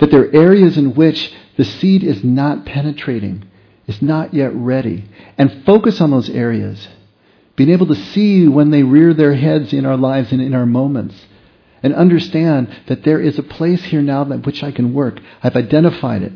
that 0.00 0.10
there 0.10 0.24
are 0.24 0.34
areas 0.34 0.76
in 0.76 0.94
which 0.94 1.32
the 1.56 1.64
seed 1.64 2.04
is 2.04 2.22
not 2.22 2.66
penetrating, 2.66 3.44
is 3.86 4.02
not 4.02 4.34
yet 4.34 4.54
ready, 4.54 5.06
and 5.38 5.64
focus 5.64 6.00
on 6.00 6.10
those 6.10 6.28
areas, 6.28 6.88
being 7.56 7.70
able 7.70 7.86
to 7.86 7.94
see 7.94 8.46
when 8.46 8.70
they 8.70 8.82
rear 8.82 9.14
their 9.14 9.34
heads 9.34 9.72
in 9.72 9.86
our 9.86 9.96
lives 9.96 10.30
and 10.30 10.42
in 10.42 10.54
our 10.54 10.66
moments, 10.66 11.14
and 11.84 11.94
understand 11.94 12.74
that 12.86 13.04
there 13.04 13.20
is 13.20 13.38
a 13.38 13.42
place 13.42 13.84
here 13.84 14.00
now 14.00 14.24
that 14.24 14.46
which 14.46 14.62
I 14.62 14.72
can 14.72 14.94
work. 14.94 15.20
I've 15.42 15.54
identified 15.54 16.22
it. 16.22 16.32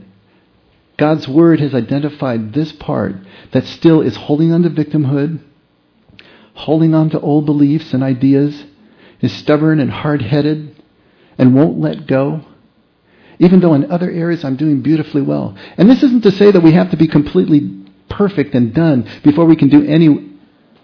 God's 0.98 1.26
Word 1.26 1.58
has 1.61 1.74
identified 1.74 2.52
this 2.52 2.70
part 2.72 3.14
that 3.52 3.64
still 3.64 4.02
is 4.02 4.14
holding 4.14 4.52
on 4.52 4.62
to 4.64 4.68
victimhood, 4.68 5.40
holding 6.52 6.94
on 6.94 7.08
to 7.11 7.20
old 7.20 7.46
beliefs 7.46 7.94
and 7.94 8.02
ideas, 8.02 8.62
is 9.22 9.32
stubborn 9.32 9.80
and 9.80 9.90
hard 9.90 10.20
headed, 10.20 10.76
and 11.38 11.54
won't 11.54 11.80
let 11.80 12.06
go. 12.06 12.44
Even 13.38 13.61
though 13.61 13.72
in 13.72 13.90
other 13.90 14.11
areas 14.11 14.44
I'm 14.44 14.56
doing 14.56 14.82
beautifully 14.82 15.22
well. 15.22 15.56
And 15.78 15.88
this 15.88 16.02
isn't 16.02 16.24
to 16.24 16.30
say 16.32 16.50
that 16.50 16.62
we 16.62 16.72
have 16.72 16.90
to 16.90 16.98
be 16.98 17.08
completely 17.08 17.87
perfect 18.11 18.54
and 18.54 18.74
done 18.74 19.08
before 19.24 19.46
we 19.46 19.56
can 19.56 19.70
do 19.70 19.82
any 19.87 20.37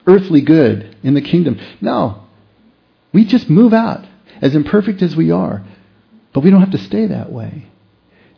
earthly 0.06 0.40
good 0.40 0.96
in 1.02 1.12
the 1.12 1.20
kingdom. 1.20 1.60
No. 1.82 2.22
We 3.12 3.26
just 3.26 3.50
move 3.50 3.74
out 3.74 4.06
as 4.44 4.54
imperfect 4.54 5.00
as 5.02 5.16
we 5.16 5.30
are. 5.32 5.64
But 6.34 6.44
we 6.44 6.50
don't 6.50 6.60
have 6.60 6.70
to 6.72 6.78
stay 6.78 7.06
that 7.06 7.32
way. 7.32 7.66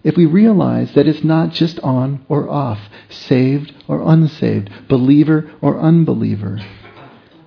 If 0.04 0.16
we 0.16 0.24
realize 0.24 0.92
that 0.94 1.08
it's 1.08 1.24
not 1.24 1.50
just 1.50 1.80
on 1.80 2.24
or 2.28 2.48
off, 2.48 2.78
saved 3.10 3.74
or 3.88 4.00
unsaved, 4.08 4.70
believer 4.88 5.52
or 5.60 5.80
unbeliever, 5.80 6.64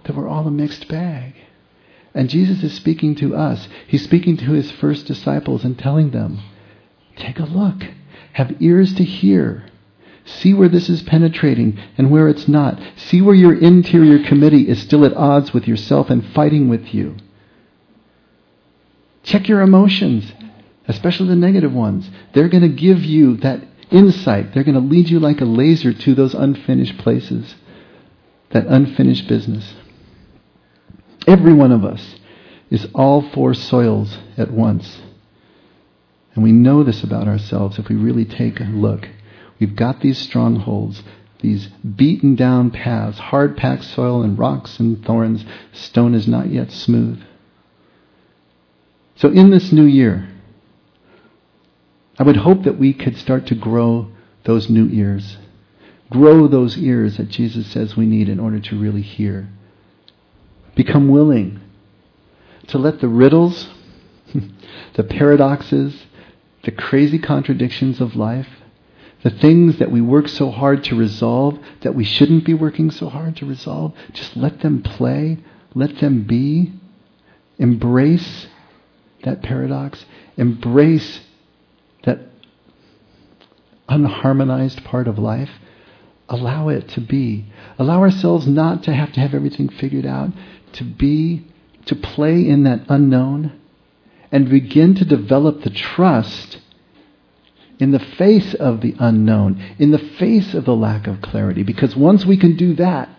that 0.03 0.15
we're 0.15 0.27
all 0.27 0.45
a 0.45 0.51
mixed 0.51 0.89
bag. 0.89 1.35
And 2.13 2.29
Jesus 2.29 2.61
is 2.61 2.73
speaking 2.73 3.15
to 3.15 3.33
us. 3.33 3.69
He's 3.87 4.03
speaking 4.03 4.35
to 4.37 4.51
his 4.51 4.71
first 4.71 5.05
disciples 5.05 5.63
and 5.63 5.79
telling 5.79 6.11
them, 6.11 6.41
take 7.15 7.39
a 7.39 7.45
look. 7.45 7.85
Have 8.33 8.61
ears 8.61 8.93
to 8.95 9.05
hear. 9.05 9.69
See 10.25 10.53
where 10.53 10.69
this 10.69 10.89
is 10.89 11.01
penetrating 11.01 11.79
and 11.97 12.11
where 12.11 12.27
it's 12.27 12.49
not. 12.49 12.77
See 12.97 13.21
where 13.21 13.35
your 13.35 13.57
interior 13.57 14.21
committee 14.27 14.67
is 14.67 14.81
still 14.81 15.05
at 15.05 15.13
odds 15.13 15.53
with 15.53 15.65
yourself 15.65 16.09
and 16.09 16.25
fighting 16.33 16.67
with 16.67 16.93
you. 16.93 17.15
Check 19.23 19.47
your 19.47 19.61
emotions, 19.61 20.31
especially 20.87 21.27
the 21.27 21.35
negative 21.35 21.73
ones. 21.73 22.09
They're 22.33 22.49
going 22.49 22.63
to 22.63 22.69
give 22.69 23.03
you 23.03 23.37
that 23.37 23.61
insight. 23.91 24.53
They're 24.53 24.63
going 24.63 24.75
to 24.75 24.81
lead 24.81 25.09
you 25.09 25.19
like 25.19 25.41
a 25.41 25.45
laser 25.45 25.93
to 25.93 26.15
those 26.15 26.33
unfinished 26.33 26.97
places, 26.99 27.55
that 28.51 28.65
unfinished 28.67 29.27
business. 29.27 29.73
Every 31.27 31.53
one 31.53 31.71
of 31.71 31.83
us 31.83 32.15
is 32.69 32.87
all 32.93 33.29
four 33.29 33.53
soils 33.53 34.17
at 34.37 34.51
once. 34.51 35.01
And 36.33 36.43
we 36.43 36.51
know 36.51 36.83
this 36.83 37.03
about 37.03 37.27
ourselves 37.27 37.79
if 37.79 37.89
we 37.89 37.95
really 37.95 38.25
take 38.25 38.59
a 38.59 38.65
look. 38.65 39.07
We've 39.59 39.75
got 39.75 40.01
these 40.01 40.17
strongholds 40.17 41.03
these 41.41 41.67
beaten 41.67 42.35
down 42.35 42.71
paths, 42.71 43.17
hard 43.17 43.55
packed 43.55 43.85
soil 43.85 44.21
and 44.23 44.37
rocks 44.37 44.79
and 44.79 45.03
thorns, 45.05 45.45
stone 45.71 46.13
is 46.13 46.27
not 46.27 46.49
yet 46.49 46.71
smooth. 46.71 47.21
So 49.19 49.27
in 49.27 49.49
this 49.49 49.73
new 49.73 49.83
year, 49.83 50.29
I 52.17 52.23
would 52.23 52.37
hope 52.37 52.63
that 52.63 52.79
we 52.79 52.93
could 52.93 53.17
start 53.17 53.47
to 53.47 53.55
grow 53.55 54.07
those 54.45 54.69
new 54.69 54.87
ears. 54.87 55.37
Grow 56.09 56.47
those 56.47 56.77
ears 56.77 57.17
that 57.17 57.27
Jesus 57.27 57.67
says 57.67 57.97
we 57.97 58.05
need 58.05 58.29
in 58.29 58.39
order 58.39 58.61
to 58.61 58.79
really 58.79 59.01
hear. 59.01 59.49
Become 60.73 61.09
willing 61.09 61.59
to 62.67 62.77
let 62.77 63.01
the 63.01 63.09
riddles, 63.09 63.67
the 64.93 65.03
paradoxes, 65.03 66.05
the 66.63 66.71
crazy 66.71 67.19
contradictions 67.19 67.99
of 67.99 68.15
life, 68.15 68.47
the 69.23 69.31
things 69.31 69.79
that 69.79 69.91
we 69.91 69.99
work 69.99 70.29
so 70.29 70.49
hard 70.49 70.81
to 70.85 70.95
resolve 70.95 71.59
that 71.81 71.93
we 71.93 72.05
shouldn't 72.05 72.45
be 72.45 72.53
working 72.53 72.89
so 72.89 73.09
hard 73.09 73.35
to 73.35 73.45
resolve, 73.45 73.93
just 74.13 74.37
let 74.37 74.61
them 74.61 74.81
play, 74.81 75.39
let 75.75 75.97
them 75.97 76.23
be. 76.23 76.71
Embrace 77.57 78.47
that 79.23 79.41
paradox. 79.41 80.05
Embrace 80.37 81.21
that 82.03 82.19
unharmonized 83.89 84.83
part 84.83 85.07
of 85.07 85.17
life. 85.17 85.51
Allow 86.29 86.69
it 86.69 86.87
to 86.89 87.01
be. 87.01 87.45
Allow 87.77 88.01
ourselves 88.01 88.47
not 88.47 88.83
to 88.83 88.93
have 88.93 89.11
to 89.13 89.19
have 89.19 89.33
everything 89.33 89.67
figured 89.67 90.05
out, 90.05 90.29
to 90.73 90.83
be, 90.83 91.47
to 91.85 91.95
play 91.95 92.47
in 92.47 92.63
that 92.63 92.85
unknown, 92.87 93.59
and 94.31 94.49
begin 94.49 94.93
to 94.95 95.05
develop 95.05 95.63
the 95.63 95.71
trust 95.71 96.59
in 97.79 97.91
the 97.91 97.99
face 97.99 98.53
of 98.53 98.81
the 98.81 98.93
unknown, 98.99 99.59
in 99.79 99.91
the 99.91 99.97
face 99.97 100.53
of 100.53 100.65
the 100.65 100.75
lack 100.75 101.07
of 101.07 101.21
clarity. 101.21 101.63
Because 101.63 101.95
once 101.95 102.25
we 102.25 102.37
can 102.37 102.55
do 102.55 102.75
that, 102.75 103.09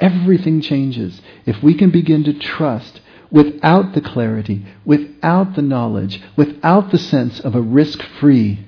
everything 0.00 0.60
changes. 0.60 1.20
If 1.46 1.62
we 1.62 1.74
can 1.74 1.90
begin 1.90 2.24
to 2.24 2.32
trust 2.32 3.00
without 3.30 3.94
the 3.94 4.00
clarity, 4.00 4.64
without 4.84 5.54
the 5.54 5.62
knowledge, 5.62 6.20
without 6.36 6.90
the 6.90 6.98
sense 6.98 7.40
of 7.40 7.54
a 7.54 7.60
risk 7.60 8.02
free 8.02 8.66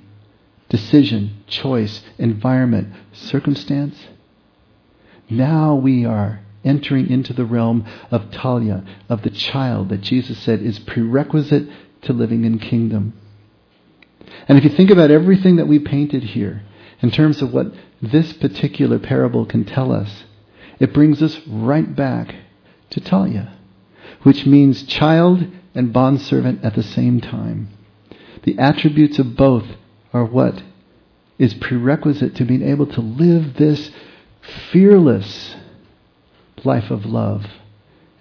decision, 0.69 1.45
choice, 1.47 2.03
environment, 2.19 2.89
circumstance, 3.13 3.97
now 5.29 5.75
we 5.75 6.05
are 6.05 6.41
entering 6.65 7.11
into 7.11 7.33
the 7.33 7.45
realm 7.45 7.85
of 8.11 8.31
Talia, 8.31 8.85
of 9.09 9.23
the 9.23 9.31
child 9.31 9.89
that 9.89 10.01
Jesus 10.01 10.39
said 10.39 10.63
is 10.63 10.79
prerequisite 10.79 11.69
to 12.03 12.13
living 12.13 12.45
in 12.45 12.59
kingdom. 12.59 13.13
And 14.49 14.59
if 14.59 14.65
you 14.65 14.71
think 14.71 14.91
about 14.91 15.11
everything 15.11 15.57
that 15.57 15.69
we 15.69 15.79
painted 15.79 16.23
here, 16.23 16.63
in 17.01 17.11
terms 17.11 17.43
of 17.43 17.53
what 17.53 17.75
this 18.01 18.33
particular 18.33 18.99
parable 18.99 19.45
can 19.45 19.65
tell 19.65 19.93
us, 19.93 20.25
it 20.79 20.95
brings 20.95 21.23
us 21.23 21.41
right 21.47 21.95
back 21.95 22.35
to 22.91 23.01
Talia, 23.01 23.57
which 24.23 24.47
means 24.47 24.85
child 24.85 25.47
and 25.75 25.93
bondservant 25.93 26.65
at 26.65 26.75
the 26.75 26.83
same 26.83 27.21
time. 27.21 27.69
The 28.45 28.59
attributes 28.59 29.19
of 29.19 29.37
both 29.37 29.67
are 30.13 30.25
what 30.25 30.63
is 31.39 31.55
prerequisite 31.55 32.37
to 32.37 32.45
being 32.45 32.63
able 32.63 32.87
to 32.87 33.01
live 33.01 33.55
this 33.55 33.91
fearless 34.71 35.57
life 36.65 36.91
of 36.91 37.05
love 37.05 37.47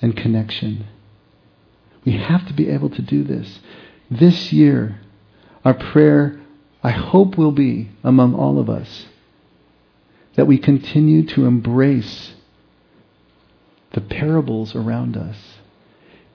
and 0.02 0.16
connection. 0.16 0.88
We 2.06 2.14
have 2.14 2.48
to 2.48 2.54
be 2.54 2.70
able 2.70 2.90
to 2.90 3.02
do 3.02 3.24
this. 3.24 3.60
This 4.10 4.52
year, 4.52 5.00
our 5.64 5.74
prayer, 5.74 6.40
I 6.84 6.92
hope, 6.92 7.38
will 7.38 7.52
be 7.52 7.92
among 8.04 8.34
all 8.34 8.60
of 8.60 8.70
us 8.70 9.06
that 10.36 10.48
we 10.48 10.58
continue 10.58 11.26
to 11.28 11.46
embrace 11.46 12.34
the 13.92 14.02
parables 14.02 14.74
around 14.74 15.18
us. 15.18 15.51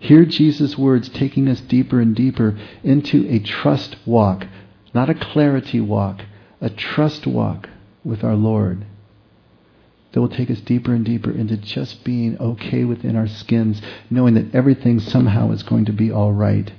Hear 0.07 0.25
Jesus' 0.25 0.79
words 0.79 1.09
taking 1.09 1.49
us 1.49 1.61
deeper 1.61 2.01
and 2.01 2.15
deeper 2.15 2.57
into 2.85 3.29
a 3.29 3.41
trust 3.41 3.97
walk, 4.07 4.47
not 4.95 5.11
a 5.11 5.15
clarity 5.15 5.81
walk, 5.81 6.23
a 6.61 6.71
trust 6.71 7.27
walk 7.27 7.69
with 8.05 8.23
our 8.23 8.37
Lord. 8.37 8.87
That 10.13 10.21
will 10.21 10.29
take 10.29 10.49
us 10.49 10.61
deeper 10.61 10.95
and 10.95 11.05
deeper 11.05 11.33
into 11.33 11.57
just 11.57 12.05
being 12.05 12.39
okay 12.39 12.85
within 12.85 13.17
our 13.17 13.27
skins, 13.27 13.83
knowing 14.09 14.35
that 14.35 14.55
everything 14.55 15.01
somehow 15.01 15.51
is 15.51 15.65
going 15.65 15.87
to 15.87 15.93
be 15.93 16.13
all 16.13 16.33
right. 16.33 16.73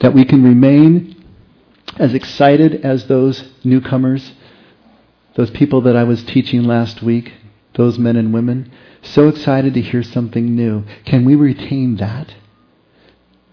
That 0.00 0.12
we 0.12 0.26
can 0.26 0.44
remain 0.44 1.24
as 1.96 2.12
excited 2.12 2.84
as 2.84 3.06
those 3.06 3.42
newcomers, 3.64 4.32
those 5.36 5.50
people 5.50 5.80
that 5.80 5.96
I 5.96 6.04
was 6.04 6.24
teaching 6.24 6.64
last 6.64 7.02
week, 7.02 7.32
those 7.74 7.98
men 7.98 8.16
and 8.16 8.32
women, 8.32 8.70
so 9.02 9.28
excited 9.28 9.74
to 9.74 9.80
hear 9.80 10.02
something 10.02 10.54
new. 10.54 10.84
Can 11.04 11.24
we 11.24 11.34
retain 11.34 11.96
that? 11.96 12.34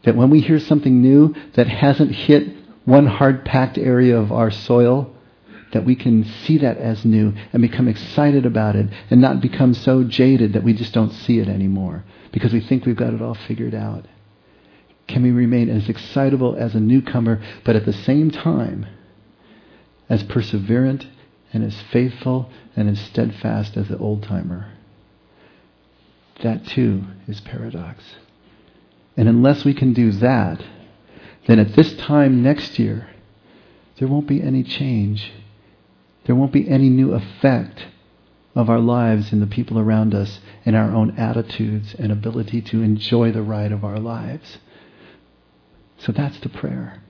That 0.03 0.15
when 0.15 0.29
we 0.29 0.41
hear 0.41 0.59
something 0.59 1.01
new 1.01 1.35
that 1.53 1.67
hasn't 1.67 2.11
hit 2.11 2.55
one 2.85 3.05
hard 3.05 3.45
packed 3.45 3.77
area 3.77 4.17
of 4.17 4.31
our 4.31 4.51
soil, 4.51 5.13
that 5.73 5.85
we 5.85 5.95
can 5.95 6.23
see 6.23 6.57
that 6.57 6.77
as 6.77 7.05
new 7.05 7.33
and 7.53 7.61
become 7.61 7.87
excited 7.87 8.45
about 8.45 8.75
it 8.75 8.87
and 9.09 9.21
not 9.21 9.41
become 9.41 9.73
so 9.73 10.03
jaded 10.03 10.53
that 10.53 10.63
we 10.63 10.73
just 10.73 10.93
don't 10.93 11.11
see 11.11 11.39
it 11.39 11.47
anymore 11.47 12.03
because 12.31 12.53
we 12.53 12.59
think 12.59 12.85
we've 12.85 12.95
got 12.95 13.13
it 13.13 13.21
all 13.21 13.37
figured 13.47 13.73
out. 13.73 14.05
Can 15.07 15.23
we 15.23 15.31
remain 15.31 15.69
as 15.69 15.89
excitable 15.89 16.55
as 16.55 16.75
a 16.75 16.79
newcomer, 16.79 17.41
but 17.63 17.75
at 17.75 17.85
the 17.85 17.93
same 17.93 18.31
time, 18.31 18.85
as 20.09 20.23
perseverant 20.23 21.05
and 21.53 21.63
as 21.63 21.81
faithful 21.91 22.49
and 22.75 22.89
as 22.89 22.99
steadfast 22.99 23.77
as 23.77 23.87
the 23.87 23.97
old 23.97 24.23
timer? 24.23 24.71
That 26.41 26.65
too 26.65 27.03
is 27.27 27.39
paradox. 27.41 28.03
And 29.17 29.27
unless 29.27 29.65
we 29.65 29.73
can 29.73 29.93
do 29.93 30.11
that, 30.13 30.63
then 31.47 31.59
at 31.59 31.75
this 31.75 31.93
time 31.95 32.41
next 32.41 32.79
year, 32.79 33.09
there 33.97 34.07
won't 34.07 34.27
be 34.27 34.41
any 34.41 34.63
change. 34.63 35.31
There 36.25 36.35
won't 36.35 36.51
be 36.51 36.69
any 36.69 36.89
new 36.89 37.13
effect 37.13 37.87
of 38.55 38.69
our 38.69 38.79
lives 38.79 39.31
in 39.31 39.39
the 39.39 39.47
people 39.47 39.79
around 39.79 40.13
us 40.13 40.39
and 40.65 40.75
our 40.75 40.91
own 40.91 41.17
attitudes 41.17 41.95
and 41.97 42.11
ability 42.11 42.61
to 42.61 42.81
enjoy 42.81 43.31
the 43.31 43.41
ride 43.41 43.71
of 43.71 43.83
our 43.83 43.99
lives. 43.99 44.57
So 45.97 46.11
that's 46.11 46.39
the 46.39 46.49
prayer. 46.49 47.01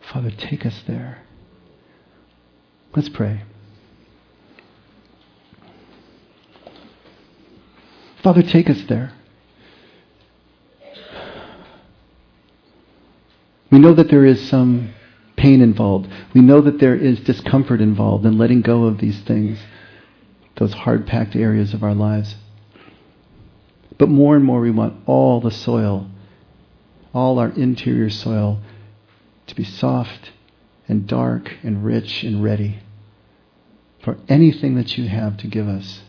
Father, 0.00 0.30
take 0.30 0.66
us 0.66 0.82
there. 0.86 1.22
Let's 2.94 3.08
pray. 3.08 3.42
Father, 8.22 8.42
take 8.42 8.68
us 8.68 8.82
there. 8.88 9.12
We 13.70 13.78
know 13.78 13.94
that 13.94 14.10
there 14.10 14.24
is 14.24 14.48
some 14.48 14.92
pain 15.36 15.60
involved. 15.62 16.08
We 16.34 16.40
know 16.40 16.60
that 16.60 16.80
there 16.80 16.96
is 16.96 17.20
discomfort 17.20 17.80
involved 17.80 18.26
in 18.26 18.36
letting 18.36 18.62
go 18.62 18.84
of 18.84 18.98
these 18.98 19.20
things, 19.20 19.58
those 20.56 20.74
hard 20.74 21.06
packed 21.06 21.36
areas 21.36 21.72
of 21.72 21.82
our 21.82 21.94
lives. 21.94 22.34
But 23.96 24.08
more 24.08 24.36
and 24.36 24.44
more, 24.44 24.60
we 24.60 24.70
want 24.70 25.06
all 25.06 25.40
the 25.40 25.50
soil 25.50 26.10
all 27.12 27.38
our 27.38 27.50
interior 27.50 28.10
soil 28.10 28.60
to 29.46 29.54
be 29.54 29.64
soft 29.64 30.30
and 30.90 31.06
dark 31.06 31.56
and 31.62 31.84
rich 31.84 32.24
and 32.24 32.42
ready 32.42 32.80
for 34.02 34.18
anything 34.28 34.74
that 34.74 34.98
you 34.98 35.08
have 35.08 35.36
to 35.36 35.46
give 35.46 35.68
us. 35.68 36.02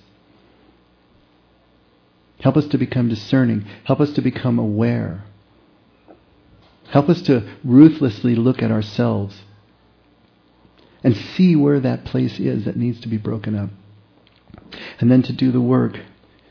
Help 2.40 2.58
us 2.58 2.66
to 2.66 2.80
become 2.80 3.08
discerning. 3.08 3.64
Help 3.84 4.00
us 4.00 4.12
to 4.14 4.22
become 4.22 4.58
aware. 4.58 5.24
Help 6.90 7.10
us 7.10 7.22
to 7.22 7.48
ruthlessly 7.64 8.34
look 8.36 8.64
at 8.64 8.72
ourselves 8.72 9.42
and 11.04 11.16
see 11.16 11.56
where 11.56 11.80
that 11.80 12.04
place 12.04 12.40
is 12.40 12.66
that 12.66 12.76
needs 12.76 13.00
to 13.02 13.08
be 13.08 13.18
broken 13.18 13.56
up. 13.56 13.70
And 15.00 15.12
then 15.12 15.22
to 15.24 15.34
do 15.34 15.52
the 15.52 15.62
work 15.62 16.00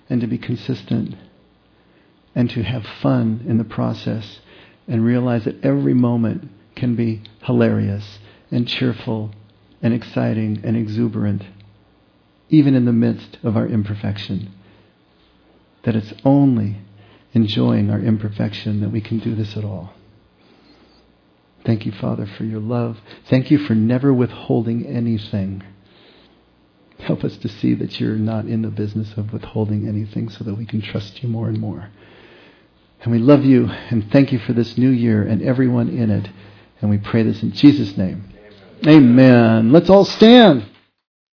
and 0.08 0.20
to 0.20 0.28
be 0.28 0.38
consistent 0.38 1.16
and 2.36 2.48
to 2.50 2.62
have 2.62 2.86
fun 3.02 3.44
in 3.48 3.58
the 3.58 3.64
process 3.64 4.38
and 4.86 5.04
realize 5.04 5.44
that 5.46 5.64
every 5.64 5.94
moment 5.94 6.48
can 6.76 6.94
be 6.94 7.22
hilarious 7.42 8.19
and 8.50 8.66
cheerful 8.66 9.30
and 9.82 9.94
exciting 9.94 10.60
and 10.64 10.76
exuberant, 10.76 11.44
even 12.48 12.74
in 12.74 12.84
the 12.84 12.92
midst 12.92 13.38
of 13.42 13.56
our 13.56 13.66
imperfection. 13.66 14.52
That 15.84 15.96
it's 15.96 16.12
only 16.24 16.78
enjoying 17.32 17.90
our 17.90 18.00
imperfection 18.00 18.80
that 18.80 18.90
we 18.90 19.00
can 19.00 19.18
do 19.18 19.34
this 19.34 19.56
at 19.56 19.64
all. 19.64 19.94
Thank 21.64 21.86
you, 21.86 21.92
Father, 21.92 22.26
for 22.26 22.44
your 22.44 22.60
love. 22.60 22.98
Thank 23.28 23.50
you 23.50 23.58
for 23.58 23.74
never 23.74 24.12
withholding 24.12 24.86
anything. 24.86 25.62
Help 26.98 27.24
us 27.24 27.36
to 27.38 27.48
see 27.48 27.74
that 27.74 28.00
you're 28.00 28.16
not 28.16 28.46
in 28.46 28.62
the 28.62 28.68
business 28.68 29.12
of 29.16 29.32
withholding 29.32 29.88
anything 29.88 30.28
so 30.28 30.44
that 30.44 30.54
we 30.54 30.66
can 30.66 30.80
trust 30.80 31.22
you 31.22 31.28
more 31.28 31.48
and 31.48 31.58
more. 31.58 31.90
And 33.02 33.12
we 33.12 33.18
love 33.18 33.44
you 33.44 33.66
and 33.66 34.10
thank 34.10 34.32
you 34.32 34.38
for 34.38 34.52
this 34.52 34.76
new 34.76 34.90
year 34.90 35.22
and 35.22 35.42
everyone 35.42 35.88
in 35.88 36.10
it. 36.10 36.28
And 36.80 36.90
we 36.90 36.98
pray 36.98 37.22
this 37.22 37.42
in 37.42 37.52
Jesus' 37.52 37.96
name. 37.96 38.29
Amen. 38.86 39.72
Let's 39.72 39.90
all 39.90 40.04
stand. 40.04 40.69